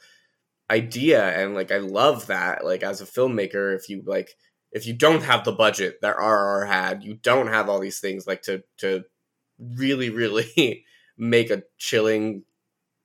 idea 0.77 1.21
and 1.39 1.53
like 1.59 1.71
i 1.71 1.77
love 1.77 2.27
that 2.27 2.65
like 2.65 2.83
as 2.83 2.99
a 3.01 3.05
filmmaker 3.05 3.75
if 3.75 3.89
you 3.89 4.01
like 4.05 4.29
if 4.71 4.85
you 4.87 4.93
don't 5.05 5.23
have 5.23 5.43
the 5.45 5.51
budget 5.51 5.93
that 6.01 6.15
rr 6.17 6.65
had 6.65 7.03
you 7.03 7.13
don't 7.29 7.47
have 7.55 7.69
all 7.69 7.79
these 7.79 7.99
things 7.99 8.25
like 8.27 8.41
to 8.41 8.63
to 8.77 9.03
really 9.59 10.09
really 10.09 10.83
make 11.17 11.49
a 11.51 11.63
chilling 11.77 12.43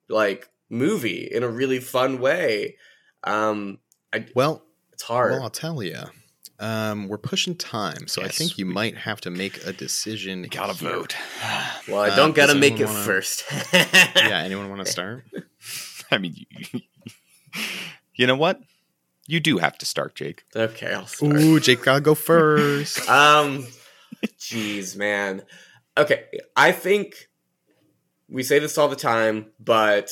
like 0.08 0.48
movie 0.70 1.28
in 1.30 1.42
a 1.42 1.48
really 1.60 1.80
fun 1.80 2.18
way 2.20 2.76
um 3.24 3.78
I, 4.14 4.24
Well, 4.34 4.62
it's 4.94 5.02
hard 5.02 5.32
well, 5.32 5.42
I'll 5.42 5.50
tell 5.50 5.82
you. 5.82 5.98
Um, 6.60 7.06
we're 7.08 7.18
pushing 7.32 7.54
time, 7.54 8.08
so 8.08 8.22
I 8.22 8.28
think 8.28 8.58
you 8.58 8.66
might 8.66 8.96
have 8.96 9.20
to 9.20 9.30
make 9.30 9.64
a 9.64 9.72
decision. 9.72 10.42
You 10.42 10.48
gotta 10.48 10.72
here. 10.72 10.90
vote. 10.90 11.14
well 11.88 12.00
i 12.00 12.08
Uh, 12.08 12.16
don't 12.16 12.34
gotta 12.34 12.54
make 12.54 12.80
it 12.80 12.86
wanna- 12.86 13.04
first 13.10 13.44
Yeah, 13.72 14.40
anyone 14.48 14.68
want 14.72 14.84
to 14.84 14.90
start? 14.90 15.24
I 16.10 16.16
mean, 16.18 16.34
you, 16.34 16.80
you 18.14 18.26
know 18.26 18.36
what? 18.36 18.60
You 19.26 19.40
do 19.40 19.58
have 19.58 19.76
to 19.78 19.86
start, 19.86 20.14
Jake. 20.14 20.44
okay 20.56 20.92
i'll 20.92 21.06
start 21.06 21.36
Ooh, 21.36 21.60
Jake 21.60 21.82
gotta 21.82 22.00
go 22.00 22.14
first. 22.14 22.98
Um, 23.08 23.66
jeez, 24.38 24.96
man. 24.96 25.42
Okay, 25.96 26.24
I 26.56 26.72
think 26.72 27.28
we 28.28 28.42
say 28.42 28.58
this 28.58 28.78
all 28.78 28.88
the 28.88 28.96
time, 28.96 29.46
but 29.58 30.10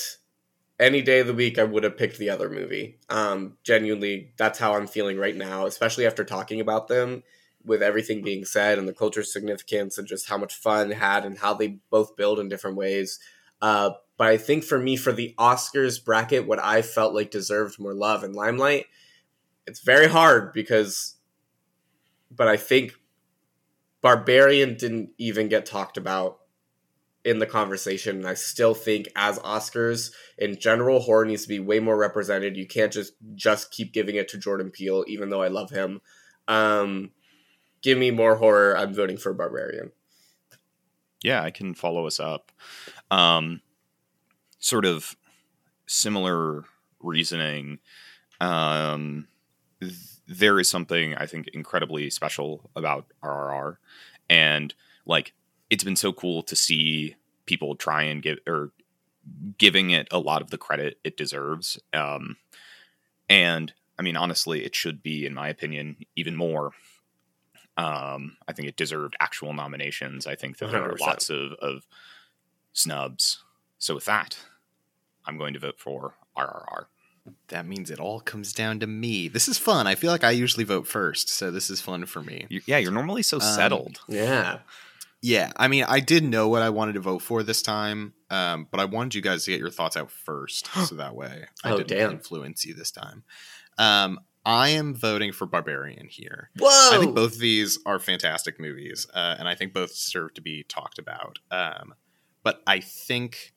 any 0.79 1.01
day 1.03 1.21
of 1.21 1.27
the 1.27 1.35
week, 1.35 1.59
I 1.59 1.65
would 1.65 1.85
have 1.85 1.97
picked 1.97 2.19
the 2.19 2.31
other 2.31 2.51
movie. 2.51 2.99
Um, 3.09 3.57
genuinely, 3.65 4.33
that's 4.37 4.59
how 4.59 4.75
I'm 4.75 4.87
feeling 4.87 5.19
right 5.19 5.37
now, 5.37 5.67
especially 5.67 6.07
after 6.07 6.25
talking 6.25 6.61
about 6.61 6.89
them 6.89 7.23
with 7.65 7.83
everything 7.83 8.23
being 8.23 8.45
said 8.45 8.79
and 8.79 8.87
the 8.87 8.93
culture 8.93 9.23
significance 9.23 9.99
and 9.99 10.07
just 10.07 10.29
how 10.29 10.39
much 10.39 10.55
fun 10.55 10.91
had 10.91 11.25
and 11.25 11.39
how 11.39 11.55
they 11.55 11.79
both 11.91 12.17
build 12.17 12.39
in 12.39 12.49
different 12.49 12.77
ways. 12.77 13.19
Uh, 13.61 13.91
but 14.17 14.29
I 14.29 14.37
think 14.37 14.65
for 14.65 14.79
me, 14.79 14.97
for 14.97 15.13
the 15.13 15.35
Oscars 15.39 16.03
bracket, 16.03 16.47
what 16.47 16.59
I 16.63 16.83
felt 16.83 17.15
like 17.15 17.31
deserved 17.31 17.79
more 17.79 17.95
love 17.95 18.25
and 18.25 18.35
limelight, 18.35 18.87
it's 19.67 19.81
very 19.81 20.09
hard 20.09 20.53
because, 20.53 21.17
but 22.31 22.49
I 22.49 22.57
think 22.57 22.95
Barbarian 24.01 24.77
didn't 24.77 25.11
even 25.19 25.49
get 25.49 25.67
talked 25.67 25.97
about 25.97 26.39
in 27.25 27.41
the 27.41 27.47
conversation. 27.47 28.19
And 28.19 28.27
I 28.27 28.35
still 28.35 28.73
think, 28.73 29.09
as 29.17 29.39
Oscars 29.41 30.13
in 30.39 30.59
general, 30.59 31.01
horror 31.01 31.25
needs 31.25 31.43
to 31.43 31.49
be 31.49 31.59
way 31.59 31.81
more 31.81 31.97
represented. 31.97 32.57
You 32.57 32.67
can't 32.67 32.93
just 32.93 33.15
just 33.35 33.73
keep 33.73 33.93
giving 33.93 34.15
it 34.15 34.29
to 34.29 34.39
Jordan 34.39 34.71
Peele, 34.71 35.05
even 35.09 35.29
though 35.29 35.43
I 35.43 35.49
love 35.49 35.71
him. 35.71 36.01
Um, 36.47 37.11
give 37.83 37.99
me 37.99 38.13
more 38.13 38.37
horror. 38.37 38.79
I'm 38.79 38.95
voting 38.95 39.17
for 39.17 39.35
Barbarian. 39.35 39.91
Yeah, 41.25 41.43
I 41.43 41.51
can 41.51 41.75
follow 41.75 42.07
us 42.07 42.21
up. 42.21 42.53
Um, 43.11 43.61
sort 44.67 44.85
of 44.85 45.17
similar 45.87 46.65
reasoning. 47.01 47.79
Um, 48.41 49.29
th- 49.81 49.95
there 50.27 50.59
is 50.59 50.69
something 50.69 51.15
I 51.15 51.27
think 51.27 51.47
incredibly 51.55 52.11
special 52.11 52.69
about 52.75 53.07
RRR, 53.23 53.77
and 54.29 54.75
like 55.07 55.35
it's 55.71 55.85
been 55.85 55.95
so 55.95 56.13
cool 56.13 56.43
to 56.43 56.57
see 56.57 57.15
people 57.47 57.77
try 57.77 58.03
and 58.03 58.21
give 58.21 58.39
or 58.47 58.73
giving 59.57 59.91
it 59.91 60.09
a 60.11 60.19
lot 60.19 60.43
of 60.43 60.51
the 60.51 60.59
credit 60.59 60.99
it 61.05 61.17
deserves. 61.17 61.79
Um, 61.93 62.37
and 63.29 63.73
I 64.01 64.03
mean, 64.03 64.17
honestly, 64.17 64.65
it 64.65 64.75
should 64.75 65.01
be, 65.01 65.27
in 65.27 65.35
my 65.35 65.49
opinion, 65.49 65.97
even 66.17 66.35
more. 66.35 66.73
Um, 67.77 68.37
I 68.49 68.53
think 68.53 68.67
it 68.67 68.77
deserved 68.77 69.15
actual 69.21 69.53
nominations. 69.53 70.27
I 70.27 70.35
think 70.35 70.59
that 70.59 70.73
there 70.73 70.83
were 70.83 70.95
100%. 70.95 71.01
lots 71.01 71.31
of, 71.31 71.53
of 71.61 71.87
snubs. 72.73 73.45
So 73.79 73.95
with 73.95 74.07
that, 74.07 74.39
I'm 75.27 75.39
going 75.39 75.55
to 75.55 75.61
vote 75.61 75.79
for 75.79 76.15
RRR. 76.37 76.87
That 77.49 77.67
means 77.67 77.91
it 77.91 77.99
all 77.99 78.21
comes 78.21 78.53
down 78.53 78.79
to 78.81 78.87
me. 78.87 79.27
This 79.29 79.49
is 79.49 79.59
fun. 79.59 79.87
I 79.89 79.97
feel 79.97 80.13
like 80.13 80.23
I 80.23 80.31
usually 80.31 80.65
vote 80.65 80.87
first, 80.87 81.29
so 81.29 81.51
this 81.51 81.71
is 81.71 81.81
fun 81.81 82.07
for 82.07 82.23
me. 82.23 82.47
You, 82.49 82.61
yeah, 82.67 82.79
you're 82.79 82.93
normally 82.93 83.23
so 83.23 83.39
Um, 83.39 83.43
settled. 83.43 84.01
Yeah. 84.09 84.59
Yeah, 85.23 85.51
I 85.57 85.67
mean, 85.67 85.85
I 85.89 85.99
did 85.99 86.23
know 86.23 86.47
what 86.49 86.63
I 86.63 86.69
wanted 86.71 86.93
to 86.93 87.01
vote 87.01 87.21
for 87.23 87.43
this 87.43 87.63
time, 87.63 88.13
um, 88.31 88.69
but 88.71 88.79
I 88.79 88.85
wanted 88.85 89.17
you 89.17 89.23
guys 89.23 89.45
to 89.45 89.51
get 89.51 89.59
your 89.59 89.71
thoughts 89.71 89.97
out 89.97 90.11
first, 90.11 90.69
so 90.87 90.95
that 90.97 91.17
way 91.17 91.47
I 91.65 91.71
Oh, 91.73 91.79
didn't 91.79 91.89
damn. 91.99 92.11
influence 92.13 92.65
you 92.65 92.75
this 92.75 92.93
time. 92.93 93.25
Um, 93.77 94.21
I 94.45 94.69
am 94.69 94.95
voting 94.95 95.33
for 95.33 95.47
Barbarian 95.47 96.07
here. 96.09 96.51
Whoa. 96.59 96.97
I 96.97 96.99
think 97.01 97.17
both 97.17 97.33
of 97.33 97.39
these 97.41 97.81
are 97.87 97.99
fantastic 97.99 98.61
movies, 98.61 99.09
uh, 99.13 99.35
and 99.39 99.49
I 99.49 99.57
think 99.57 99.73
both 99.73 99.89
deserve 99.93 100.35
to 100.35 100.41
be 100.43 100.63
talked 100.63 101.01
about. 101.01 101.41
Um, 101.51 101.95
but 102.45 102.63
I 102.69 102.79
think 102.79 103.55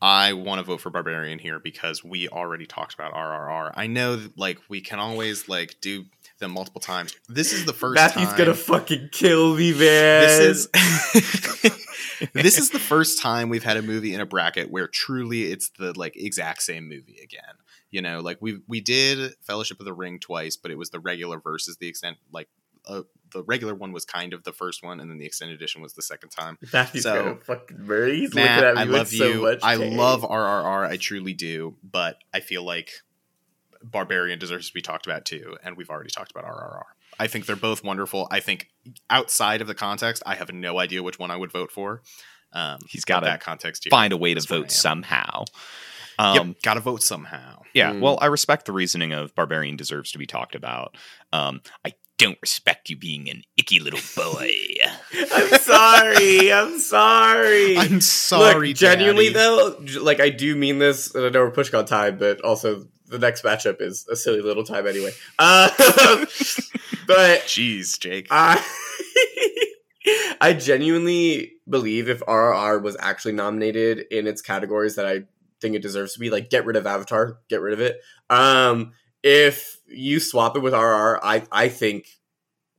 I 0.00 0.34
want 0.34 0.58
to 0.58 0.64
vote 0.64 0.80
for 0.80 0.90
Barbarian 0.90 1.38
here 1.38 1.58
because 1.58 2.04
we 2.04 2.28
already 2.28 2.66
talked 2.66 2.94
about 2.94 3.14
RRR. 3.14 3.72
I 3.74 3.86
know 3.86 4.16
that 4.16 4.38
like 4.38 4.58
we 4.68 4.80
can 4.80 4.98
always 4.98 5.48
like 5.48 5.76
do 5.80 6.04
them 6.38 6.50
multiple 6.52 6.80
times. 6.80 7.14
This 7.28 7.52
is 7.52 7.64
the 7.64 7.72
first 7.72 7.94
Matthew's 7.94 8.28
time. 8.28 8.38
gonna 8.38 8.54
fucking 8.54 9.10
kill 9.12 9.56
me, 9.56 9.72
man. 9.72 9.78
this 9.80 10.38
is 10.40 12.30
this 12.32 12.58
is 12.58 12.70
the 12.70 12.78
first 12.78 13.20
time 13.20 13.48
we've 13.48 13.64
had 13.64 13.76
a 13.76 13.82
movie 13.82 14.14
in 14.14 14.20
a 14.20 14.26
bracket 14.26 14.70
where 14.70 14.88
truly 14.88 15.44
it's 15.44 15.70
the 15.78 15.98
like 15.98 16.16
exact 16.16 16.62
same 16.62 16.88
movie 16.88 17.18
again. 17.22 17.54
You 17.90 18.02
know, 18.02 18.20
like 18.20 18.38
we 18.40 18.60
we 18.66 18.80
did 18.80 19.34
Fellowship 19.42 19.78
of 19.80 19.86
the 19.86 19.94
Ring 19.94 20.18
twice, 20.18 20.56
but 20.56 20.70
it 20.70 20.78
was 20.78 20.90
the 20.90 21.00
regular 21.00 21.40
versus 21.40 21.76
the 21.78 21.88
extent 21.88 22.18
like 22.32 22.48
uh, 22.86 23.02
the 23.32 23.42
regular 23.42 23.74
one 23.74 23.92
was 23.92 24.04
kind 24.04 24.32
of 24.32 24.44
the 24.44 24.52
first 24.52 24.82
one, 24.84 25.00
and 25.00 25.10
then 25.10 25.18
the 25.18 25.26
extended 25.26 25.54
edition 25.56 25.82
was 25.82 25.94
the 25.94 26.02
second 26.02 26.30
time. 26.30 26.56
Matthew's 26.72 27.02
So- 27.02 27.22
gonna 27.24 27.36
fucking 27.36 27.84
murder. 27.86 28.12
He's 28.14 28.34
Matt, 28.34 28.62
looking 28.62 28.68
at 28.68 28.74
me 28.76 28.80
I 28.80 28.84
with 28.84 28.94
love 28.94 29.08
so 29.08 29.26
you. 29.28 29.42
much 29.42 29.58
I 29.62 29.76
hate. 29.76 29.92
love 29.92 30.22
RRR. 30.22 30.88
I 30.88 30.96
truly 30.96 31.32
do, 31.34 31.76
but 31.82 32.18
I 32.32 32.40
feel 32.40 32.62
like 32.64 32.90
Barbarian 33.82 34.38
deserves 34.38 34.68
to 34.68 34.74
be 34.74 34.80
talked 34.82 35.06
about 35.06 35.24
too, 35.24 35.56
and 35.62 35.76
we've 35.76 35.90
already 35.90 36.10
talked 36.10 36.30
about 36.30 36.44
RRR. 36.44 36.82
I 37.18 37.26
think 37.26 37.46
they're 37.46 37.54
both 37.56 37.84
wonderful. 37.84 38.26
I 38.30 38.40
think 38.40 38.68
outside 39.10 39.60
of 39.60 39.66
the 39.66 39.74
context, 39.74 40.22
I 40.26 40.34
have 40.36 40.52
no 40.52 40.78
idea 40.78 41.02
which 41.02 41.18
one 41.18 41.30
I 41.30 41.36
would 41.36 41.52
vote 41.52 41.70
for. 41.70 42.02
Um, 42.52 42.78
He's 42.88 43.04
but 43.04 43.14
gotta 43.14 43.26
that 43.26 43.40
context 43.40 43.84
here. 43.84 43.90
Find 43.90 44.12
a 44.12 44.16
way 44.16 44.30
to 44.34 44.36
That's 44.40 44.46
vote 44.46 44.64
am. 44.64 44.68
somehow. 44.70 45.44
Yep, 46.18 46.40
Um, 46.40 46.56
gotta 46.62 46.80
vote 46.80 47.02
somehow. 47.02 47.62
Yeah, 47.72 47.92
Mm. 47.92 48.00
well, 48.00 48.18
I 48.20 48.26
respect 48.26 48.66
the 48.66 48.72
reasoning 48.72 49.12
of 49.12 49.34
Barbarian 49.34 49.76
deserves 49.76 50.12
to 50.12 50.18
be 50.18 50.26
talked 50.26 50.54
about. 50.54 50.96
Um, 51.32 51.60
I 51.84 51.94
don't 52.16 52.38
respect 52.40 52.88
you 52.90 52.96
being 52.96 53.28
an 53.28 53.42
icky 53.56 53.80
little 53.80 54.00
boy. 54.16 54.50
I'm 55.32 55.58
sorry. 55.58 56.52
I'm 56.52 56.78
sorry. 56.78 57.76
I'm 57.78 58.00
sorry, 58.00 58.68
Look, 58.68 58.76
genuinely 58.76 59.32
Daddy. 59.32 59.34
though, 59.34 60.00
like 60.02 60.20
I 60.20 60.30
do 60.30 60.54
mean 60.56 60.78
this, 60.78 61.14
and 61.14 61.24
I 61.24 61.28
know 61.30 61.40
we're 61.40 61.50
pushing 61.50 61.74
on 61.74 61.86
time, 61.86 62.18
but 62.18 62.40
also 62.42 62.86
the 63.06 63.18
next 63.18 63.42
matchup 63.42 63.80
is 63.80 64.06
a 64.10 64.16
silly 64.16 64.40
little 64.40 64.64
time 64.64 64.86
anyway. 64.86 65.10
Uh, 65.38 65.68
but 67.06 67.40
Jeez, 67.46 67.98
Jake. 67.98 68.28
I, 68.30 68.64
I 70.40 70.52
genuinely 70.52 71.52
believe 71.68 72.08
if 72.08 72.20
RRR 72.20 72.82
was 72.82 72.96
actually 73.00 73.32
nominated 73.32 74.06
in 74.10 74.26
its 74.26 74.40
categories 74.40 74.96
that 74.96 75.06
I 75.06 75.22
think 75.60 75.74
it 75.74 75.82
deserves 75.82 76.14
to 76.14 76.18
be, 76.20 76.30
like 76.30 76.50
get 76.50 76.64
rid 76.64 76.76
of 76.76 76.86
Avatar, 76.86 77.38
get 77.48 77.60
rid 77.60 77.72
of 77.72 77.80
it. 77.80 78.00
Um, 78.30 78.92
if 79.24 79.78
you 79.88 80.20
swap 80.20 80.56
it 80.56 80.60
with 80.60 80.74
RR, 80.74 81.18
I 81.24 81.42
I 81.50 81.68
think 81.68 82.06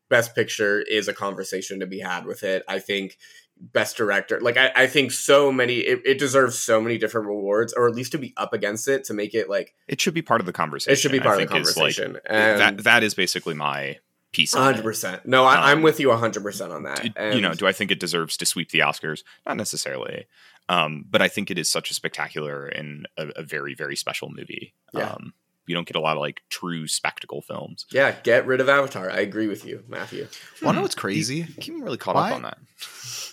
Best 0.10 0.36
Picture 0.36 0.82
is 0.82 1.08
a 1.08 1.14
conversation 1.14 1.80
to 1.82 1.88
be 1.88 2.00
had 2.00 2.26
with 2.26 2.44
it. 2.44 2.64
I 2.68 2.80
think 2.80 3.18
Best 3.58 3.98
Director, 3.98 4.40
like 4.40 4.56
I, 4.56 4.72
I 4.76 4.88
think 4.88 5.12
so 5.12 5.52
many, 5.52 5.78
it, 5.78 6.02
it 6.06 6.20
deserves 6.20 6.58
so 6.60 6.80
many 6.80 6.98
different 6.98 7.28
rewards, 7.28 7.74
or 7.74 7.88
at 7.88 7.96
least 7.96 8.12
to 8.12 8.18
be 8.20 8.34
up 8.38 8.54
against 8.54 8.88
it 8.88 9.06
to 9.06 9.14
make 9.14 9.34
it 9.34 9.50
like 9.50 9.74
it 9.88 10.00
should 10.00 10.14
be 10.14 10.22
part 10.22 10.40
of 10.40 10.46
the 10.46 10.54
conversation. 10.54 10.94
it 10.94 10.98
should 10.98 11.12
be 11.12 11.20
I 11.20 11.24
part 11.24 11.42
of 11.42 11.48
the 11.50 11.54
like, 11.56 11.64
conversation. 11.66 12.18
and 12.26 12.60
that 12.60 12.84
that 12.84 13.04
is 13.04 13.16
basically 13.16 13.56
my 13.56 13.98
piece. 14.32 14.54
hundred 14.54 14.84
percent. 14.84 15.26
No, 15.26 15.46
I, 15.46 15.72
I'm 15.72 15.78
Um, 15.80 15.84
with 15.84 16.00
you 16.00 16.12
hundred 16.12 16.44
percent 16.44 16.72
on 16.72 16.84
that. 16.84 17.08
And 17.16 17.34
you 17.34 17.42
know, 17.42 17.54
do 17.56 17.66
I 17.66 17.72
think 17.72 17.90
it 17.90 18.00
deserves 18.00 18.38
to 18.38 18.46
sweep 18.46 18.70
the 18.70 18.80
Oscars? 18.80 19.24
Not 19.48 19.58
necessarily, 19.58 20.28
um, 20.70 21.06
but 21.10 21.22
I 21.24 21.28
think 21.28 21.50
it 21.50 21.58
is 21.58 21.70
such 21.70 21.90
a 21.90 21.94
spectacular 21.96 22.68
and 22.68 23.08
a, 23.18 23.30
a 23.38 23.44
very, 23.44 23.74
very 23.74 23.96
special 23.96 24.30
movie. 24.30 24.74
Yeah. 24.94 25.12
Um, 25.14 25.34
you 25.68 25.76
don't 25.76 25.88
get 25.88 25.96
a 25.96 26.00
lot 26.02 26.16
of 26.18 26.22
like 26.22 26.42
true 26.50 26.88
spectacle 26.88 27.42
films. 27.42 27.86
yeah, 27.92 28.12
get 28.24 28.46
rid 28.46 28.62
of 28.62 28.70
Avatar. 28.70 29.10
I 29.10 29.18
agree 29.20 29.48
with 29.48 29.66
you, 29.66 29.84
Matthew. 29.88 30.28
Wanna 30.62 30.76
know 30.76 30.80
Hmm. 30.80 30.84
what's 30.84 30.96
crazy? 30.96 31.38
You 31.38 31.46
keep 31.60 31.74
really 31.82 31.98
caught 31.98 32.16
Why- 32.16 32.30
up 32.32 32.36
on 32.36 32.42
that. 32.44 32.58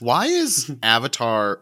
Why 0.00 0.26
is 0.26 0.70
Avatar 0.82 1.60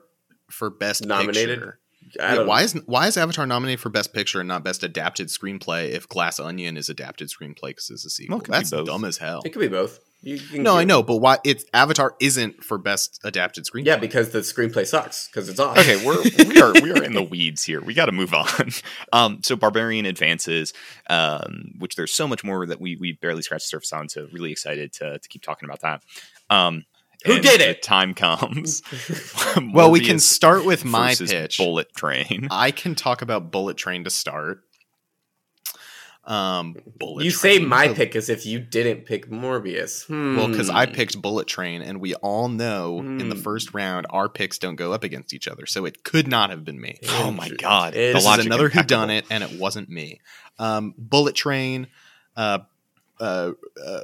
for 0.50 0.70
best 0.70 1.04
Nominated? 1.04 1.58
picture 1.58 1.76
I 2.20 2.34
Yeah, 2.34 2.42
why 2.42 2.62
is 2.62 2.72
why 2.86 3.06
is 3.06 3.16
Avatar 3.16 3.46
nominated 3.46 3.78
for 3.78 3.88
Best 3.88 4.12
Picture 4.12 4.40
and 4.40 4.48
not 4.48 4.64
Best 4.64 4.82
Adapted 4.82 5.28
Screenplay 5.28 5.90
if 5.90 6.08
Glass 6.08 6.40
Onion 6.40 6.76
is 6.76 6.88
adapted 6.88 7.28
screenplay 7.28 7.68
because 7.68 7.88
it's 7.90 8.04
a 8.04 8.10
sequel? 8.10 8.38
Well, 8.38 8.42
it 8.44 8.50
That's 8.50 8.70
dumb 8.70 9.04
as 9.04 9.18
hell. 9.18 9.42
It 9.44 9.50
could 9.50 9.60
be 9.60 9.68
both. 9.68 10.00
You, 10.22 10.34
you 10.34 10.40
can 10.40 10.62
No, 10.62 10.76
I 10.76 10.84
know, 10.84 11.02
but 11.02 11.16
why? 11.16 11.38
It's 11.44 11.64
Avatar 11.72 12.14
isn't 12.20 12.62
for 12.62 12.76
Best 12.78 13.20
Adapted 13.24 13.64
Screenplay. 13.64 13.86
Yeah, 13.86 13.96
because 13.96 14.30
the 14.30 14.40
screenplay 14.40 14.86
sucks 14.86 15.28
because 15.28 15.48
it's 15.48 15.58
off. 15.58 15.78
Okay, 15.78 16.04
we're 16.04 16.22
we 16.48 16.60
are 16.60 16.72
we 16.82 16.92
are 16.92 17.02
in 17.02 17.14
the 17.14 17.22
weeds 17.22 17.64
here. 17.64 17.80
We 17.80 17.94
got 17.94 18.06
to 18.06 18.12
move 18.12 18.34
on. 18.34 18.46
Um, 19.12 19.40
so 19.42 19.56
Barbarian 19.56 20.06
advances, 20.06 20.72
um, 21.08 21.72
which 21.78 21.96
there's 21.96 22.12
so 22.12 22.28
much 22.28 22.44
more 22.44 22.64
that 22.66 22.80
we 22.80 22.96
we 22.96 23.12
barely 23.12 23.42
scratched 23.42 23.64
the 23.64 23.68
surface 23.68 23.92
on. 23.92 24.08
So 24.08 24.28
really 24.32 24.52
excited 24.52 24.92
to 24.94 25.18
to 25.18 25.28
keep 25.28 25.42
talking 25.42 25.68
about 25.68 25.80
that. 25.80 26.02
Um, 26.48 26.84
Who 27.24 27.34
and 27.34 27.42
did 27.42 27.60
the 27.60 27.70
it? 27.70 27.82
time 27.82 28.14
comes. 28.14 28.82
Well, 29.72 29.90
we 29.90 30.00
can 30.00 30.18
start 30.20 30.64
with 30.64 30.84
my 30.84 31.14
pitch. 31.14 31.58
Bullet 31.58 31.92
Train. 31.94 32.46
I 32.50 32.70
can 32.70 32.94
talk 32.94 33.20
about 33.22 33.50
Bullet 33.50 33.76
Train 33.76 34.04
to 34.04 34.10
start. 34.10 34.62
Um, 36.24 36.76
Bullet. 36.98 37.24
you 37.24 37.30
say 37.30 37.58
my 37.58 37.88
pick 37.88 38.14
as 38.14 38.28
if 38.28 38.44
you 38.46 38.60
didn't 38.60 39.06
pick 39.06 39.30
Morbius. 39.30 40.06
Hmm. 40.06 40.36
Well, 40.36 40.48
because 40.48 40.68
I 40.70 40.86
picked 40.86 41.20
Bullet 41.20 41.46
Train, 41.48 41.80
and 41.82 42.00
we 42.00 42.14
all 42.16 42.48
know 42.48 42.98
in 42.98 43.28
the 43.30 43.34
Hmm. 43.34 43.40
first 43.40 43.72
round 43.74 44.06
our 44.10 44.28
picks 44.28 44.58
don't 44.58 44.76
go 44.76 44.92
up 44.92 45.02
against 45.02 45.32
each 45.32 45.48
other, 45.48 45.64
so 45.66 45.86
it 45.86 46.04
could 46.04 46.28
not 46.28 46.50
have 46.50 46.64
been 46.64 46.80
me. 46.80 46.98
Oh 47.08 47.30
my 47.30 47.48
god! 47.48 47.94
It- 47.94 48.12
The 48.14 48.20
This 48.20 48.38
is 48.38 48.46
another 48.46 48.68
who 48.68 48.82
done 48.82 49.10
it, 49.10 49.24
and 49.30 49.42
it 49.42 49.58
wasn't 49.58 49.88
me. 49.88 50.20
Um, 50.58 50.94
Bullet 50.98 51.34
Train. 51.34 51.86
Uh, 52.36 52.58
uh, 53.18 53.52
uh, 53.84 54.00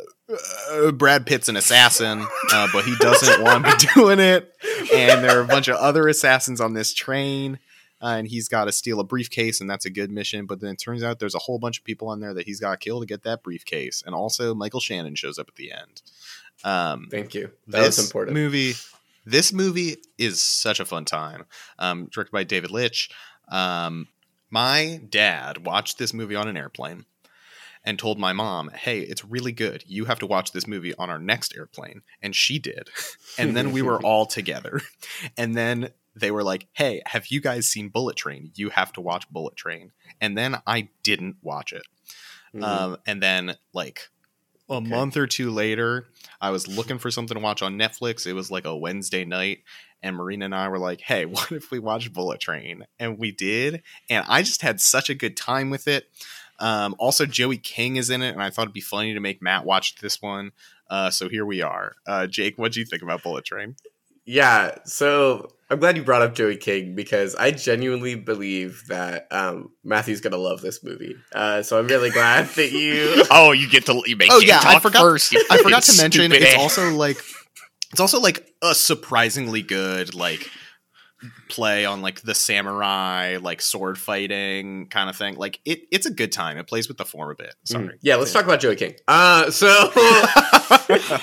uh, 0.72 0.90
Brad 0.92 1.24
Pitt's 1.26 1.48
an 1.48 1.56
assassin, 1.56 2.26
uh, 2.52 2.68
but 2.72 2.84
he 2.84 2.94
doesn't 2.96 3.42
want 3.42 3.64
to 3.64 3.70
be 3.76 3.92
doing 3.94 4.18
it. 4.20 4.52
And 4.92 5.22
there 5.24 5.38
are 5.38 5.42
a 5.42 5.46
bunch 5.46 5.68
of 5.68 5.76
other 5.76 6.06
assassins 6.08 6.60
on 6.60 6.74
this 6.74 6.92
train, 6.92 7.58
uh, 8.02 8.14
and 8.18 8.28
he's 8.28 8.48
got 8.48 8.64
to 8.66 8.72
steal 8.72 9.00
a 9.00 9.04
briefcase, 9.04 9.60
and 9.60 9.68
that's 9.68 9.86
a 9.86 9.90
good 9.90 10.10
mission. 10.10 10.46
But 10.46 10.60
then 10.60 10.74
it 10.74 10.78
turns 10.78 11.02
out 11.02 11.18
there's 11.18 11.34
a 11.34 11.40
whole 11.40 11.58
bunch 11.58 11.78
of 11.78 11.84
people 11.84 12.08
on 12.08 12.20
there 12.20 12.34
that 12.34 12.46
he's 12.46 12.60
got 12.60 12.72
to 12.72 12.76
kill 12.76 13.00
to 13.00 13.06
get 13.06 13.22
that 13.22 13.42
briefcase. 13.42 14.02
And 14.04 14.14
also, 14.14 14.54
Michael 14.54 14.80
Shannon 14.80 15.14
shows 15.14 15.38
up 15.38 15.48
at 15.48 15.56
the 15.56 15.72
end. 15.72 16.02
Um, 16.64 17.08
Thank 17.10 17.34
you. 17.34 17.50
That 17.68 17.86
was 17.86 17.98
important. 17.98 18.34
movie 18.34 18.74
this 19.26 19.52
movie 19.52 19.96
is 20.16 20.40
such 20.40 20.78
a 20.78 20.84
fun 20.84 21.04
time 21.04 21.44
um, 21.78 22.08
directed 22.12 22.32
by 22.32 22.44
david 22.44 22.70
leitch 22.70 23.10
um, 23.48 24.08
my 24.50 25.00
dad 25.10 25.66
watched 25.66 25.98
this 25.98 26.14
movie 26.14 26.36
on 26.36 26.48
an 26.48 26.56
airplane 26.56 27.04
and 27.84 27.98
told 27.98 28.18
my 28.18 28.32
mom 28.32 28.70
hey 28.70 29.00
it's 29.00 29.24
really 29.24 29.52
good 29.52 29.84
you 29.86 30.06
have 30.06 30.18
to 30.20 30.26
watch 30.26 30.52
this 30.52 30.66
movie 30.66 30.94
on 30.94 31.10
our 31.10 31.18
next 31.18 31.54
airplane 31.56 32.02
and 32.22 32.34
she 32.34 32.58
did 32.58 32.88
and 33.38 33.56
then 33.56 33.72
we 33.72 33.82
were 33.82 34.00
all 34.02 34.24
together 34.24 34.80
and 35.36 35.54
then 35.54 35.90
they 36.18 36.30
were 36.30 36.42
like 36.42 36.66
hey 36.72 37.00
have 37.06 37.26
you 37.28 37.40
guys 37.40 37.66
seen 37.68 37.88
bullet 37.88 38.16
train 38.16 38.50
you 38.54 38.70
have 38.70 38.92
to 38.92 39.00
watch 39.00 39.28
bullet 39.30 39.54
train 39.56 39.92
and 40.20 40.36
then 40.36 40.56
i 40.66 40.88
didn't 41.02 41.36
watch 41.42 41.72
it 41.72 41.82
Mhm. 42.54 42.62
um, 42.62 42.96
and 43.06 43.22
then 43.22 43.56
like 43.74 44.08
a 44.68 44.74
Okay. 44.74 44.88
month 44.88 45.16
or 45.16 45.28
two 45.28 45.50
later, 45.50 46.08
I 46.40 46.50
was 46.50 46.66
looking 46.66 46.98
for 46.98 47.08
something 47.10 47.36
to 47.36 47.40
watch 47.42 47.62
on 47.62 47.78
Netflix. 47.78 48.26
It 48.26 48.32
was 48.32 48.50
like 48.50 48.64
a 48.64 48.76
Wednesday 48.76 49.24
night, 49.24 49.58
and 50.02 50.16
Marina 50.16 50.46
and 50.46 50.54
I 50.54 50.66
were 50.68 50.78
like, 50.80 51.00
"Hey, 51.02 51.24
what 51.26 51.52
if 51.52 51.70
we 51.70 51.78
watch 51.78 52.12
Bullet 52.12 52.40
Train?" 52.40 52.84
And 52.98 53.16
we 53.16 53.30
did, 53.30 53.82
and 54.10 54.24
I 54.28 54.42
just 54.42 54.62
had 54.62 54.80
such 54.80 55.08
a 55.08 55.14
good 55.14 55.36
time 55.36 55.70
with 55.70 55.86
it. 55.86 56.08
Um, 56.58 56.96
also, 56.98 57.26
Joey 57.26 57.58
King 57.58 57.94
is 57.94 58.10
in 58.10 58.22
it, 58.22 58.30
and 58.30 58.42
I 58.42 58.50
thought 58.50 58.62
it'd 58.62 58.72
be 58.74 58.80
funny 58.80 59.14
to 59.14 59.20
make 59.20 59.40
Matt 59.40 59.64
watch 59.64 59.96
this 59.96 60.20
one. 60.20 60.50
Uh, 60.90 61.10
so 61.10 61.28
here 61.28 61.44
we 61.46 61.62
are. 61.62 61.94
Uh, 62.04 62.26
Jake, 62.26 62.58
what 62.58 62.72
do 62.72 62.80
you 62.80 62.86
think 62.86 63.02
about 63.02 63.22
Bullet 63.22 63.44
Train? 63.44 63.76
Yeah, 64.26 64.78
so 64.84 65.50
I'm 65.70 65.78
glad 65.78 65.96
you 65.96 66.02
brought 66.02 66.22
up 66.22 66.34
Joey 66.34 66.56
King 66.56 66.94
because 66.94 67.34
I 67.36 67.52
genuinely 67.52 68.16
believe 68.16 68.82
that 68.88 69.26
um, 69.30 69.70
Matthew's 69.84 70.20
gonna 70.20 70.36
love 70.36 70.60
this 70.60 70.82
movie. 70.82 71.14
Uh, 71.32 71.62
so 71.62 71.78
I'm 71.78 71.86
really 71.86 72.10
glad 72.10 72.46
that 72.56 72.72
you. 72.72 73.24
Oh, 73.30 73.52
you 73.52 73.68
get 73.68 73.86
to 73.86 74.02
you 74.06 74.16
make 74.16 74.30
Oh, 74.32 74.40
Jake 74.40 74.48
yeah, 74.48 74.60
I 74.64 74.80
forgot- 74.80 75.02
first. 75.02 75.32
you 75.32 75.44
I 75.50 75.58
forgot 75.62 75.84
to 75.84 76.02
mention 76.02 76.32
it's 76.32 76.54
ass. 76.54 76.58
also 76.58 76.90
like 76.94 77.18
it's 77.92 78.00
also 78.00 78.20
like 78.20 78.46
a 78.62 78.74
surprisingly 78.74 79.62
good 79.62 80.14
like 80.14 80.50
play 81.48 81.84
on 81.86 82.02
like 82.02 82.20
the 82.22 82.34
samurai 82.34 83.38
like 83.40 83.62
sword 83.62 83.96
fighting 83.98 84.86
kind 84.88 85.08
of 85.08 85.16
thing. 85.16 85.36
Like 85.36 85.60
it 85.64 85.82
it's 85.92 86.06
a 86.06 86.12
good 86.12 86.32
time. 86.32 86.58
It 86.58 86.66
plays 86.66 86.88
with 86.88 86.96
the 86.98 87.04
form 87.04 87.30
a 87.30 87.34
bit. 87.36 87.54
Sorry. 87.64 87.84
Mm. 87.86 87.98
Yeah, 88.02 88.16
let's 88.16 88.32
talk 88.32 88.44
about 88.44 88.58
Joey 88.60 88.76
King. 88.76 88.94
Uh, 89.08 89.50
so 89.50 89.68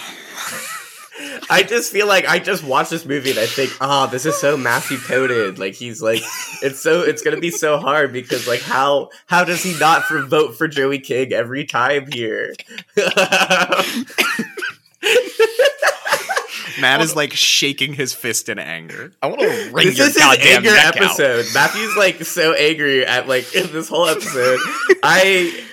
I 1.49 1.63
just 1.67 1.91
feel 1.91 2.07
like 2.07 2.27
I 2.27 2.39
just 2.39 2.63
watch 2.63 2.89
this 2.89 3.05
movie 3.05 3.29
and 3.31 3.39
I 3.39 3.45
think, 3.45 3.71
oh, 3.79 4.07
this 4.07 4.25
is 4.25 4.35
so 4.39 4.57
Matthew 4.57 4.97
coded. 4.97 5.59
Like 5.59 5.75
he's 5.75 6.01
like, 6.01 6.21
it's 6.61 6.79
so 6.79 7.01
it's 7.01 7.21
gonna 7.21 7.39
be 7.39 7.51
so 7.51 7.77
hard 7.77 8.11
because 8.11 8.47
like 8.47 8.61
how 8.61 9.09
how 9.27 9.43
does 9.43 9.61
he 9.61 9.77
not 9.79 10.03
for 10.03 10.23
vote 10.23 10.57
for 10.57 10.67
Joey 10.67 10.99
King 10.99 11.31
every 11.33 11.65
time 11.65 12.11
here? 12.11 12.53
Matt 16.81 17.01
is 17.01 17.15
like 17.15 17.33
shaking 17.33 17.93
his 17.93 18.13
fist 18.13 18.49
in 18.49 18.57
anger. 18.57 19.11
I 19.21 19.27
want 19.27 19.41
to 19.41 19.69
wring 19.71 19.87
this 19.87 19.97
your 19.97 20.07
is 20.07 20.15
his 20.15 20.23
goddamn 20.23 20.57
anger 20.57 20.71
neck 20.71 20.85
out. 20.85 20.97
episode. 20.97 21.45
Matthew's 21.53 21.95
like 21.95 22.23
so 22.23 22.53
angry 22.53 23.05
at 23.05 23.27
like 23.27 23.53
in 23.55 23.71
this 23.71 23.87
whole 23.87 24.07
episode. 24.07 24.59
I 25.03 25.63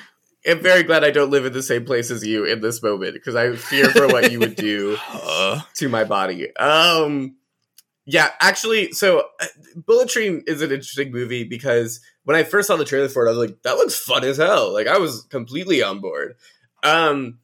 am 0.45 0.61
very 0.61 0.83
glad 0.83 1.05
I 1.05 1.11
don't 1.11 1.31
live 1.31 1.45
in 1.45 1.53
the 1.53 1.63
same 1.63 1.85
place 1.85 2.11
as 2.11 2.27
you 2.27 2.45
in 2.45 2.61
this 2.61 2.83
moment 2.83 3.15
because 3.15 3.37
I 3.37 3.55
fear 3.57 3.91
for 3.91 4.07
what 4.09 4.31
you 4.33 4.39
would 4.41 4.57
do 4.57 4.97
Uh, 5.13 5.61
to 5.75 5.89
my 5.89 6.05
body. 6.05 6.55
Um, 6.57 7.37
yeah, 8.07 8.31
actually, 8.41 8.93
so 8.93 9.25
uh, 9.41 9.47
Bullet 9.77 10.09
Train 10.09 10.43
is 10.47 10.63
an 10.63 10.71
interesting 10.71 11.13
movie 11.13 11.45
because 11.45 12.01
when 12.25 12.37
I 12.37 12.43
first 12.43 12.69
saw 12.69 12.77
the 12.77 12.85
trailer 12.85 13.09
for 13.09 13.27
it, 13.27 13.29
I 13.29 13.37
was 13.37 13.49
like, 13.49 13.63
that 13.63 13.77
looks 13.77 13.99
fun 13.99 14.25
as 14.25 14.37
hell. 14.37 14.73
Like 14.73 14.87
I 14.87 14.99
was 14.99 15.23
completely 15.31 15.83
on 15.83 16.01
board. 16.01 16.37
Um, 16.83 17.39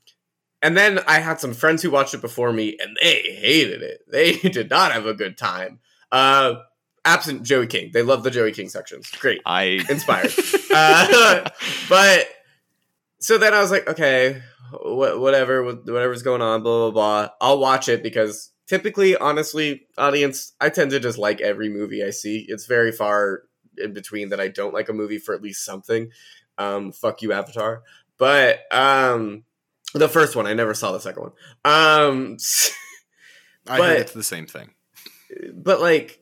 and 0.62 0.76
then 0.76 1.00
I 1.06 1.20
had 1.20 1.40
some 1.40 1.54
friends 1.54 1.82
who 1.82 1.90
watched 1.90 2.14
it 2.14 2.20
before 2.20 2.52
me, 2.52 2.76
and 2.80 2.96
they 3.00 3.20
hated 3.22 3.82
it. 3.82 4.00
They 4.10 4.32
did 4.50 4.70
not 4.70 4.92
have 4.92 5.06
a 5.06 5.14
good 5.14 5.36
time. 5.36 5.80
Uh, 6.10 6.56
absent 7.04 7.44
Joey 7.44 7.66
King, 7.66 7.90
they 7.92 8.02
love 8.02 8.22
the 8.22 8.30
Joey 8.30 8.52
King 8.52 8.68
sections. 8.68 9.10
Great 9.10 9.40
I 9.46 9.84
inspired. 9.88 10.32
uh, 10.74 11.48
but 11.88 12.28
so 13.20 13.38
then 13.38 13.54
I 13.54 13.60
was 13.60 13.70
like, 13.70 13.88
okay, 13.88 14.42
wh- 14.72 15.18
whatever, 15.20 15.62
wh- 15.64 15.86
whatever's 15.86 16.22
going 16.22 16.42
on, 16.42 16.62
blah 16.62 16.90
blah 16.90 16.90
blah. 16.90 17.28
I'll 17.40 17.58
watch 17.58 17.88
it 17.88 18.02
because 18.02 18.50
typically, 18.66 19.16
honestly, 19.16 19.86
audience, 19.98 20.52
I 20.60 20.68
tend 20.70 20.90
to 20.92 21.00
just 21.00 21.18
like 21.18 21.40
every 21.40 21.68
movie 21.68 22.02
I 22.04 22.10
see. 22.10 22.44
It's 22.48 22.66
very 22.66 22.92
far 22.92 23.42
in 23.78 23.92
between 23.92 24.30
that 24.30 24.40
I 24.40 24.48
don't 24.48 24.74
like 24.74 24.88
a 24.88 24.92
movie 24.94 25.18
for 25.18 25.34
at 25.34 25.42
least 25.42 25.64
something. 25.64 26.10
Um, 26.58 26.92
fuck 26.92 27.22
you, 27.22 27.32
Avatar. 27.32 27.82
But 28.18 28.60
um, 28.72 29.44
the 29.94 30.08
first 30.08 30.34
one, 30.36 30.46
I 30.46 30.54
never 30.54 30.72
saw 30.74 30.92
the 30.92 31.00
second 31.00 31.22
one. 31.22 31.32
Um, 31.64 32.36
I 33.68 33.78
But- 33.78 33.88
heard 33.88 34.00
it's 34.00 34.12
the 34.12 34.22
same 34.24 34.46
thing. 34.46 34.70
but 35.54 35.80
like 35.80 36.20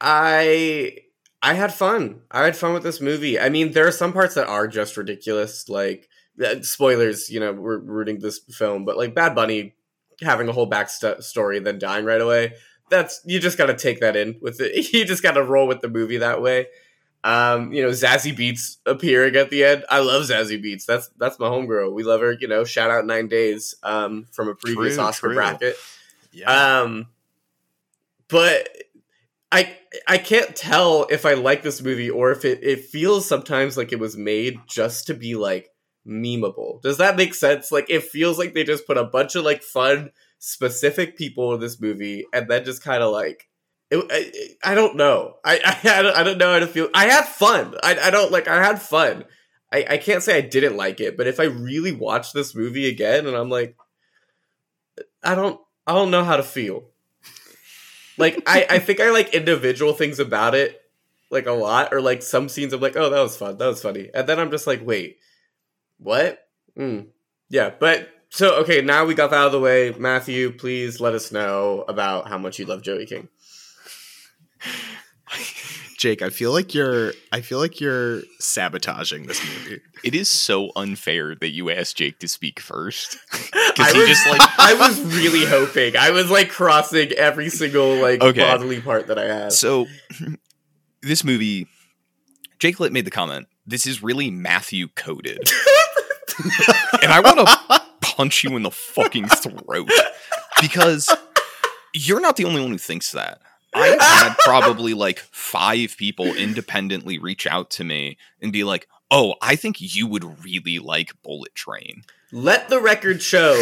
i 0.00 0.96
i 1.42 1.52
had 1.54 1.74
fun 1.74 2.22
i 2.30 2.42
had 2.42 2.56
fun 2.56 2.72
with 2.72 2.82
this 2.82 3.00
movie 3.00 3.38
i 3.38 3.50
mean 3.50 3.72
there 3.72 3.86
are 3.86 3.92
some 3.92 4.14
parts 4.14 4.34
that 4.34 4.46
are 4.46 4.66
just 4.66 4.96
ridiculous 4.96 5.68
like 5.68 6.08
spoilers 6.62 7.30
you 7.30 7.40
know 7.40 7.52
we're 7.52 7.78
rooting 7.78 8.18
this 8.18 8.38
film 8.50 8.84
but 8.84 8.96
like 8.96 9.14
bad 9.14 9.34
bunny 9.34 9.74
having 10.22 10.48
a 10.48 10.52
whole 10.52 10.68
backstory 10.68 11.56
and 11.56 11.66
then 11.66 11.78
dying 11.78 12.04
right 12.04 12.20
away 12.20 12.52
that's 12.90 13.20
you 13.24 13.38
just 13.40 13.56
gotta 13.56 13.74
take 13.74 14.00
that 14.00 14.16
in 14.16 14.36
with 14.42 14.60
it. 14.60 14.92
You 14.92 15.04
just 15.04 15.22
gotta 15.22 15.42
roll 15.42 15.66
with 15.68 15.80
the 15.80 15.88
movie 15.88 16.18
that 16.18 16.42
way. 16.42 16.66
Um 17.22 17.72
you 17.72 17.82
know 17.82 17.90
zazie 17.90 18.36
beetz 18.36 18.78
appearing 18.84 19.36
at 19.36 19.50
the 19.50 19.64
end. 19.64 19.84
I 19.88 20.00
love 20.00 20.24
zazie 20.24 20.62
beetz 20.62 20.84
that's 20.84 21.08
that's 21.16 21.38
my 21.38 21.46
homegirl. 21.46 21.92
We 21.92 22.02
love 22.02 22.20
her 22.20 22.32
you 22.32 22.48
know 22.48 22.64
shout 22.64 22.90
out 22.90 23.06
nine 23.06 23.28
days 23.28 23.74
um 23.82 24.26
from 24.32 24.48
a 24.48 24.54
previous 24.54 24.96
True, 24.96 25.04
oscar 25.04 25.26
true. 25.28 25.36
bracket. 25.36 25.76
Yeah. 26.32 26.80
um, 26.80 27.06
but 28.28 28.68
I 29.52 29.76
I 30.06 30.18
can't 30.18 30.54
tell 30.54 31.06
if 31.10 31.24
I 31.26 31.34
like 31.34 31.62
this 31.62 31.82
movie 31.82 32.10
or 32.10 32.30
if 32.32 32.44
it 32.44 32.60
it 32.62 32.86
feels 32.86 33.26
sometimes 33.28 33.76
like 33.76 33.92
it 33.92 33.98
was 33.98 34.16
made 34.16 34.58
just 34.66 35.06
to 35.08 35.14
be 35.14 35.34
like 35.34 35.70
memeable. 36.10 36.82
Does 36.82 36.98
that 36.98 37.16
make 37.16 37.34
sense? 37.34 37.70
Like 37.72 37.88
it 37.88 38.02
feels 38.02 38.38
like 38.38 38.52
they 38.52 38.64
just 38.64 38.86
put 38.86 38.98
a 38.98 39.04
bunch 39.04 39.34
of 39.36 39.44
like 39.44 39.62
fun 39.62 40.10
specific 40.38 41.16
people 41.16 41.54
in 41.54 41.60
this 41.60 41.80
movie 41.80 42.26
and 42.32 42.48
then 42.48 42.64
just 42.64 42.82
kind 42.82 43.02
of 43.02 43.12
like. 43.12 43.46
It, 43.92 44.56
I, 44.62 44.74
don't 44.76 44.96
know. 44.96 45.36
I, 45.44 45.58
I 45.84 45.98
I 45.98 46.02
don't- 46.02 46.16
I 46.16 46.22
don't 46.22 46.38
know 46.38 46.52
how 46.52 46.58
to 46.60 46.66
feel. 46.66 46.88
I 46.94 47.06
had 47.06 47.24
fun. 47.24 47.74
I, 47.82 47.98
I 48.00 48.10
don't 48.10 48.30
like. 48.30 48.46
I 48.46 48.62
had 48.64 48.80
fun. 48.80 49.24
I, 49.72 49.86
I 49.90 49.96
can't 49.98 50.22
say 50.22 50.36
I 50.36 50.40
didn't 50.42 50.76
like 50.76 51.00
it, 51.00 51.16
but 51.16 51.26
if 51.26 51.38
I 51.40 51.44
really 51.44 51.92
watch 51.92 52.32
this 52.32 52.54
movie 52.54 52.88
again 52.88 53.26
and 53.26 53.36
I'm 53.36 53.50
like, 53.50 53.76
I 55.22 55.34
don't 55.34 55.60
I 55.86 55.92
don't 55.94 56.10
know 56.10 56.24
how 56.24 56.36
to 56.36 56.42
feel. 56.42 56.84
Like 58.18 58.42
I, 58.46 58.66
I 58.68 58.78
think 58.78 59.00
I 59.00 59.10
like 59.10 59.34
individual 59.34 59.92
things 59.92 60.18
about 60.18 60.54
it 60.54 60.80
like 61.30 61.46
a 61.46 61.52
lot, 61.52 61.92
or 61.94 62.00
like 62.00 62.22
some 62.22 62.48
scenes 62.48 62.72
I'm 62.72 62.80
like, 62.80 62.96
oh 62.96 63.08
that 63.10 63.20
was 63.22 63.36
fun, 63.36 63.56
that 63.58 63.66
was 63.66 63.82
funny. 63.82 64.10
And 64.12 64.28
then 64.28 64.38
I'm 64.40 64.50
just 64.50 64.66
like, 64.66 64.84
wait, 64.84 65.18
what? 66.00 66.46
Mm. 66.78 67.06
Yeah, 67.48 67.70
but 67.78 68.08
so 68.30 68.56
okay, 68.62 68.80
now 68.80 69.04
we 69.04 69.14
got 69.14 69.30
that 69.30 69.36
out 69.38 69.46
of 69.46 69.52
the 69.52 69.60
way. 69.60 69.92
Matthew, 69.98 70.50
please 70.52 71.00
let 71.00 71.14
us 71.14 71.30
know 71.32 71.84
about 71.88 72.28
how 72.28 72.38
much 72.38 72.58
you 72.58 72.66
love 72.66 72.82
Joey 72.82 73.06
King. 73.06 73.28
Jake, 75.98 76.22
I 76.22 76.30
feel 76.30 76.50
like 76.52 76.72
you're 76.74 77.12
I 77.30 77.42
feel 77.42 77.58
like 77.58 77.78
you're 77.78 78.22
sabotaging 78.38 79.26
this 79.26 79.42
movie. 79.44 79.82
It 80.02 80.14
is 80.14 80.30
so 80.30 80.70
unfair 80.74 81.34
that 81.34 81.50
you 81.50 81.68
asked 81.70 81.98
Jake 81.98 82.18
to 82.20 82.28
speak 82.28 82.58
first. 82.58 83.18
I 83.52 83.72
Because 83.76 83.92
he 83.92 83.98
was, 83.98 84.08
just 84.08 84.26
like 84.26 84.40
I 84.58 84.74
was 84.78 84.98
really 85.14 85.44
hoping. 85.44 85.96
I 85.98 86.10
was 86.10 86.30
like 86.30 86.48
crossing 86.48 87.12
every 87.12 87.50
single 87.50 87.96
like 87.96 88.22
Okay. 88.22 88.40
bodily 88.40 88.80
part 88.80 89.08
that 89.08 89.18
I 89.18 89.24
had. 89.26 89.52
So, 89.52 89.86
this 91.02 91.22
movie, 91.22 91.66
Jake 92.58 92.80
Litt 92.80 92.92
made 92.92 93.04
the 93.04 93.10
comment. 93.10 93.46
This 93.66 93.86
is 93.86 94.02
really 94.02 94.30
Matthew 94.30 94.88
coded, 94.96 95.50
and 97.02 97.12
I 97.12 97.20
want 97.20 97.46
to 97.46 97.80
punch 98.00 98.44
you 98.44 98.56
in 98.56 98.62
the 98.62 98.70
fucking 98.70 99.28
throat 99.28 99.90
because 100.60 101.08
you're 101.94 102.20
not 102.20 102.36
the 102.36 102.44
only 102.44 102.60
one 102.60 102.70
who 102.72 102.78
thinks 102.78 103.12
that. 103.12 103.40
I've 103.72 104.00
had 104.00 104.34
probably 104.40 104.94
like 104.94 105.18
five 105.18 105.94
people 105.96 106.26
independently 106.34 107.18
reach 107.18 107.46
out 107.46 107.70
to 107.72 107.84
me 107.84 108.18
and 108.42 108.52
be 108.52 108.64
like, 108.64 108.88
"Oh, 109.12 109.36
I 109.40 109.54
think 109.54 109.76
you 109.80 110.08
would 110.08 110.44
really 110.44 110.80
like 110.80 111.12
Bullet 111.22 111.54
Train." 111.54 112.02
Let 112.32 112.68
the 112.68 112.80
record 112.80 113.22
show. 113.22 113.54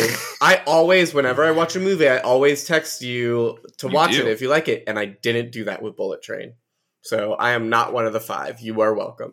I 0.43 0.62
always, 0.66 1.14
whenever 1.14 1.45
I 1.45 1.51
watch 1.51 1.74
a 1.76 1.81
movie, 1.81 2.09
I 2.09 2.18
always 2.18 2.64
text 2.64 3.03
you 3.03 3.59
to 3.79 3.89
You 3.89 3.95
watch 3.95 4.12
do. 4.12 4.20
it 4.20 4.29
if 4.29 4.41
you 4.43 4.49
like 4.49 4.68
it, 4.68 4.85
and 4.87 4.99
I 4.99 5.07
didn't 5.07 5.53
do 5.53 5.64
that 5.64 5.83
with 5.83 5.97
Bullet 5.97 6.22
Train. 6.22 6.55
So 7.03 7.35
I 7.35 7.53
am 7.53 7.68
not 7.70 7.93
one 7.93 8.07
of 8.07 8.12
the 8.12 8.20
five. 8.20 8.61
You 8.61 8.81
are 8.81 8.93
welcome. 8.95 9.33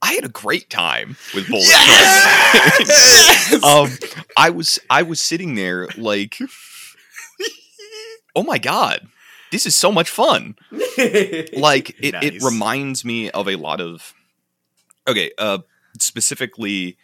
I 0.00 0.14
had 0.14 0.24
a 0.24 0.28
great 0.28 0.70
time 0.70 1.16
with 1.34 1.48
Bullet 1.50 1.66
Train. 1.66 3.64
um, 3.64 3.90
I 4.36 4.50
was 4.50 4.78
I 4.88 5.02
was 5.02 5.20
sitting 5.20 5.54
there 5.54 5.88
like, 5.96 6.38
oh 8.36 8.42
my 8.42 8.58
god, 8.58 9.08
this 9.50 9.66
is 9.66 9.74
so 9.74 9.90
much 9.92 10.08
fun. 10.10 10.56
Like 11.56 11.90
it, 12.00 12.14
it 12.22 12.42
reminds 12.42 13.04
me 13.04 13.30
of 13.30 13.48
a 13.48 13.54
lot 13.56 13.80
of 13.80 14.12
okay, 15.06 15.30
uh, 15.38 15.58
specifically 16.00 16.96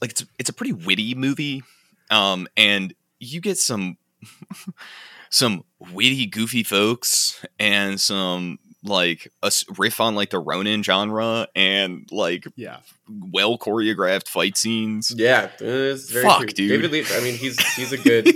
like 0.00 0.12
it's 0.12 0.24
it's 0.38 0.50
a 0.50 0.52
pretty 0.52 0.72
witty 0.72 1.14
movie, 1.14 1.62
um, 2.10 2.46
and 2.56 2.94
you 3.18 3.40
get 3.40 3.58
some 3.58 3.96
some 5.30 5.64
witty, 5.78 6.26
goofy 6.26 6.62
folks 6.62 7.44
and 7.58 8.00
some 8.00 8.58
like 8.84 9.32
a 9.42 9.50
riff 9.78 10.00
on 10.00 10.14
like 10.14 10.30
the 10.30 10.38
Ronin 10.38 10.82
genre 10.82 11.46
and 11.54 12.08
like 12.10 12.44
Yeah. 12.56 12.78
well 13.08 13.56
choreographed 13.58 14.28
fight 14.28 14.56
scenes. 14.56 15.12
yeah, 15.16 15.50
it's 15.60 16.10
very 16.10 16.24
Fuck, 16.24 16.38
true. 16.40 16.46
dude. 16.48 16.70
David 16.82 16.92
Leitch. 16.92 17.12
I 17.12 17.20
mean, 17.20 17.34
he's 17.36 17.58
he's 17.74 17.92
a 17.92 17.98
good. 17.98 18.24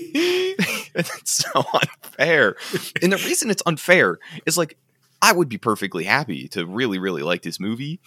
it's 0.95 1.33
so 1.45 1.65
unfair. 1.73 2.57
And 3.03 3.13
the 3.13 3.17
reason 3.19 3.51
it's 3.51 3.63
unfair 3.67 4.19
is 4.47 4.57
like 4.57 4.77
I 5.23 5.33
would 5.33 5.49
be 5.49 5.59
perfectly 5.59 6.05
happy 6.05 6.47
to 6.49 6.67
really, 6.67 6.99
really 6.99 7.23
like 7.23 7.43
this 7.43 7.59
movie. 7.59 8.01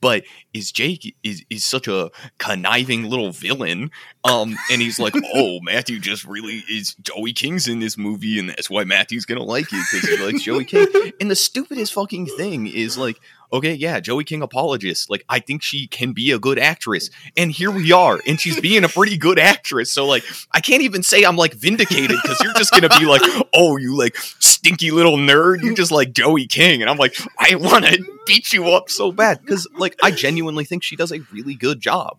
But 0.00 0.24
is 0.52 0.72
Jake 0.72 1.16
is 1.22 1.44
is 1.50 1.64
such 1.64 1.88
a 1.88 2.10
conniving 2.38 3.04
little 3.04 3.30
villain, 3.30 3.90
um, 4.24 4.56
and 4.70 4.80
he's 4.80 4.98
like, 4.98 5.14
oh, 5.34 5.60
Matthew 5.62 5.98
just 5.98 6.24
really 6.24 6.64
is 6.70 6.94
Joey 6.94 7.32
King's 7.32 7.68
in 7.68 7.80
this 7.80 7.96
movie, 7.96 8.38
and 8.38 8.48
that's 8.48 8.70
why 8.70 8.84
Matthew's 8.84 9.24
gonna 9.24 9.42
like 9.42 9.66
it 9.72 9.84
because 9.92 10.08
he 10.08 10.24
likes 10.24 10.42
Joey 10.42 10.64
King. 10.64 10.86
And 11.20 11.30
the 11.30 11.36
stupidest 11.36 11.92
fucking 11.92 12.26
thing 12.26 12.66
is 12.66 12.98
like, 12.98 13.20
okay, 13.54 13.72
yeah, 13.72 14.00
Joey 14.00 14.24
King 14.24 14.42
apologist. 14.42 15.08
Like, 15.08 15.24
I 15.28 15.38
think 15.38 15.62
she 15.62 15.86
can 15.86 16.12
be 16.12 16.32
a 16.32 16.38
good 16.38 16.58
actress, 16.58 17.08
and 17.36 17.50
here 17.50 17.70
we 17.70 17.92
are, 17.92 18.20
and 18.26 18.40
she's 18.40 18.60
being 18.60 18.84
a 18.84 18.88
pretty 18.88 19.16
good 19.16 19.38
actress. 19.38 19.92
So 19.92 20.06
like, 20.06 20.24
I 20.52 20.60
can't 20.60 20.82
even 20.82 21.02
say 21.02 21.22
I'm 21.22 21.36
like 21.36 21.54
vindicated 21.54 22.18
because 22.20 22.40
you're 22.42 22.54
just 22.54 22.72
gonna 22.72 22.88
be 22.98 23.06
like, 23.06 23.22
oh, 23.54 23.76
you 23.76 23.96
like 23.96 24.16
stinky 24.16 24.90
little 24.90 25.16
nerd, 25.16 25.62
you 25.62 25.74
just 25.74 25.92
like 25.92 26.12
Joey 26.12 26.46
King, 26.46 26.82
and 26.82 26.90
I'm 26.90 26.98
like, 26.98 27.16
I 27.38 27.54
want 27.54 27.86
to 27.86 28.04
beat 28.26 28.52
you 28.52 28.68
up 28.70 28.90
so 28.90 29.12
bad 29.12 29.40
because 29.40 29.68
like 29.78 29.96
I 30.02 30.10
genuinely 30.10 30.64
think 30.64 30.82
she 30.82 30.96
does 30.96 31.12
a 31.12 31.20
really 31.32 31.54
good 31.54 31.80
job, 31.80 32.18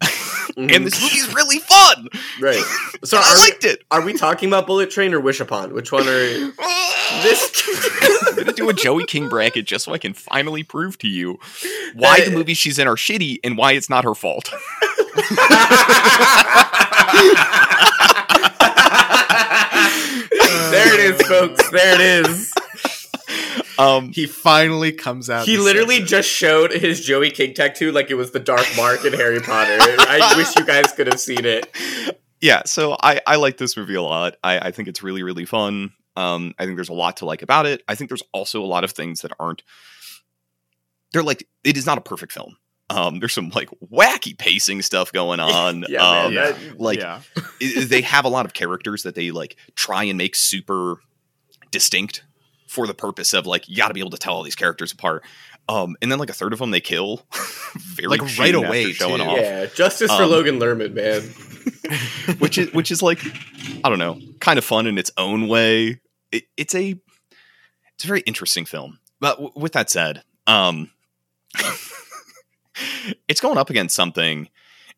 and 0.56 0.86
this 0.86 1.00
movie's 1.02 1.26
mm-hmm. 1.26 1.34
really 1.34 1.58
fun. 1.58 2.08
right. 2.40 2.62
So 3.04 3.16
I 3.22 3.22
are 3.22 3.34
we, 3.34 3.40
liked 3.40 3.64
it. 3.64 3.82
are 3.90 4.02
we 4.02 4.12
talking 4.14 4.48
about 4.48 4.66
Bullet 4.66 4.90
Train 4.90 5.14
or 5.14 5.20
Wish 5.20 5.40
Upon? 5.40 5.74
Which 5.74 5.90
one 5.92 6.02
are 6.02 6.04
this? 7.22 7.50
I'm 8.38 8.44
gonna 8.44 8.52
do 8.52 8.68
a 8.68 8.72
Joey 8.74 9.04
King 9.04 9.28
bracket 9.28 9.66
just 9.66 9.84
so 9.84 9.92
I 9.92 9.98
can 9.98 10.12
finally 10.14 10.62
prove 10.62 10.98
to 10.98 11.08
you 11.08 11.38
why 11.94 12.20
the 12.20 12.30
That- 12.30 12.36
movies 12.36 12.58
she's 12.58 12.78
in 12.78 12.88
are 12.88 12.96
shitty 12.96 13.38
and 13.44 13.56
why 13.56 13.72
it's 13.72 13.88
not 13.88 14.04
her 14.04 14.14
fault. 14.14 14.50
there 19.60 20.94
it 20.94 21.00
is, 21.14 21.26
folks. 21.26 21.70
There 21.70 21.94
it 21.94 22.00
is. 22.26 22.52
Um, 23.78 24.12
He 24.12 24.26
finally 24.26 24.92
comes 24.92 25.28
out. 25.28 25.46
He 25.46 25.56
literally 25.56 25.96
says 25.96 26.04
it. 26.04 26.08
just 26.08 26.28
showed 26.28 26.72
his 26.72 27.04
Joey 27.04 27.30
King 27.30 27.54
tattoo 27.54 27.90
like 27.92 28.10
it 28.10 28.14
was 28.14 28.30
the 28.30 28.40
Dark 28.40 28.66
Mark 28.76 29.04
in 29.04 29.12
Harry 29.12 29.40
Potter. 29.40 29.76
I 29.80 30.34
wish 30.36 30.54
you 30.56 30.64
guys 30.64 30.92
could 30.92 31.06
have 31.08 31.20
seen 31.20 31.44
it. 31.44 31.74
yeah, 32.40 32.62
so 32.66 32.96
I, 33.02 33.20
I 33.26 33.36
like 33.36 33.56
this 33.56 33.76
movie 33.76 33.94
a 33.96 34.02
lot. 34.02 34.36
I, 34.44 34.58
I 34.68 34.70
think 34.70 34.88
it's 34.88 35.02
really, 35.02 35.22
really 35.22 35.44
fun. 35.44 35.92
Um, 36.16 36.54
I 36.58 36.64
think 36.64 36.76
there's 36.76 36.88
a 36.88 36.94
lot 36.94 37.16
to 37.18 37.24
like 37.26 37.42
about 37.42 37.66
it. 37.66 37.82
I 37.88 37.94
think 37.94 38.08
there's 38.10 38.22
also 38.32 38.62
a 38.62 38.66
lot 38.66 38.84
of 38.84 38.92
things 38.92 39.22
that 39.22 39.32
aren't. 39.40 39.62
They're 41.12 41.22
like 41.22 41.46
it 41.64 41.76
is 41.76 41.86
not 41.86 41.98
a 41.98 42.00
perfect 42.00 42.32
film. 42.32 42.56
Um, 42.90 43.18
there's 43.18 43.32
some 43.32 43.48
like 43.54 43.68
wacky 43.92 44.36
pacing 44.36 44.82
stuff 44.82 45.12
going 45.12 45.40
on. 45.40 45.84
Yeah, 45.88 45.98
man, 46.00 46.26
um, 46.26 46.34
that- 46.34 46.80
like 46.80 46.98
yeah. 46.98 47.20
i- 47.62 47.84
they 47.84 48.02
have 48.02 48.24
a 48.24 48.28
lot 48.28 48.46
of 48.46 48.52
characters 48.54 49.02
that 49.04 49.14
they 49.14 49.30
like 49.30 49.56
try 49.74 50.04
and 50.04 50.18
make 50.18 50.34
super 50.36 50.96
distinct 51.70 52.24
for 52.68 52.86
the 52.86 52.94
purpose 52.94 53.32
of 53.34 53.46
like 53.46 53.68
you 53.68 53.76
got 53.76 53.88
to 53.88 53.94
be 53.94 54.00
able 54.00 54.10
to 54.10 54.16
tell 54.18 54.34
all 54.34 54.42
these 54.42 54.56
characters 54.56 54.92
apart. 54.92 55.24
Um, 55.68 55.96
and 56.02 56.12
then 56.12 56.18
like 56.18 56.28
a 56.28 56.34
third 56.34 56.52
of 56.52 56.58
them 56.58 56.72
they 56.72 56.80
kill 56.80 57.22
very 57.94 58.06
Like, 58.08 58.38
right 58.38 58.54
away, 58.54 58.92
showing 58.92 59.16
too. 59.18 59.22
off. 59.24 59.38
yeah, 59.38 59.64
justice 59.66 60.10
for 60.14 60.24
Um, 60.24 60.30
Logan 60.30 60.58
Lerman, 60.58 60.92
man. 60.92 61.22
which 62.38 62.58
is 62.58 62.72
which 62.74 62.90
is 62.90 63.02
like 63.02 63.20
I 63.82 63.88
don't 63.88 63.98
know, 63.98 64.20
kind 64.40 64.58
of 64.58 64.64
fun 64.64 64.86
in 64.86 64.98
its 64.98 65.10
own 65.16 65.48
way. 65.48 66.00
It, 66.34 66.44
it's 66.56 66.74
a 66.74 66.96
it's 67.94 68.04
a 68.04 68.06
very 68.06 68.20
interesting 68.20 68.64
film. 68.64 68.98
But 69.20 69.36
w- 69.36 69.52
with 69.54 69.72
that 69.72 69.88
said, 69.88 70.22
um, 70.46 70.90
it's 73.28 73.40
going 73.40 73.58
up 73.58 73.70
against 73.70 73.94
something, 73.94 74.48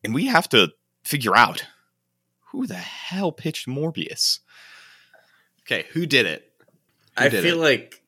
and 0.02 0.14
we 0.14 0.26
have 0.26 0.48
to 0.50 0.72
figure 1.04 1.36
out 1.36 1.66
who 2.50 2.66
the 2.66 2.74
hell 2.74 3.32
pitched 3.32 3.68
Morbius. 3.68 4.40
Okay, 5.62 5.86
who 5.92 6.06
did 6.06 6.26
it? 6.26 6.50
Who 7.18 7.24
I 7.24 7.28
did 7.28 7.42
feel 7.42 7.58
it? 7.58 7.64
like 7.64 8.02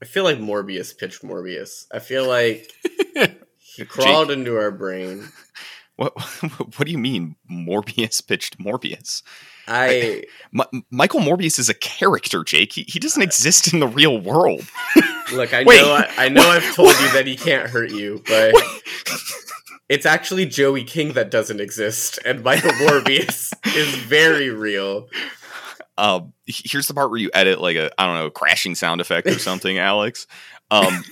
I 0.00 0.04
feel 0.04 0.24
like 0.24 0.38
Morbius 0.38 0.96
pitched 0.96 1.22
Morbius. 1.22 1.86
I 1.92 1.98
feel 1.98 2.26
like 2.26 2.70
he 3.58 3.84
crawled 3.84 4.30
into 4.30 4.56
our 4.56 4.70
brain. 4.70 5.28
What 5.96 6.18
what 6.76 6.86
do 6.86 6.90
you 6.90 6.98
mean 6.98 7.36
Morbius 7.50 8.26
pitched 8.26 8.58
Morbius? 8.58 9.22
I 9.68 10.24
M- 10.58 10.82
Michael 10.90 11.20
Morbius 11.20 11.58
is 11.58 11.68
a 11.68 11.74
character, 11.74 12.42
Jake. 12.44 12.72
He, 12.72 12.82
he 12.88 12.98
doesn't 12.98 13.22
exist 13.22 13.72
in 13.72 13.80
the 13.80 13.86
real 13.86 14.18
world. 14.20 14.66
look. 15.32 15.54
I 15.54 15.62
Wait. 15.64 15.80
know. 15.82 15.92
I, 15.92 16.10
I 16.16 16.28
know. 16.28 16.48
I've 16.48 16.74
told 16.74 16.90
you 16.98 17.12
that 17.12 17.26
he 17.26 17.36
can't 17.36 17.68
hurt 17.68 17.90
you, 17.90 18.22
but 18.26 18.54
it's 19.88 20.06
actually 20.06 20.46
Joey 20.46 20.82
King 20.84 21.12
that 21.12 21.30
doesn't 21.30 21.60
exist, 21.60 22.18
and 22.24 22.42
Michael 22.42 22.72
Morbius 22.72 23.52
is 23.76 23.94
very 23.94 24.50
real. 24.50 25.08
um, 25.98 26.32
here's 26.46 26.88
the 26.88 26.94
part 26.94 27.10
where 27.10 27.20
you 27.20 27.30
edit 27.34 27.60
like 27.60 27.76
a 27.76 27.90
I 28.00 28.06
don't 28.06 28.16
know 28.16 28.30
crashing 28.30 28.74
sound 28.74 29.00
effect 29.00 29.26
or 29.28 29.38
something, 29.38 29.78
Alex. 29.78 30.26
Um, 30.70 31.04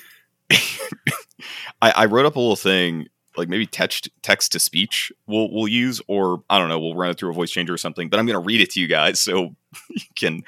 I, 1.83 1.93
I 1.93 2.05
wrote 2.07 2.27
up 2.27 2.37
a 2.37 2.41
little 2.41 2.57
thing 2.57 3.07
like 3.41 3.49
maybe 3.49 3.67
text 3.67 4.09
text 4.23 4.53
to 4.53 4.59
speech 4.61 5.11
we'll 5.27 5.51
we'll 5.51 5.67
use 5.69 6.01
or 6.07 6.43
I 6.49 6.59
don't 6.59 6.69
know 6.69 6.79
we'll 6.79 6.95
run 6.95 7.11
it 7.11 7.19
through 7.19 7.31
a 7.31 7.35
voice 7.35 7.51
changer 7.51 7.75
or 7.75 7.79
something. 7.79 8.09
But 8.09 8.21
I'm 8.21 8.27
gonna 8.27 8.39
read 8.41 8.61
it 8.61 8.71
to 8.73 8.81
you 8.81 8.87
guys 8.87 9.21
so 9.21 9.55
you 9.91 10.01
can 10.15 10.43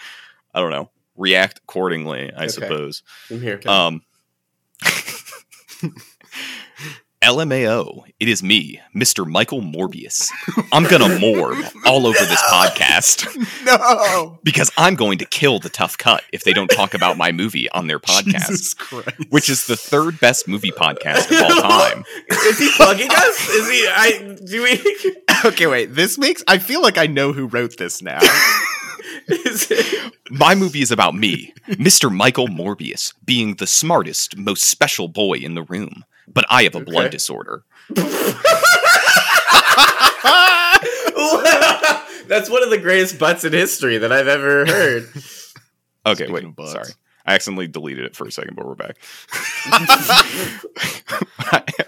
I 0.55 0.61
don't 0.61 0.70
know 0.70 0.90
react 1.16 1.59
accordingly. 1.64 2.32
I 2.32 2.43
Okay. 2.45 2.49
suppose. 2.49 3.03
I'm 3.30 3.40
here. 3.40 3.61
Um, 3.66 4.03
LMAO, 7.23 8.03
it 8.18 8.29
is 8.29 8.43
me, 8.43 8.81
Mr. 8.97 9.25
Michael 9.25 9.61
Morbius. 9.62 10.29
I'm 10.73 10.83
gonna 10.83 11.07
morb 11.07 11.70
all 11.87 12.05
over 12.07 12.18
this 12.18 12.43
podcast 12.51 13.27
no. 13.64 14.41
because 14.43 14.73
I'm 14.77 14.97
going 14.97 15.18
to 15.18 15.25
kill 15.25 15.61
the 15.61 15.68
tough 15.68 15.97
cut 15.97 16.25
if 16.33 16.43
they 16.43 16.53
don't 16.53 16.66
talk 16.66 16.95
about 16.95 17.16
my 17.16 17.31
movie 17.31 17.70
on 17.70 17.87
their 17.87 17.99
podcast, 18.01 18.49
Jesus 18.49 18.75
Christ. 18.75 19.09
which 19.31 19.49
is 19.49 19.66
the 19.68 19.77
third 19.77 20.18
best 20.18 20.49
movie 20.49 20.73
podcast 20.73 21.31
of 21.31 21.64
all 21.64 21.70
time. 21.93 22.05
Is 22.29 22.59
he 22.59 22.73
plugging 22.77 23.09
us? 23.11 23.49
Is 23.51 23.70
he? 23.70 23.87
I 23.89 24.37
do 24.45 24.62
we? 24.64 25.16
okay, 25.45 25.68
wait. 25.68 25.95
This 25.95 26.18
makes 26.18 26.43
I 26.49 26.59
feel 26.59 26.83
like 26.83 26.99
I 26.99 27.07
know 27.07 27.33
who 27.33 27.47
wrote 27.47 27.77
this 27.77 28.03
now. 28.03 28.18
Is 29.29 29.68
it, 29.70 30.12
My 30.31 30.57
movie 30.57 30.83
is 30.83 30.91
about 30.91 31.14
me, 31.14 31.55
Mr. 31.68 32.12
Michael 32.12 32.49
Morbius, 32.49 33.14
being 33.25 33.55
the 33.55 33.66
smartest, 33.68 34.37
most 34.37 34.64
special 34.64 35.07
boy 35.07 35.35
in 35.35 35.55
the 35.55 35.62
room. 35.62 36.05
But 36.29 36.45
I 36.51 36.62
have 36.64 36.75
a 36.75 36.81
blood 36.81 37.11
disorder. 37.11 37.64
That's 42.29 42.49
one 42.49 42.62
of 42.62 42.70
the 42.70 42.79
greatest 42.81 43.18
butts 43.18 43.45
in 43.45 43.53
history 43.53 43.99
that 43.99 44.11
I've 44.12 44.29
ever 44.29 44.66
heard. 44.66 45.09
Okay, 46.05 46.25
Speaking 46.25 46.35
wait. 46.35 46.45
of 46.47 46.57
butts. 46.57 46.73
Sorry. 46.73 46.89
I 47.25 47.33
I 47.33 47.35
accidentally 47.37 47.68
deleted 47.68 48.05
it 48.05 48.16
for 48.16 48.27
a 48.27 48.33
second, 48.33 48.57
but 48.57 48.66
we're 48.66 48.75
back. 48.75 48.97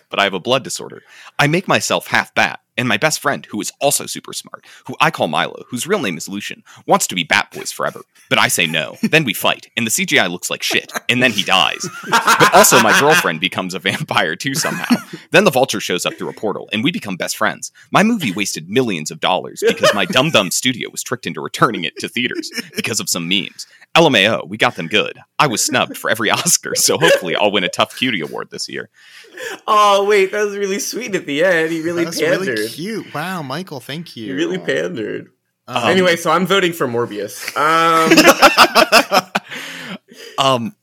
but 0.08 0.20
I 0.20 0.22
have 0.22 0.34
a 0.34 0.38
blood 0.38 0.62
disorder. 0.62 1.02
I 1.36 1.48
make 1.48 1.66
myself 1.66 2.06
half 2.06 2.32
bat, 2.32 2.60
and 2.76 2.88
my 2.88 2.96
best 2.96 3.20
friend, 3.20 3.46
who 3.46 3.60
is 3.60 3.72
also 3.80 4.06
super 4.06 4.32
smart, 4.32 4.64
who 4.86 4.96
I 5.00 5.10
call 5.10 5.28
Milo, 5.28 5.64
whose 5.68 5.86
real 5.86 6.00
name 6.00 6.16
is 6.16 6.28
Lucien, 6.28 6.62
wants 6.86 7.06
to 7.08 7.14
be 7.14 7.24
Bat 7.24 7.52
Boys 7.52 7.72
forever. 7.72 8.02
But 8.28 8.38
I 8.38 8.48
say 8.48 8.66
no. 8.66 8.96
Then 9.14 9.24
we 9.24 9.32
fight, 9.34 9.70
and 9.76 9.86
the 9.86 9.92
CGI 9.92 10.28
looks 10.28 10.50
like 10.50 10.64
shit, 10.64 10.92
and 11.08 11.22
then 11.22 11.30
he 11.30 11.44
dies. 11.44 11.86
But 12.10 12.52
also, 12.52 12.80
my 12.80 12.98
girlfriend 12.98 13.38
becomes 13.38 13.74
a 13.74 13.78
vampire 13.78 14.34
too 14.34 14.54
somehow. 14.54 14.96
Then 15.30 15.44
the 15.44 15.52
vulture 15.52 15.78
shows 15.78 16.04
up 16.04 16.14
through 16.14 16.30
a 16.30 16.32
portal, 16.32 16.68
and 16.72 16.82
we 16.82 16.90
become 16.90 17.16
best 17.16 17.36
friends. 17.36 17.70
My 17.92 18.02
movie 18.02 18.32
wasted 18.32 18.68
millions 18.68 19.12
of 19.12 19.20
dollars 19.20 19.62
because 19.64 19.94
my 19.94 20.04
dumb 20.04 20.30
dumb 20.30 20.50
studio 20.50 20.90
was 20.90 21.04
tricked 21.04 21.26
into 21.26 21.40
returning 21.40 21.84
it 21.84 21.96
to 21.98 22.08
theaters 22.08 22.50
because 22.74 22.98
of 22.98 23.08
some 23.08 23.28
memes. 23.28 23.66
LMAO, 23.96 24.48
we 24.48 24.56
got 24.56 24.74
them 24.74 24.88
good. 24.88 25.20
I 25.38 25.46
was 25.46 25.64
snubbed 25.64 25.96
for 25.96 26.10
every 26.10 26.30
Oscar, 26.30 26.74
so 26.74 26.98
hopefully 26.98 27.36
I'll 27.36 27.52
win 27.52 27.62
a 27.62 27.68
Tough 27.68 27.96
Cutie 27.96 28.20
Award 28.20 28.50
this 28.50 28.68
year. 28.68 28.90
Oh 29.66 30.04
wait, 30.08 30.32
that 30.32 30.44
was 30.44 30.56
really 30.56 30.80
sweet 30.80 31.14
at 31.14 31.26
the 31.26 31.44
end. 31.44 31.70
He 31.70 31.80
really 31.80 32.04
pandered. 32.04 32.48
really 32.48 32.63
cute. 32.70 33.12
Wow, 33.14 33.42
Michael, 33.42 33.80
thank 33.80 34.16
you. 34.16 34.26
You 34.26 34.36
really 34.36 34.58
pandered. 34.58 35.30
Um, 35.66 35.88
anyway, 35.88 36.16
so 36.16 36.30
I'm 36.30 36.46
voting 36.46 36.72
for 36.72 36.86
Morbius. 36.86 37.56
Um, 37.56 39.30
Um, 40.38 40.74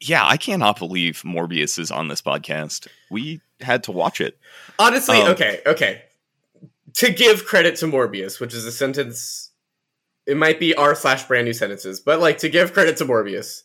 yeah, 0.00 0.26
I 0.26 0.36
cannot 0.36 0.78
believe 0.78 1.22
Morbius 1.22 1.78
is 1.78 1.90
on 1.90 2.08
this 2.08 2.22
podcast. 2.22 2.88
We 3.10 3.40
had 3.60 3.84
to 3.84 3.92
watch 3.92 4.20
it. 4.20 4.38
honestly, 4.78 5.20
Um, 5.20 5.28
okay, 5.32 5.60
okay. 5.66 6.02
To 6.94 7.10
give 7.10 7.44
credit 7.44 7.76
to 7.76 7.86
Morbius, 7.86 8.40
which 8.40 8.54
is 8.54 8.64
a 8.64 8.72
sentence, 8.72 9.50
it 10.26 10.36
might 10.36 10.60
be 10.60 10.74
r 10.74 10.94
slash 10.94 11.24
brand 11.24 11.44
new 11.46 11.52
sentences, 11.52 12.00
but 12.00 12.20
like 12.20 12.38
to 12.38 12.48
give 12.48 12.72
credit 12.72 12.96
to 12.98 13.04
Morbius, 13.04 13.62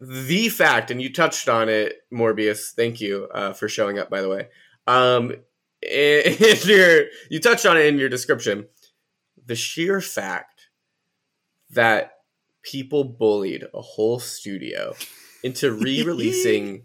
the 0.00 0.48
fact, 0.48 0.90
and 0.90 1.00
you 1.00 1.12
touched 1.12 1.48
on 1.48 1.68
it, 1.68 2.00
Morbius. 2.12 2.72
Thank 2.74 3.00
you 3.00 3.28
uh, 3.32 3.52
for 3.52 3.68
showing 3.68 3.98
up, 3.98 4.10
by 4.10 4.20
the 4.20 4.28
way. 4.28 4.48
Um, 4.86 5.34
in 5.82 6.34
in 6.40 6.56
your, 6.66 7.04
you 7.30 7.40
touched 7.40 7.66
on 7.66 7.76
it 7.76 7.86
in 7.86 7.98
your 7.98 8.08
description. 8.08 8.66
The 9.44 9.56
sheer 9.56 10.00
fact 10.00 10.68
that 11.70 12.12
people 12.62 13.04
bullied 13.04 13.64
a 13.74 13.80
whole 13.80 14.20
studio 14.20 14.94
into 15.42 15.72
re-releasing 15.72 16.84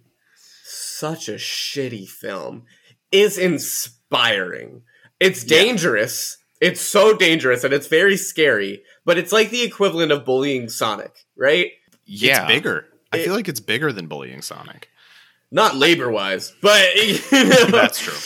such 0.64 1.30
a 1.30 1.34
shitty 1.36 2.08
film 2.08 2.64
is 3.12 3.38
inspiring. 3.38 4.82
It's 5.20 5.44
Yeah. 5.44 5.60
dangerous. 5.64 6.38
It's 6.60 6.82
so 6.82 7.16
dangerous 7.16 7.64
and 7.64 7.74
it's 7.74 7.86
very 7.88 8.18
scary, 8.18 8.82
but 9.06 9.18
it's 9.20 9.32
like 9.32 9.52
the 9.52 9.62
equivalent 9.62 10.12
of 10.12 10.26
bullying 10.26 10.70
Sonic, 10.70 11.14
right? 11.36 11.72
Yeah, 12.06 12.44
It's 12.46 12.52
bigger. 12.52 12.88
I 13.14 13.24
feel 13.24 13.36
like 13.36 13.48
it's 13.48 13.60
bigger 13.60 13.94
than 13.94 14.08
bullying 14.08 14.42
Sonic. 14.42 14.90
Not 15.52 15.76
labor 15.76 16.10
wise, 16.10 16.54
but 16.62 16.84
That's 17.32 18.00
true. 18.00 18.18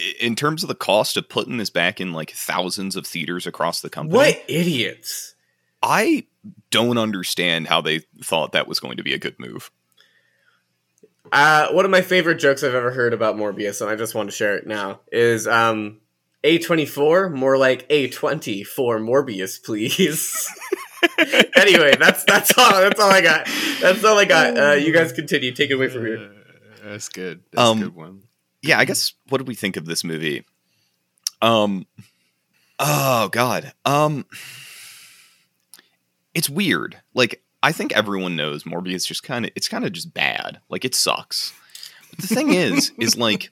I- 0.00 0.14
In 0.20 0.36
terms 0.36 0.62
of 0.62 0.68
the 0.68 0.74
cost 0.74 1.16
of 1.16 1.28
putting 1.28 1.56
this 1.56 1.70
back 1.70 2.00
in 2.00 2.12
like 2.12 2.30
thousands 2.32 2.96
of 2.96 3.06
theaters 3.06 3.46
across 3.46 3.80
the 3.80 3.90
company, 3.90 4.16
what 4.16 4.42
idiots. 4.48 5.34
I 5.82 6.26
don't 6.70 6.98
understand 6.98 7.66
how 7.68 7.80
they 7.80 8.00
thought 8.22 8.52
that 8.52 8.66
was 8.66 8.80
going 8.80 8.96
to 8.96 9.02
be 9.02 9.14
a 9.14 9.18
good 9.18 9.38
move. 9.38 9.70
Uh, 11.32 11.68
one 11.72 11.84
of 11.84 11.90
my 11.90 12.02
favorite 12.02 12.36
jokes 12.36 12.62
I've 12.62 12.74
ever 12.74 12.90
heard 12.92 13.12
about 13.12 13.36
Morbius, 13.36 13.80
and 13.80 13.90
I 13.90 13.96
just 13.96 14.14
want 14.14 14.30
to 14.30 14.36
share 14.36 14.56
it 14.56 14.66
now, 14.66 15.00
is 15.10 15.46
um, 15.48 15.98
A24, 16.44 17.32
more 17.34 17.58
like 17.58 17.88
A20 17.88 18.64
for 18.64 18.98
Morbius, 19.00 19.62
please. 19.62 20.48
anyway, 21.56 21.94
that's 21.98 22.24
that's 22.24 22.56
all 22.56 22.70
that's 22.80 23.00
all 23.00 23.10
I 23.10 23.20
got. 23.22 23.48
That's 23.80 24.04
all 24.04 24.16
I 24.18 24.24
got. 24.24 24.56
Uh, 24.58 24.72
you 24.74 24.92
guys 24.92 25.12
continue. 25.12 25.52
Take 25.52 25.70
it 25.70 25.74
away 25.74 25.88
from 25.88 26.06
here. 26.06 26.30
Uh, 26.84 26.90
That's 26.90 27.08
good. 27.08 27.42
That's 27.52 27.68
Um, 27.70 27.78
a 27.78 27.84
good 27.86 27.94
one. 27.96 28.22
Yeah, 28.62 28.78
I 28.78 28.84
guess 28.84 29.12
what 29.28 29.38
did 29.38 29.48
we 29.48 29.54
think 29.54 29.76
of 29.76 29.86
this 29.86 30.04
movie? 30.04 30.44
Um 31.42 31.86
oh 32.78 33.28
god. 33.28 33.72
Um 33.84 34.26
it's 36.34 36.50
weird. 36.50 37.00
Like 37.14 37.42
I 37.62 37.72
think 37.72 37.92
everyone 37.96 38.36
knows 38.36 38.64
Morbius 38.64 39.06
just 39.06 39.22
kind 39.22 39.44
of 39.44 39.52
it's 39.54 39.68
kind 39.68 39.84
of 39.84 39.92
just 39.92 40.12
bad. 40.14 40.60
Like 40.68 40.84
it 40.84 40.94
sucks. 40.94 41.52
But 42.10 42.20
the 42.20 42.34
thing 42.34 42.52
is 42.52 42.92
is 42.98 43.16
like 43.16 43.50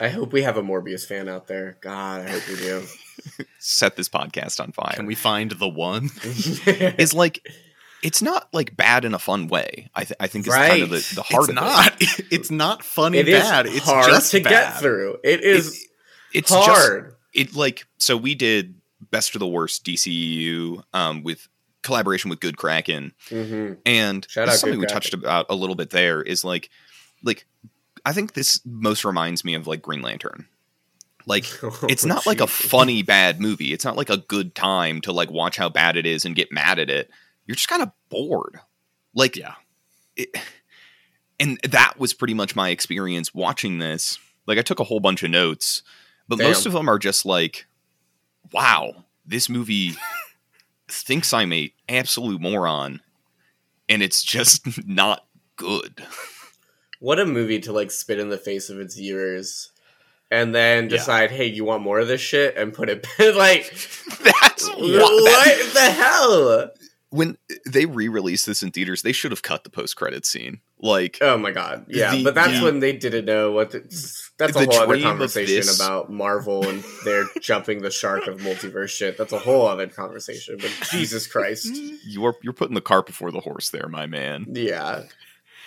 I 0.00 0.08
hope 0.08 0.32
we 0.32 0.42
have 0.42 0.56
a 0.56 0.62
Morbius 0.62 1.06
fan 1.06 1.28
out 1.28 1.46
there. 1.46 1.76
God, 1.80 2.22
I 2.22 2.30
hope 2.30 2.48
we 2.48 2.56
do. 2.56 2.82
set 3.58 3.96
this 3.96 4.08
podcast 4.08 4.60
on 4.60 4.72
fire. 4.72 4.94
Can 4.94 5.06
we 5.06 5.14
find 5.14 5.52
the 5.52 5.68
one? 5.68 6.10
is 6.24 7.14
like 7.14 7.46
it's 8.02 8.20
not 8.22 8.48
like 8.52 8.76
bad 8.76 9.04
in 9.04 9.14
a 9.14 9.18
fun 9.18 9.46
way. 9.48 9.88
I, 9.94 10.04
th- 10.04 10.16
I 10.18 10.26
think 10.26 10.46
it's 10.46 10.54
kind 10.56 10.82
of 10.82 10.90
the, 10.90 11.12
the 11.14 11.22
heart 11.22 11.42
it's 11.42 11.48
of 11.50 11.54
not. 11.54 11.94
It's 12.32 12.50
not 12.50 12.82
funny 12.82 13.18
it 13.18 13.28
is 13.28 13.40
bad. 13.42 13.66
It's 13.66 13.84
hard 13.86 14.08
just 14.10 14.30
to 14.32 14.42
bad. 14.42 14.50
get 14.50 14.80
through. 14.80 15.18
It 15.24 15.40
it. 15.40 15.44
is 15.44 15.86
It's 16.34 16.50
just 16.50 16.66
hard. 16.68 17.14
it 17.34 17.54
like 17.54 17.86
so 17.98 18.16
we 18.16 18.34
did 18.34 18.74
best 19.10 19.34
of 19.34 19.40
the 19.40 19.46
worst 19.46 19.84
DCU 19.84 20.82
um, 20.92 21.22
with 21.22 21.48
collaboration 21.82 22.30
with 22.30 22.40
Good 22.40 22.56
Kraken, 22.56 23.12
hmm 23.28 23.72
and 23.86 24.26
Shout 24.30 24.48
out 24.48 24.54
something 24.54 24.78
Good 24.80 24.88
we 24.88 24.92
touched 24.92 25.14
about 25.14 25.46
a 25.48 25.54
little 25.54 25.74
bit 25.76 25.90
there 25.90 26.22
is 26.22 26.44
like 26.44 26.70
like 27.22 27.46
I 28.04 28.12
think 28.12 28.32
this 28.34 28.60
most 28.64 29.04
reminds 29.04 29.44
me 29.44 29.54
of 29.54 29.66
like 29.66 29.82
Green 29.82 30.02
Lantern. 30.02 30.46
Like 31.26 31.44
it's 31.88 32.04
not 32.04 32.26
like 32.26 32.40
a 32.40 32.46
funny 32.48 33.02
bad 33.02 33.40
movie. 33.40 33.72
It's 33.72 33.84
not 33.84 33.96
like 33.96 34.10
a 34.10 34.16
good 34.16 34.54
time 34.56 35.00
to 35.02 35.12
like 35.12 35.30
watch 35.30 35.56
how 35.56 35.68
bad 35.68 35.96
it 35.96 36.06
is 36.06 36.24
and 36.24 36.34
get 36.34 36.50
mad 36.50 36.78
at 36.80 36.90
it. 36.90 37.10
You're 37.46 37.54
just 37.56 37.68
kind 37.68 37.82
of 37.82 37.90
bored. 38.08 38.60
Like 39.14 39.36
Yeah. 39.36 39.54
it, 40.16 40.28
and 41.40 41.58
that 41.68 41.98
was 41.98 42.14
pretty 42.14 42.34
much 42.34 42.54
my 42.56 42.70
experience 42.70 43.34
watching 43.34 43.78
this. 43.78 44.18
Like 44.46 44.58
I 44.58 44.62
took 44.62 44.80
a 44.80 44.84
whole 44.84 45.00
bunch 45.00 45.22
of 45.22 45.30
notes, 45.30 45.82
but 46.28 46.38
most 46.38 46.66
of 46.66 46.72
them 46.72 46.88
are 46.88 46.98
just 46.98 47.24
like, 47.26 47.66
"Wow, 48.52 49.04
this 49.26 49.48
movie 49.48 49.92
thinks 50.88 51.32
I'm 51.32 51.52
a 51.52 51.72
absolute 51.88 52.40
moron, 52.40 53.00
and 53.88 54.02
it's 54.02 54.22
just 54.22 54.66
not 54.86 55.26
good." 55.56 56.04
What 57.00 57.18
a 57.18 57.26
movie 57.26 57.58
to 57.60 57.72
like 57.72 57.90
spit 57.90 58.18
in 58.20 58.28
the 58.30 58.38
face 58.38 58.70
of 58.70 58.78
its 58.78 58.94
viewers, 58.96 59.72
and 60.30 60.54
then 60.54 60.84
Yeah. 60.84 60.90
decide, 60.90 61.30
hey, 61.32 61.46
you 61.46 61.64
want 61.64 61.82
more 61.82 61.98
of 61.98 62.08
this 62.08 62.20
shit, 62.20 62.56
and 62.56 62.72
put 62.72 62.88
it 62.88 63.04
like, 63.36 63.70
That's 64.22 64.68
what, 64.68 64.78
what. 64.80 65.24
that- 65.24 65.70
the 65.74 65.90
hell? 65.90 66.70
When 67.12 67.36
they 67.66 67.86
re-released 67.86 68.46
this 68.46 68.62
in 68.62 68.70
theaters, 68.72 69.02
they 69.02 69.12
should 69.12 69.30
have 69.30 69.42
cut 69.42 69.62
the 69.64 69.70
post-credit 69.70 70.26
scene. 70.26 70.60
Like, 70.80 71.18
Oh 71.20 71.38
my 71.38 71.52
god, 71.52 71.84
yeah, 71.88 72.10
The- 72.10 72.24
but 72.24 72.34
that's 72.34 72.58
the- 72.58 72.64
when 72.64 72.80
they 72.80 72.92
didn't 72.92 73.24
know 73.26 73.52
what. 73.52 73.70
The, 73.70 73.80
that's 74.38 74.56
a 74.56 74.64
whole 74.64 74.72
other 74.82 75.00
conversation 75.00 75.56
this- 75.56 75.78
about 75.78 76.10
Marvel 76.10 76.66
and 76.68 76.82
they're 77.04 77.26
jumping 77.40 77.82
the 77.82 77.90
shark 77.92 78.26
of 78.26 78.40
multiverse 78.40 78.88
shit. 78.88 79.16
That's 79.16 79.32
a 79.32 79.38
whole 79.38 79.68
other 79.68 79.86
conversation. 79.86 80.56
But 80.60 80.72
Jesus 80.90 81.28
Christ, 81.28 81.68
you're 82.04 82.34
you're 82.42 82.52
putting 82.52 82.74
the 82.74 82.80
cart 82.80 83.06
before 83.06 83.30
the 83.30 83.40
horse, 83.40 83.70
there, 83.70 83.86
my 83.88 84.06
man. 84.06 84.46
yeah. 84.50 85.04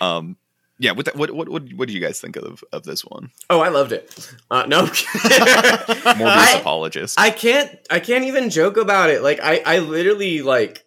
Um, 0.01 0.35
yeah. 0.79 0.91
What 0.91 1.15
what 1.15 1.31
what 1.31 1.47
what 1.47 1.71
what 1.73 1.87
do 1.87 1.93
you 1.93 2.01
guys 2.01 2.19
think 2.19 2.35
of 2.35 2.61
of 2.73 2.83
this 2.83 3.05
one? 3.05 3.31
Oh, 3.49 3.61
I 3.61 3.69
loved 3.69 3.93
it. 3.93 4.33
Uh, 4.51 4.65
no, 4.67 4.83
Morbius 4.87 6.25
I, 6.25 6.57
apologist. 6.59 7.19
I 7.19 7.29
can't. 7.29 7.69
I 7.89 7.99
can't 7.99 8.25
even 8.25 8.49
joke 8.49 8.77
about 8.77 9.09
it. 9.09 9.21
Like 9.21 9.39
I, 9.41 9.61
I 9.65 9.79
literally 9.79 10.41
like. 10.41 10.84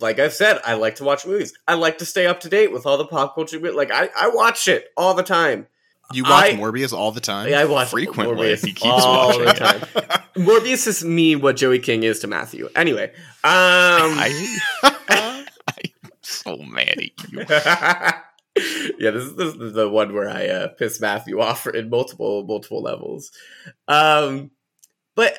Like 0.00 0.18
I've 0.18 0.32
said, 0.32 0.60
I 0.64 0.74
like 0.74 0.96
to 0.96 1.04
watch 1.04 1.26
movies. 1.26 1.52
I 1.68 1.74
like 1.74 1.98
to 1.98 2.06
stay 2.06 2.26
up 2.26 2.40
to 2.40 2.48
date 2.48 2.72
with 2.72 2.86
all 2.86 2.96
the 2.96 3.04
pop 3.06 3.34
culture. 3.34 3.58
Like 3.72 3.90
I, 3.90 4.08
I 4.16 4.28
watch 4.28 4.66
it 4.68 4.86
all 4.96 5.14
the 5.14 5.22
time. 5.22 5.66
You 6.12 6.22
watch 6.24 6.52
I- 6.52 6.52
Morbius 6.54 6.92
all 6.92 7.12
the 7.12 7.20
time. 7.20 7.48
Yeah, 7.48 7.60
I 7.60 7.64
watch 7.64 7.88
Frequently. 7.90 8.34
Morbius 8.36 8.64
He 8.64 8.72
keeps 8.72 8.84
all 9.04 9.28
watching 9.28 9.44
the 9.44 9.50
it. 9.50 9.56
time. 9.56 9.80
Morbius 10.36 10.86
is 10.86 11.04
me 11.04 11.36
what 11.36 11.56
Joey 11.56 11.78
King 11.78 12.02
is 12.02 12.20
to 12.20 12.26
Matthew. 12.26 12.68
Anyway, 12.76 13.04
um, 13.06 13.12
I, 13.44 14.64
I'm 14.82 16.10
so 16.22 16.56
mad 16.58 16.98
at 16.98 17.32
you. 17.32 17.44
yeah, 18.98 19.10
this 19.10 19.24
is, 19.24 19.34
this 19.36 19.54
is 19.54 19.72
the 19.72 19.88
one 19.88 20.12
where 20.14 20.28
I 20.28 20.46
uh, 20.46 20.68
piss 20.68 21.00
Matthew 21.00 21.40
off 21.40 21.66
in 21.66 21.90
multiple 21.90 22.44
multiple 22.46 22.82
levels. 22.82 23.30
Um, 23.88 24.50
but 25.14 25.38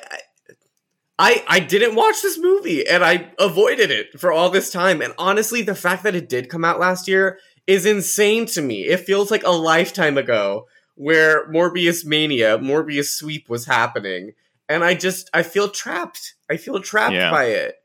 I, 1.18 1.42
I 1.48 1.60
didn't 1.60 1.94
watch 1.94 2.20
this 2.22 2.38
movie 2.38 2.86
and 2.86 3.02
I 3.02 3.32
avoided 3.38 3.90
it 3.90 4.18
for 4.20 4.30
all 4.32 4.50
this 4.50 4.70
time. 4.70 5.00
And 5.00 5.14
honestly, 5.18 5.62
the 5.62 5.74
fact 5.74 6.02
that 6.02 6.14
it 6.14 6.28
did 6.28 6.50
come 6.50 6.64
out 6.64 6.78
last 6.78 7.08
year 7.08 7.38
is 7.66 7.86
insane 7.86 8.44
to 8.46 8.60
me. 8.62 8.82
It 8.82 9.00
feels 9.00 9.30
like 9.30 9.42
a 9.44 9.50
lifetime 9.50 10.18
ago 10.18 10.66
where 10.94 11.48
Morbius 11.50 12.04
mania, 12.04 12.58
Morbius 12.58 13.08
sweep 13.10 13.48
was 13.48 13.64
happening, 13.66 14.32
and 14.68 14.84
I 14.84 14.94
just 14.94 15.30
I 15.34 15.42
feel 15.42 15.68
trapped. 15.68 16.34
I 16.50 16.56
feel 16.58 16.80
trapped 16.80 17.14
Yeah. 17.14 17.30
by 17.30 17.44
it. 17.46 17.76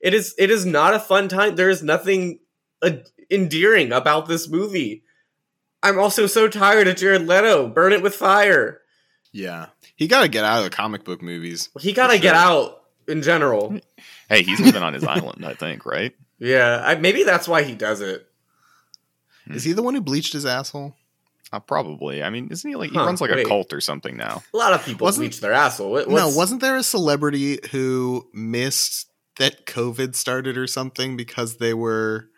It 0.00 0.14
is 0.14 0.34
it 0.38 0.50
is 0.50 0.66
not 0.66 0.94
a 0.94 0.98
fun 1.00 1.28
time. 1.28 1.54
There 1.56 1.70
is 1.70 1.82
nothing 1.82 2.40
uh, 2.82 2.90
endearing 3.30 3.92
about 3.92 4.26
this 4.26 4.48
movie. 4.48 5.04
I'm 5.82 5.98
also 5.98 6.26
so 6.26 6.48
tired 6.48 6.88
of 6.88 6.96
Jared 6.96 7.26
Leto. 7.26 7.68
Burn 7.68 7.92
it 7.92 8.02
with 8.02 8.14
fire. 8.14 8.80
yeah. 9.32 9.66
He 9.96 10.08
got 10.08 10.22
to 10.22 10.28
get 10.28 10.44
out 10.46 10.58
of 10.58 10.64
the 10.64 10.70
comic 10.70 11.04
book 11.04 11.20
movies. 11.20 11.68
He 11.78 11.92
got 11.92 12.06
to 12.08 12.16
For 12.16 12.22
get 12.22 12.34
out 12.34 12.79
in 13.10 13.22
general. 13.22 13.78
Hey, 14.28 14.42
he's 14.42 14.60
living 14.60 14.82
on 14.82 14.94
his 14.94 15.04
island, 15.16 15.44
I 15.44 15.54
think, 15.54 15.84
right? 15.84 16.14
Yeah, 16.38 16.82
I, 16.84 16.94
maybe 16.94 17.22
that's 17.24 17.46
why 17.48 17.62
he 17.64 17.74
does 17.74 18.00
it. 18.00 18.26
Is 19.48 19.64
he 19.64 19.72
the 19.72 19.82
one 19.82 19.94
who 19.94 20.00
bleached 20.00 20.32
his 20.32 20.46
asshole? 20.46 20.94
Uh, 21.52 21.58
probably. 21.58 22.22
I 22.22 22.30
mean, 22.30 22.48
isn't 22.50 22.68
he 22.68 22.76
like 22.76 22.90
he 22.90 22.96
Huh, 22.96 23.04
runs 23.06 23.20
like 23.20 23.30
a 23.32 23.34
wait. 23.34 23.46
cult 23.48 23.72
or 23.72 23.80
something 23.80 24.16
now? 24.16 24.42
A 24.54 24.56
lot 24.56 24.72
of 24.72 24.84
people 24.84 25.04
Wasn't- 25.04 25.22
bleach 25.22 25.40
their 25.40 25.52
asshole. 25.52 25.90
What, 25.90 26.08
No, 26.08 26.14
what's- 26.26 26.36
wasn't 26.36 26.60
there 26.60 26.76
a 26.76 26.82
celebrity 26.84 27.58
who 27.72 28.28
missed 28.32 29.08
that 29.38 29.66
COVID 29.66 30.14
started 30.14 30.56
or 30.56 30.66
something 30.66 31.16
because 31.16 31.56
they 31.56 31.74
were 31.74 32.28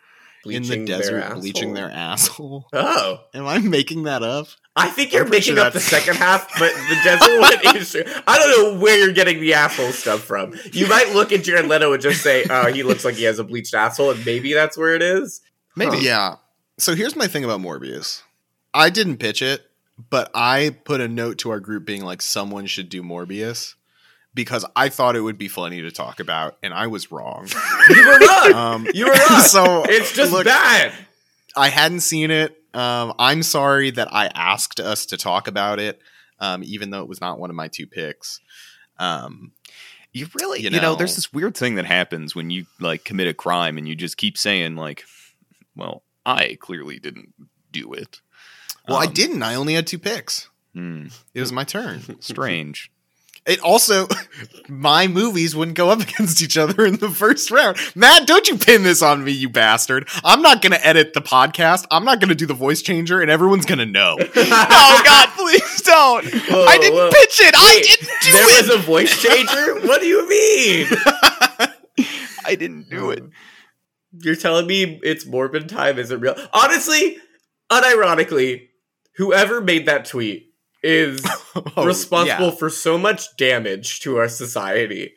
in 0.45 0.63
the 0.63 0.67
bleaching 0.67 0.85
their 0.85 0.97
desert 0.97 1.33
bleaching 1.35 1.73
their 1.73 1.89
asshole? 1.89 2.67
Oh, 2.73 3.21
Am 3.33 3.47
I 3.47 3.59
making 3.59 4.03
that 4.03 4.23
up? 4.23 4.47
I 4.75 4.89
think 4.89 5.13
you're 5.13 5.23
I'm 5.23 5.29
making 5.29 5.55
sure 5.55 5.65
up 5.65 5.73
the 5.73 5.79
second 5.95 6.15
half, 6.15 6.49
but 6.59 6.71
the 6.73 6.97
desert 7.03 7.39
one 7.39 7.75
is 7.77 7.91
true. 7.91 8.03
I 8.27 8.37
don't 8.37 8.75
know 8.75 8.79
where 8.81 8.97
you're 8.97 9.13
getting 9.13 9.39
the 9.39 9.53
asshole 9.53 9.91
stuff 9.91 10.21
from. 10.21 10.53
You 10.71 10.87
might 10.87 11.13
look 11.13 11.31
at 11.31 11.43
Jared 11.43 11.67
Leto 11.67 11.93
and 11.93 12.01
just 12.01 12.21
say, 12.21 12.45
"Oh, 12.49 12.71
he 12.71 12.83
looks 12.83 13.05
like 13.05 13.15
he 13.15 13.23
has 13.23 13.39
a 13.39 13.43
bleached 13.43 13.73
asshole," 13.73 14.11
and 14.11 14.25
maybe 14.25 14.53
that's 14.53 14.77
where 14.77 14.95
it 14.95 15.01
is. 15.01 15.41
Maybe. 15.75 15.97
Yeah. 15.99 16.35
So 16.77 16.95
here's 16.95 17.15
my 17.15 17.27
thing 17.27 17.43
about 17.43 17.61
Morbius. 17.61 18.23
I 18.73 18.89
didn't 18.89 19.17
pitch 19.17 19.41
it, 19.41 19.69
but 20.09 20.31
I 20.33 20.75
put 20.83 21.01
a 21.01 21.07
note 21.07 21.37
to 21.39 21.51
our 21.51 21.59
group 21.59 21.85
being 21.85 22.03
like, 22.03 22.21
someone 22.21 22.65
should 22.65 22.89
do 22.89 23.03
Morbius 23.03 23.75
because 24.33 24.65
I 24.75 24.89
thought 24.89 25.15
it 25.15 25.21
would 25.21 25.37
be 25.37 25.47
funny 25.47 25.81
to 25.81 25.91
talk 25.91 26.19
about, 26.19 26.57
and 26.63 26.73
I 26.73 26.87
was 26.87 27.11
wrong. 27.11 27.47
You 27.89 28.05
were 28.07 28.17
wrong. 28.19 28.53
Um, 28.53 28.87
you 28.93 29.05
were 29.05 29.11
wrong. 29.11 29.41
so 29.45 29.83
it's 29.87 30.13
just 30.13 30.31
look, 30.31 30.45
bad. 30.45 30.93
I 31.55 31.69
hadn't 31.69 31.99
seen 32.01 32.31
it. 32.31 32.57
Um, 32.73 33.13
I'm 33.19 33.43
sorry 33.43 33.91
that 33.91 34.07
I 34.11 34.27
asked 34.27 34.79
us 34.79 35.05
to 35.07 35.17
talk 35.17 35.47
about 35.47 35.79
it, 35.79 36.01
um, 36.39 36.63
even 36.63 36.89
though 36.89 37.01
it 37.03 37.07
was 37.07 37.21
not 37.21 37.39
one 37.39 37.49
of 37.51 37.55
my 37.55 37.67
two 37.67 37.85
picks. 37.85 38.39
Um, 38.97 39.51
You 40.11 40.27
really, 40.35 40.59
You 40.59 40.65
you, 40.65 40.69
know, 40.71 40.81
know. 40.81 40.95
there's 40.95 41.15
this 41.15 41.31
weird 41.33 41.55
thing 41.57 41.75
that 41.75 41.85
happens 41.85 42.35
when 42.35 42.49
you 42.49 42.65
like 42.79 43.03
commit 43.03 43.27
a 43.27 43.33
crime 43.33 43.77
and 43.77 43.87
you 43.87 43.95
just 43.95 44.17
keep 44.17 44.37
saying 44.37 44.75
like, 44.75 45.03
"Well, 45.75 46.03
I 46.25 46.57
clearly 46.59 46.99
didn't 46.99 47.33
do 47.71 47.93
it." 47.93 48.21
well, 48.87 48.97
I 48.97 49.05
Um, 49.05 49.13
didn't. 49.13 49.43
I 49.43 49.55
only 49.55 49.73
had 49.75 49.87
two 49.87 49.99
picks. 49.99 50.49
hmm, 50.73 51.07
It 51.33 51.39
was 51.41 51.51
my 51.51 51.63
turn. 51.63 52.01
strange. 52.21 52.91
It 53.45 53.59
also, 53.59 54.07
my 54.69 55.07
movies 55.07 55.55
wouldn't 55.55 55.75
go 55.75 55.89
up 55.89 55.99
against 56.09 56.41
each 56.41 56.57
other 56.57 56.85
in 56.85 56.97
the 56.97 57.09
first 57.09 57.51
round. 57.51 57.77
Matt, 57.95 58.25
don't 58.27 58.47
you 58.47 58.57
pin 58.57 58.83
this 58.83 59.01
on 59.01 59.23
me, 59.23 59.31
you 59.31 59.49
bastard. 59.49 60.07
I'm 60.23 60.41
not 60.41 60.61
going 60.61 60.71
to 60.71 60.85
edit 60.85 61.13
the 61.13 61.21
podcast. 61.21 61.85
I'm 61.91 62.05
not 62.05 62.19
going 62.19 62.29
to 62.29 62.35
do 62.35 62.45
the 62.45 62.53
voice 62.53 62.81
changer, 62.81 63.21
and 63.21 63.29
everyone's 63.29 63.65
going 63.65 63.79
to 63.79 63.85
know. 63.85 64.17
oh 64.35 65.01
God, 65.05 65.29
please 65.35 65.81
don't! 65.81 66.25
Whoa, 66.25 66.65
I 66.65 66.77
didn't 66.77 66.95
whoa. 66.95 67.09
pitch 67.09 67.41
it. 67.41 67.53
I 67.57 67.81
didn't 67.81 68.07
do 68.21 68.29
it. 68.29 68.33
there 68.33 68.59
it. 68.59 68.67
was 68.67 68.75
a 68.75 68.77
voice 68.79 69.21
changer. 69.21 69.87
what 69.87 70.01
do 70.01 70.07
you 70.07 70.27
mean? 70.29 70.87
I 72.45 72.55
didn't 72.55 72.89
do 72.89 73.11
it. 73.11 73.23
You're 74.11 74.35
telling 74.35 74.67
me 74.67 74.99
it's 75.03 75.25
Morbin 75.25 75.67
time 75.67 75.97
isn't 75.97 76.19
real? 76.19 76.35
Honestly, 76.53 77.17
unironically, 77.71 78.67
whoever 79.15 79.59
made 79.59 79.87
that 79.87 80.05
tweet 80.05 80.52
is 80.83 81.25
Oh, 81.77 81.85
responsible 81.85 82.47
yeah. 82.49 82.55
for 82.55 82.69
so 82.69 82.97
much 82.97 83.35
damage 83.37 84.01
to 84.01 84.17
our 84.17 84.27
society. 84.27 85.13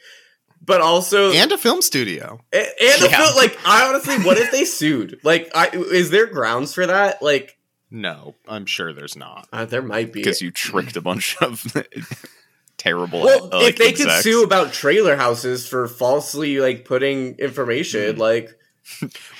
But 0.64 0.80
also, 0.80 1.32
and, 1.32 1.52
a 1.52 1.58
film 1.58 1.80
studio. 1.82 2.40
and 2.52 2.66
Yeah. 2.80 2.96
feel 3.08 3.36
like 3.36 3.56
I 3.64 3.86
honestly, 3.88 4.18
what 4.24 4.36
if 4.38 4.50
they 4.50 4.64
sued? 4.64 5.20
Like, 5.22 5.50
I, 5.54 5.68
is 5.68 6.10
there 6.10 6.26
grounds 6.26 6.74
for 6.74 6.86
that? 6.86 7.22
Like, 7.22 7.56
No, 7.90 8.34
I'm 8.48 8.66
sure 8.66 8.92
there's 8.92 9.16
not. 9.16 9.46
uh, 9.52 9.64
there 9.64 9.82
might 9.82 10.12
be. 10.12 10.20
Because 10.20 10.42
you 10.42 10.50
tricked 10.50 10.96
a 10.96 11.00
bunch 11.00 11.36
of 11.40 11.62
terrible. 12.78 13.22
well, 13.22 13.48
uh, 13.52 13.58
like, 13.62 13.68
if 13.74 13.76
they 13.78 13.92
could 13.92 14.10
sue 14.22 14.42
about 14.42 14.72
trailer 14.72 15.16
houses 15.16 15.66
for 15.68 15.86
falsely 15.86 16.58
like 16.58 16.84
putting 16.84 17.38
information, 17.38 18.16
Mm. 18.16 18.18
like 18.18 18.50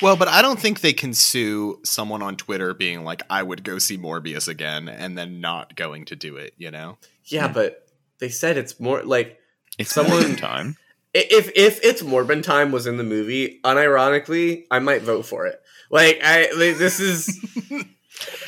Well, 0.02 0.16
but 0.16 0.28
I 0.28 0.42
don't 0.42 0.58
think 0.60 0.80
they 0.80 0.92
can 0.92 1.14
sue 1.14 1.78
someone 1.84 2.20
on 2.22 2.36
Twitter 2.36 2.74
being 2.74 3.04
like, 3.04 3.22
I 3.30 3.42
would 3.42 3.62
go 3.64 3.78
see 3.78 3.96
Morbius 3.96 4.48
again, 4.48 4.88
and 4.88 5.16
then 5.16 5.40
not 5.40 5.76
going 5.76 6.04
to 6.06 6.16
do 6.16 6.36
it, 6.36 6.54
you 6.56 6.70
know? 6.70 6.98
yeah, 7.24 7.46
Hmm. 7.48 7.54
but 7.54 7.86
they 8.18 8.28
said 8.28 8.56
it's 8.56 8.78
more 8.80 9.02
like 9.02 9.38
it's 9.78 9.92
someone- 9.94 10.20
someone 10.22 10.36
time. 10.36 10.76
If 11.14 11.50
if 11.56 11.80
it's 11.82 12.02
Morbin 12.02 12.42
time 12.42 12.72
was 12.72 12.86
in 12.86 12.98
the 12.98 13.04
movie, 13.04 13.58
unironically, 13.64 14.64
I 14.70 14.80
might 14.80 15.00
vote 15.02 15.24
for 15.24 15.46
it. 15.46 15.60
Like 15.90 16.20
I 16.22 16.50
like, 16.52 16.76
this 16.76 17.00
is 17.00 17.38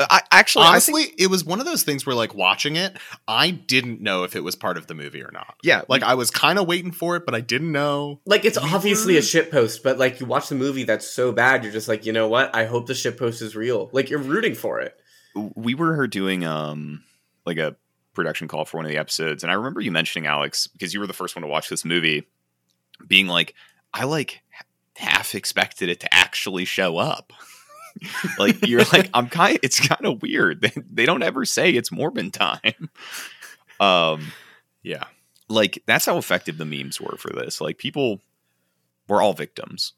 I 0.00 0.22
actually, 0.30 0.64
I 0.64 0.78
think- 0.80 0.96
Honestly, 0.98 1.14
it 1.18 1.26
was 1.28 1.44
one 1.44 1.60
of 1.60 1.66
those 1.66 1.82
things 1.82 2.06
where, 2.06 2.16
like, 2.16 2.34
watching 2.34 2.76
it, 2.76 2.96
I 3.26 3.50
didn't 3.50 4.00
know 4.00 4.24
if 4.24 4.34
it 4.36 4.42
was 4.44 4.54
part 4.56 4.76
of 4.76 4.86
the 4.86 4.94
movie 4.94 5.22
or 5.22 5.30
not. 5.32 5.56
yeah, 5.62 5.82
Like, 5.88 6.02
I 6.02 6.14
was 6.14 6.30
kind 6.30 6.58
of 6.58 6.66
waiting 6.66 6.92
for 6.92 7.16
it, 7.16 7.24
but 7.26 7.34
I 7.34 7.40
didn't 7.40 7.72
know. 7.72 8.20
like 8.26 8.44
it's 8.44 8.60
We 8.60 8.68
obviously 8.72 9.16
a 9.18 9.22
shit 9.22 9.50
post, 9.50 9.82
but 9.82 9.98
like 9.98 10.20
you 10.20 10.26
watch 10.26 10.48
the 10.48 10.54
movie 10.54 10.84
that's 10.84 11.06
so 11.06 11.32
bad, 11.32 11.64
you're 11.64 11.72
just 11.72 11.88
like, 11.88 12.06
you 12.06 12.12
know 12.12 12.28
what? 12.28 12.54
I 12.54 12.64
hope 12.66 12.86
the 12.86 12.94
shit 12.94 13.18
post 13.18 13.42
is 13.42 13.54
real. 13.56 13.90
Like 13.92 14.08
you're 14.10 14.18
rooting 14.20 14.54
for 14.54 14.80
it. 14.80 14.98
we 15.34 15.74
were 15.74 15.94
her 15.94 16.06
doing 16.06 16.44
um 16.44 17.04
like 17.46 17.58
a 17.58 17.76
production 18.14 18.48
call 18.48 18.64
for 18.64 18.78
one 18.78 18.86
of 18.86 18.90
the 18.90 18.98
episodes 18.98 19.44
and 19.44 19.52
i 19.52 19.54
remember 19.54 19.80
you 19.80 19.92
mentioning 19.92 20.26
alex 20.26 20.66
because 20.66 20.92
you 20.92 20.98
were 20.98 21.06
the 21.06 21.12
first 21.12 21.36
one 21.36 21.42
to 21.42 21.48
watch 21.48 21.68
this 21.68 21.84
movie 21.84 22.26
being 23.06 23.28
like 23.28 23.54
i 23.94 24.02
like 24.04 24.40
half 24.96 25.36
expected 25.36 25.88
it 25.88 26.00
to 26.00 26.12
actually 26.12 26.64
show 26.64 26.96
up 26.96 27.32
like 28.38 28.66
you're 28.66 28.84
like 28.92 29.08
i'm 29.14 29.28
kind 29.28 29.58
it's 29.62 29.80
kind 29.86 30.04
of 30.06 30.20
weird 30.22 30.60
they, 30.60 30.72
they 30.90 31.06
don't 31.06 31.22
ever 31.22 31.44
say 31.44 31.70
it's 31.70 31.90
morbin 31.90 32.32
time 32.32 32.90
um 33.80 34.32
Yeah. 34.82 35.04
like 35.48 35.82
that's 35.86 36.06
how 36.06 36.18
effective 36.18 36.58
the 36.58 36.64
memes 36.64 37.00
were 37.00 37.16
for 37.18 37.30
this 37.30 37.60
like 37.60 37.78
people 37.78 38.20
were 39.08 39.20
all 39.22 39.32
victims 39.34 39.92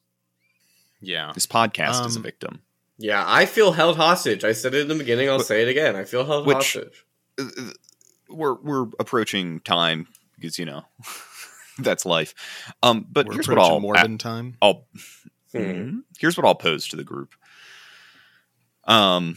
Yeah. 1.00 1.32
this 1.34 1.46
podcast 1.46 2.06
is 2.06 2.16
a 2.16 2.18
Um, 2.18 2.22
victim 2.22 2.62
Yeah, 2.98 3.24
I 3.26 3.46
feel 3.46 3.72
held 3.72 3.96
hostage. 3.96 4.44
I 4.44 4.52
said 4.52 4.74
it 4.74 4.82
in 4.82 4.88
the 4.88 4.94
beginning. 4.94 5.28
I'll 5.30 5.38
But- 5.38 5.46
say 5.46 5.62
it 5.62 5.68
again. 5.68 5.96
I 5.96 6.04
feel 6.04 6.26
held 6.26 6.46
Which- 6.46 6.74
hostage. 6.74 7.04
uh, 7.38 7.46
we're 8.28 8.54
we're 8.54 8.86
approaching 9.00 9.60
time 9.60 10.06
because 10.36 10.58
you 10.58 10.66
know 10.66 10.84
that's 11.78 12.04
life. 12.04 12.34
Um, 12.82 13.06
but 13.10 13.26
We're 13.26 13.34
here's 13.34 13.48
what 13.48 13.58
I'll 13.58 13.78
approaching 13.78 14.18
time. 14.18 14.56
I'll 14.60 14.86
Hmm. 15.52 15.58
Mhm. 15.58 16.02
here's 16.18 16.36
what 16.36 16.46
I'll 16.46 16.54
pose 16.54 16.86
to 16.88 16.96
the 16.96 17.02
group. 17.02 17.34
Um, 18.90 19.36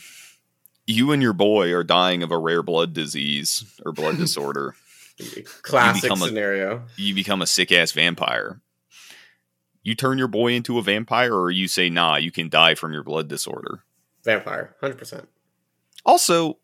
you 0.87 1.11
and 1.11 1.21
your 1.21 1.33
boy 1.33 1.71
are 1.73 1.83
dying 1.83 2.23
of 2.23 2.31
a 2.31 2.37
rare 2.37 2.63
blood 2.63 2.93
disease 2.93 3.63
or 3.85 3.91
blood 3.91 4.17
disorder. 4.23 4.75
Classic 5.61 6.11
a- 6.11 6.17
scenario. 6.17 6.83
You 6.97 7.13
become 7.13 7.41
a 7.41 7.47
sick 7.47 7.71
ass 7.71 7.91
vampire. 7.91 8.59
You 9.83 9.95
turn 9.95 10.17
your 10.17 10.27
boy 10.27 10.53
into 10.53 10.79
a 10.79 10.81
vampire, 10.81 11.35
or 11.35 11.51
you 11.51 11.67
say, 11.67 11.89
"Nah, 11.89 12.15
you 12.15 12.31
can 12.31 12.49
die 12.49 12.73
from 12.73 12.93
your 12.93 13.03
blood 13.03 13.27
disorder." 13.27 13.83
Vampire, 14.23 14.75
hundred 14.79 14.97
percent. 14.97 15.27
Also, 16.05 16.57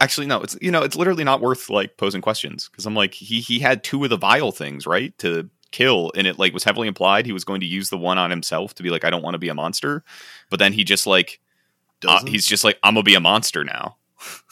actually, 0.00 0.26
no. 0.26 0.40
It's 0.40 0.56
you 0.62 0.70
know, 0.70 0.82
it's 0.82 0.96
literally 0.96 1.24
not 1.24 1.40
worth 1.40 1.68
like 1.68 1.96
posing 1.96 2.22
questions 2.22 2.68
because 2.68 2.86
I'm 2.86 2.94
like, 2.94 3.14
he 3.14 3.40
he 3.40 3.58
had 3.58 3.82
two 3.84 4.02
of 4.04 4.10
the 4.10 4.16
vile 4.16 4.52
things 4.52 4.86
right 4.86 5.16
to 5.18 5.50
kill, 5.72 6.12
and 6.14 6.26
it 6.26 6.38
like 6.38 6.54
was 6.54 6.64
heavily 6.64 6.88
implied 6.88 7.26
he 7.26 7.32
was 7.32 7.44
going 7.44 7.60
to 7.60 7.66
use 7.66 7.90
the 7.90 7.98
one 7.98 8.16
on 8.16 8.30
himself 8.30 8.74
to 8.76 8.82
be 8.82 8.90
like, 8.90 9.04
I 9.04 9.10
don't 9.10 9.22
want 9.22 9.34
to 9.34 9.38
be 9.38 9.48
a 9.48 9.54
monster, 9.54 10.04
but 10.50 10.58
then 10.60 10.72
he 10.72 10.84
just 10.84 11.06
like 11.06 11.40
uh, 12.06 12.14
Doesn't? 12.14 12.28
he's 12.28 12.46
just 12.46 12.64
like, 12.64 12.78
I'm 12.82 12.94
gonna 12.94 13.02
be 13.04 13.14
a 13.14 13.20
monster 13.20 13.64
now. 13.64 13.96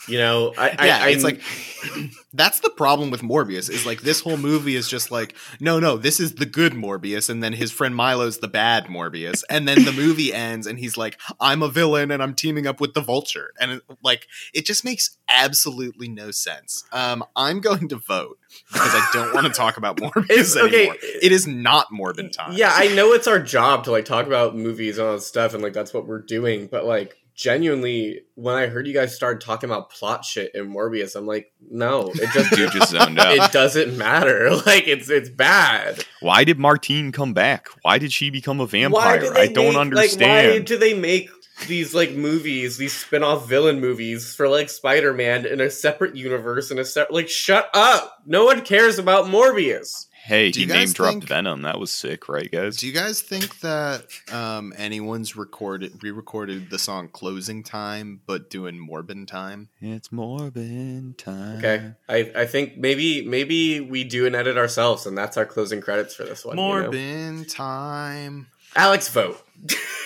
You 0.07 0.17
know, 0.17 0.53
I, 0.57 0.69
I, 0.79 0.85
yeah, 0.87 0.99
I 1.03 1.09
it's 1.09 1.23
like 1.23 1.41
that's 2.33 2.61
the 2.61 2.71
problem 2.71 3.11
with 3.11 3.21
Morbius 3.21 3.69
is 3.69 3.85
like 3.85 4.01
this 4.01 4.19
whole 4.21 4.37
movie 4.37 4.75
is 4.75 4.89
just 4.89 5.11
like 5.11 5.35
no 5.59 5.79
no 5.79 5.97
this 5.97 6.19
is 6.19 6.35
the 6.35 6.47
good 6.47 6.73
Morbius 6.73 7.29
and 7.29 7.43
then 7.43 7.53
his 7.53 7.71
friend 7.71 7.93
Milo's 7.93 8.39
the 8.39 8.47
bad 8.47 8.85
Morbius 8.85 9.43
and 9.47 9.67
then 9.67 9.83
the 9.85 9.91
movie 9.91 10.33
ends 10.47 10.65
and 10.65 10.79
he's 10.79 10.97
like 10.97 11.19
I'm 11.39 11.61
a 11.61 11.67
villain 11.69 12.09
and 12.09 12.23
I'm 12.23 12.33
teaming 12.33 12.65
up 12.65 12.81
with 12.81 12.95
the 12.95 13.01
Vulture 13.01 13.51
and 13.59 13.73
it, 13.73 13.83
like 14.03 14.25
it 14.55 14.65
just 14.65 14.83
makes 14.83 15.17
absolutely 15.29 16.09
no 16.09 16.31
sense. 16.31 16.83
Um, 16.91 17.23
I'm 17.35 17.59
going 17.61 17.87
to 17.89 17.97
vote 17.97 18.39
because 18.73 18.91
I 18.93 19.09
don't 19.13 19.33
want 19.35 19.45
to 19.45 19.53
talk 19.53 19.77
about 19.77 19.97
Morbius 20.01 20.29
It's- 20.31 20.57
okay. 20.57 20.77
anymore. 20.87 20.95
It 21.01 21.31
is 21.31 21.45
not 21.45 21.87
Morbin 21.93 22.31
time. 22.31 22.53
Yeah, 22.53 22.71
I 22.73 22.87
know 22.95 23.13
it's 23.13 23.27
our 23.27 23.39
job 23.39 23.83
to 23.83 23.91
like 23.91 24.05
talk 24.05 24.25
about 24.25 24.55
movies 24.55 24.97
and 24.97 25.07
all 25.07 25.13
that 25.13 25.21
stuff, 25.21 25.53
and 25.53 25.61
like 25.61 25.73
that's 25.73 25.93
what 25.93 26.07
we're 26.07 26.21
doing. 26.23 26.65
But 26.65 26.85
like, 26.85 27.15
genuinely, 27.39 28.19
when 28.35 28.55
I 28.55 28.67
heard 28.67 28.85
you 28.85 28.93
guys 28.93 29.15
start 29.15 29.41
talking 29.41 29.69
about 29.69 29.89
plot 29.89 30.25
shit 30.25 30.53
in 30.53 30.71
Morbius, 30.71 31.15
I'm 31.15 31.25
like, 31.25 31.53
no, 31.71 32.11
it 32.13 32.29
just 32.33 32.51
Dude 32.55 32.71
just 32.71 32.91
zoned 32.91 33.17
out. 33.17 33.33
it 33.37 33.51
doesn't 33.51 33.97
matter. 33.97 34.49
Like, 34.65 34.87
it's 34.87 35.09
it's 35.09 35.29
bad. 35.29 36.03
Why 36.19 36.43
did 36.43 36.59
Martine 36.59 37.11
come 37.11 37.33
back? 37.33 37.67
Why 37.83 37.97
did 37.97 38.11
she 38.11 38.29
become 38.29 38.59
a 38.59 38.67
vampire? 38.67 39.31
I 39.35 39.47
don't 39.47 39.67
make- 39.69 39.77
understand. 39.77 40.47
Like, 40.51 40.59
why 40.59 40.59
do 40.59 40.77
they 40.77 40.93
make 40.93 41.29
these 41.67 41.93
like 41.95 42.11
movies, 42.11 42.77
these 42.77 42.93
spin-off 42.93 43.47
villain 43.47 43.79
movies 43.79 44.33
for 44.35 44.47
like 44.49 44.69
Spider-Man 44.69 45.45
in 45.45 45.61
a 45.61 45.69
separate 45.69 46.15
universe 46.15 46.71
and 46.71 46.79
a 46.79 46.85
set 46.85 47.11
like 47.13 47.29
shut 47.29 47.69
up. 47.73 48.17
No 48.25 48.45
one 48.45 48.61
cares 48.61 48.99
about 48.99 49.25
Morbius. 49.25 50.07
Hey, 50.23 50.51
Do 50.51 50.59
he 50.59 50.65
you 50.65 50.71
guys 50.71 50.77
name 50.87 50.93
dropped 50.93 51.13
think- 51.13 51.27
Venom. 51.27 51.61
That 51.63 51.79
was 51.79 51.91
sick, 51.91 52.29
right, 52.29 52.49
guys? 52.51 52.77
Do 52.77 52.87
you 52.87 52.93
guys 52.93 53.21
think 53.21 53.59
that 53.61 54.05
um, 54.31 54.73
anyone's 54.77 55.35
recorded 55.35 56.01
re-recorded 56.03 56.69
the 56.69 56.79
song 56.79 57.09
"Closing 57.09 57.63
Time" 57.63 58.21
but 58.25 58.49
doing 58.49 58.75
Morbin 58.75 59.25
time? 59.27 59.69
It's 59.81 60.09
Morbin 60.09 61.17
time. 61.17 61.57
Okay. 61.57 61.91
I, 62.07 62.41
I 62.41 62.45
think 62.45 62.77
maybe 62.77 63.25
maybe 63.25 63.79
we 63.79 64.03
do 64.03 64.25
an 64.25 64.35
edit 64.35 64.57
ourselves 64.57 65.05
and 65.05 65.17
that's 65.17 65.37
our 65.37 65.45
closing 65.45 65.81
credits 65.81 66.13
for 66.15 66.23
this 66.23 66.45
one. 66.45 66.57
you 66.57 66.63
know? 66.63 66.89
Morbin 66.91 67.51
time. 67.53 68.47
Alex, 68.75 69.09
vote. 69.09 69.41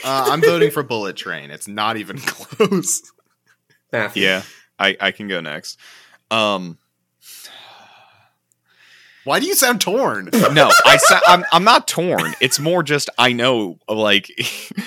Uh, 0.05 0.28
I'm 0.32 0.41
voting 0.41 0.72
for 0.72 0.84
Bullet 0.84 1.16
Train. 1.18 1.51
It's 1.51 1.68
not 1.68 1.97
even 1.97 2.18
close. 2.26 3.01
Matthew. 3.91 4.24
Yeah, 4.24 4.41
I, 4.80 4.95
I 4.99 5.11
can 5.11 5.28
go 5.28 5.41
next. 5.41 5.78
Um, 6.32 6.78
Why 9.26 9.40
do 9.40 9.46
you 9.46 9.56
sound 9.56 9.80
torn? 9.82 10.30
no, 10.54 10.70
I 10.86 10.98
sa- 10.98 11.22
I'm 11.28 11.46
I'm 11.52 11.64
not 11.64 11.88
torn. 11.88 12.34
It's 12.42 12.60
more 12.60 12.84
just 12.84 13.10
I 13.18 13.32
know 13.34 13.80
like 13.88 14.30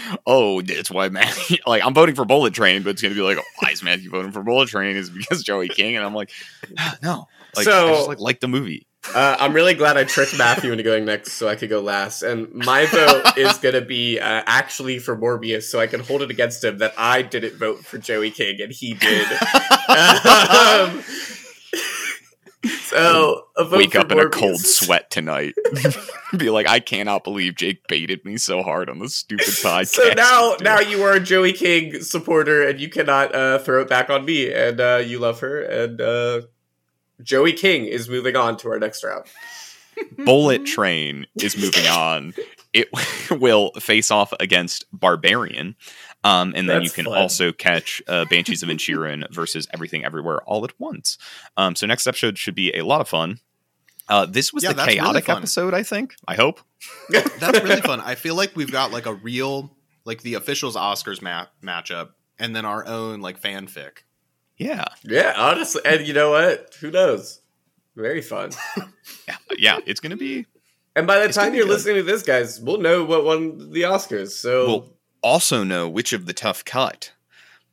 oh 0.26 0.60
that's 0.62 0.90
why 0.90 1.08
Matthew 1.08 1.58
like 1.66 1.82
I'm 1.84 1.94
voting 1.94 2.14
for 2.14 2.24
Bullet 2.24 2.52
Train, 2.54 2.82
but 2.82 2.90
it's 2.90 3.02
gonna 3.02 3.14
be 3.14 3.20
like 3.22 3.38
oh, 3.38 3.42
why 3.60 3.70
is 3.70 3.82
Matthew 3.82 4.10
voting 4.10 4.32
for 4.32 4.42
Bullet 4.42 4.68
Train? 4.68 4.96
Is 4.96 5.10
because 5.10 5.42
Joey 5.42 5.68
King? 5.68 5.96
And 5.96 6.04
I'm 6.04 6.14
like 6.14 6.30
"Ah, 6.78 6.96
no, 7.02 7.28
like 7.54 7.64
So- 7.64 7.88
I 7.88 7.94
just 7.94 8.08
like 8.08 8.20
like 8.20 8.40
the 8.40 8.48
movie. 8.48 8.86
Uh, 9.14 9.36
I'm 9.38 9.52
really 9.52 9.74
glad 9.74 9.96
I 9.96 10.02
tricked 10.02 10.36
Matthew 10.36 10.72
into 10.72 10.82
going 10.82 11.04
next 11.04 11.34
so 11.34 11.46
I 11.48 11.54
could 11.54 11.68
go 11.68 11.78
last. 11.80 12.24
And 12.24 12.52
my 12.52 12.86
vote 12.86 13.38
is 13.38 13.56
going 13.58 13.76
to 13.76 13.80
be 13.80 14.18
uh, 14.18 14.42
actually 14.46 14.98
for 14.98 15.16
Morbius 15.16 15.62
so 15.62 15.78
I 15.78 15.86
can 15.86 16.00
hold 16.00 16.22
it 16.22 16.30
against 16.32 16.64
him 16.64 16.78
that 16.78 16.92
I 16.98 17.22
didn't 17.22 17.54
vote 17.56 17.84
for 17.84 17.98
Joey 17.98 18.32
King 18.32 18.60
and 18.60 18.72
he 18.72 18.94
did. 18.94 19.28
um, 19.30 21.04
so, 22.82 23.46
a 23.56 23.64
vote 23.64 23.78
Wake 23.78 23.96
up 23.96 24.12
in 24.12 24.18
a 24.18 24.28
cold 24.28 24.60
sweat 24.60 25.10
tonight. 25.10 25.54
be 26.36 26.50
like 26.50 26.68
I 26.68 26.80
cannot 26.80 27.24
believe 27.24 27.56
Jake 27.56 27.86
baited 27.88 28.24
me 28.24 28.36
so 28.36 28.62
hard 28.62 28.88
on 28.88 28.98
this 28.98 29.14
stupid 29.14 29.46
podcast. 29.46 29.88
So 29.88 30.12
now, 30.16 30.52
dude. 30.52 30.64
now 30.64 30.80
you 30.80 31.02
are 31.02 31.14
a 31.14 31.20
Joey 31.20 31.52
King 31.52 32.00
supporter, 32.00 32.66
and 32.66 32.80
you 32.80 32.88
cannot 32.88 33.34
uh, 33.34 33.58
throw 33.58 33.82
it 33.82 33.88
back 33.88 34.10
on 34.10 34.24
me. 34.24 34.52
And 34.52 34.80
uh, 34.80 35.02
you 35.04 35.18
love 35.18 35.40
her, 35.40 35.62
and 35.62 36.00
uh, 36.00 36.42
Joey 37.22 37.52
King 37.52 37.86
is 37.86 38.08
moving 38.08 38.36
on 38.36 38.56
to 38.58 38.70
our 38.70 38.78
next 38.78 39.04
round. 39.04 39.26
Bullet 40.24 40.66
Train 40.66 41.26
is 41.40 41.56
moving 41.56 41.86
on. 41.86 42.34
It 42.72 42.88
will 43.30 43.70
face 43.78 44.10
off 44.10 44.32
against 44.38 44.84
Barbarian. 44.92 45.74
Um, 46.26 46.52
and 46.56 46.68
then 46.68 46.82
you 46.82 46.90
can 46.90 47.04
fun. 47.04 47.16
also 47.16 47.52
catch 47.52 48.02
uh, 48.08 48.24
Banshees 48.24 48.62
of 48.62 48.68
Inisherin 48.68 49.30
versus 49.32 49.68
Everything 49.72 50.04
Everywhere 50.04 50.40
all 50.42 50.64
at 50.64 50.72
once. 50.80 51.18
Um, 51.56 51.76
so 51.76 51.86
next 51.86 52.06
episode 52.06 52.36
should 52.38 52.54
be 52.54 52.72
a 52.76 52.82
lot 52.84 53.00
of 53.00 53.08
fun. 53.08 53.38
Uh, 54.08 54.24
this 54.26 54.52
was 54.52 54.62
Yeah, 54.62 54.70
the 54.70 54.74
that's 54.76 54.86
really 54.88 54.98
chaotic 55.00 55.28
episode, 55.28 55.74
I 55.74 55.82
think. 55.82 56.14
I 56.28 56.34
hope. 56.34 56.60
That's 57.10 57.60
really 57.62 57.80
fun. 57.80 58.00
I 58.04 58.14
feel 58.14 58.34
like 58.36 58.54
we've 58.54 58.70
got 58.70 58.92
like 58.92 59.06
a 59.06 59.14
real, 59.14 59.76
like 60.04 60.22
the 60.22 60.34
officials 60.34 60.76
Oscars 60.76 61.20
ma- 61.20 61.46
matchup, 61.62 62.10
and 62.38 62.54
then 62.54 62.64
our 62.64 62.86
own 62.86 63.20
like 63.20 63.40
fanfic. 63.40 63.98
Yeah, 64.56 64.84
Yeah, 65.04 65.34
honestly, 65.36 65.82
and 65.84 66.06
you 66.06 66.14
know 66.14 66.30
what? 66.30 66.76
Who 66.80 66.90
knows? 66.92 67.40
Very 67.96 68.22
fun. 68.22 68.50
yeah, 69.28 69.36
yeah. 69.58 69.78
It's 69.86 70.00
gonna 70.00 70.16
be. 70.16 70.46
And 70.94 71.06
by 71.06 71.26
the 71.26 71.32
time 71.32 71.54
you're 71.54 71.64
good. 71.64 71.72
listening 71.72 71.96
to 71.96 72.02
this, 72.04 72.22
guys, 72.22 72.60
we'll 72.60 72.78
know 72.80 73.04
what 73.04 73.24
won 73.24 73.72
the 73.72 73.82
Oscars. 73.82 74.30
So 74.30 74.66
We'll 74.66 74.95
also 75.26 75.64
know 75.64 75.88
which 75.88 76.12
of 76.12 76.26
the 76.26 76.32
tough 76.32 76.64
cut 76.64 77.12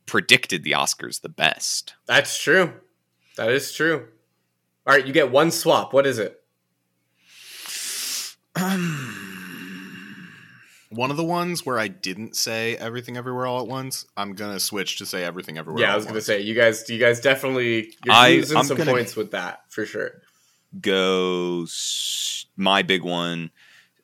predicted 0.06 0.64
the 0.64 0.72
Oscars 0.72 1.20
the 1.22 1.28
best. 1.28 1.94
that's 2.06 2.42
true. 2.42 2.72
That 3.36 3.50
is 3.50 3.72
true. 3.72 4.08
All 4.86 4.94
right, 4.94 5.06
you 5.06 5.12
get 5.12 5.30
one 5.30 5.50
swap. 5.50 5.92
What 5.92 6.06
is 6.06 6.18
it? 6.18 6.40
One 10.90 11.10
of 11.10 11.16
the 11.16 11.24
ones 11.24 11.66
where 11.66 11.76
I 11.78 11.88
didn't 11.88 12.36
say 12.36 12.76
everything 12.76 13.16
everywhere 13.16 13.46
all 13.46 13.60
at 13.60 13.66
once, 13.66 14.06
I'm 14.16 14.34
gonna 14.34 14.60
switch 14.60 14.98
to 14.98 15.06
say 15.06 15.24
everything 15.24 15.58
everywhere. 15.58 15.82
yeah, 15.82 15.88
all 15.88 15.94
I 15.94 15.96
was 15.96 16.04
at 16.04 16.08
gonna 16.08 16.16
once. 16.18 16.26
say 16.26 16.40
you 16.42 16.54
guys. 16.54 16.88
You 16.88 16.98
guys 16.98 17.18
definitely 17.20 17.92
you're 18.04 18.14
I- 18.14 18.30
losing 18.36 18.56
I'm 18.58 18.64
some 18.64 18.76
points 18.76 19.16
with 19.16 19.32
that 19.32 19.62
for 19.70 19.84
sure. 19.86 20.20
Go 20.80 21.66
my 22.56 22.82
big 22.82 23.02
one, 23.02 23.50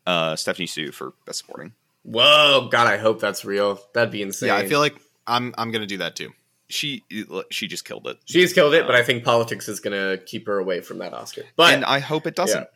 uh, 0.06 0.34
Stephanie 0.36 0.66
Hsu 0.66 0.90
for 0.90 1.12
best 1.26 1.38
supporting. 1.40 1.72
Whoa, 2.02 2.68
God, 2.70 2.86
I 2.86 2.96
hope 2.96 3.20
that's 3.20 3.44
real. 3.44 3.80
That'd 3.94 4.10
be 4.10 4.22
insane. 4.22 4.48
Yeah, 4.48 4.56
I 4.56 4.66
feel 4.66 4.80
like 4.80 4.96
I'm 5.26 5.54
I'm 5.58 5.70
gonna 5.70 5.86
do 5.86 5.98
that 5.98 6.16
too. 6.16 6.30
She 6.68 7.04
she 7.50 7.66
just 7.66 7.84
killed 7.84 8.06
it, 8.06 8.18
she's 8.24 8.52
killed 8.52 8.74
it, 8.74 8.86
but 8.86 8.94
I 8.94 9.02
think 9.02 9.24
politics 9.24 9.68
is 9.68 9.80
gonna 9.80 10.18
keep 10.18 10.46
her 10.46 10.58
away 10.58 10.80
from 10.80 10.98
that 10.98 11.12
Oscar. 11.12 11.42
But 11.56 11.74
and 11.74 11.84
I 11.84 11.98
hope 11.98 12.26
it 12.26 12.36
doesn't. 12.36 12.66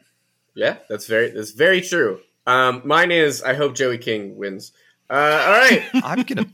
Yeah, 0.54 0.76
that's 0.88 1.06
very 1.06 1.30
that's 1.30 1.52
very 1.52 1.80
true. 1.80 2.20
Um, 2.46 2.82
mine 2.84 3.10
is 3.10 3.42
I 3.42 3.54
hope 3.54 3.74
Joey 3.74 3.98
King 3.98 4.36
wins. 4.36 4.72
Uh, 5.08 5.14
all 5.14 5.52
right. 5.52 5.82
I'm 5.94 6.22
gonna, 6.22 6.46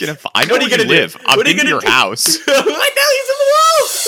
gonna. 0.00 0.18
I 0.34 0.44
know 0.44 0.52
What 0.52 0.52
are 0.52 0.52
where 0.52 0.60
you 0.60 0.64
you 0.64 0.70
gonna 0.70 0.82
do? 0.84 0.88
live. 0.88 1.16
I'm 1.26 1.36
What 1.36 1.46
are 1.46 1.50
you 1.50 1.56
been 1.56 1.66
to 1.66 1.70
gonna 1.70 1.70
your 1.70 1.80
do? 1.80 1.88
house. 1.88 2.38
I 2.48 2.52
know 2.52 2.62
he's 2.62 3.28
in 3.28 4.03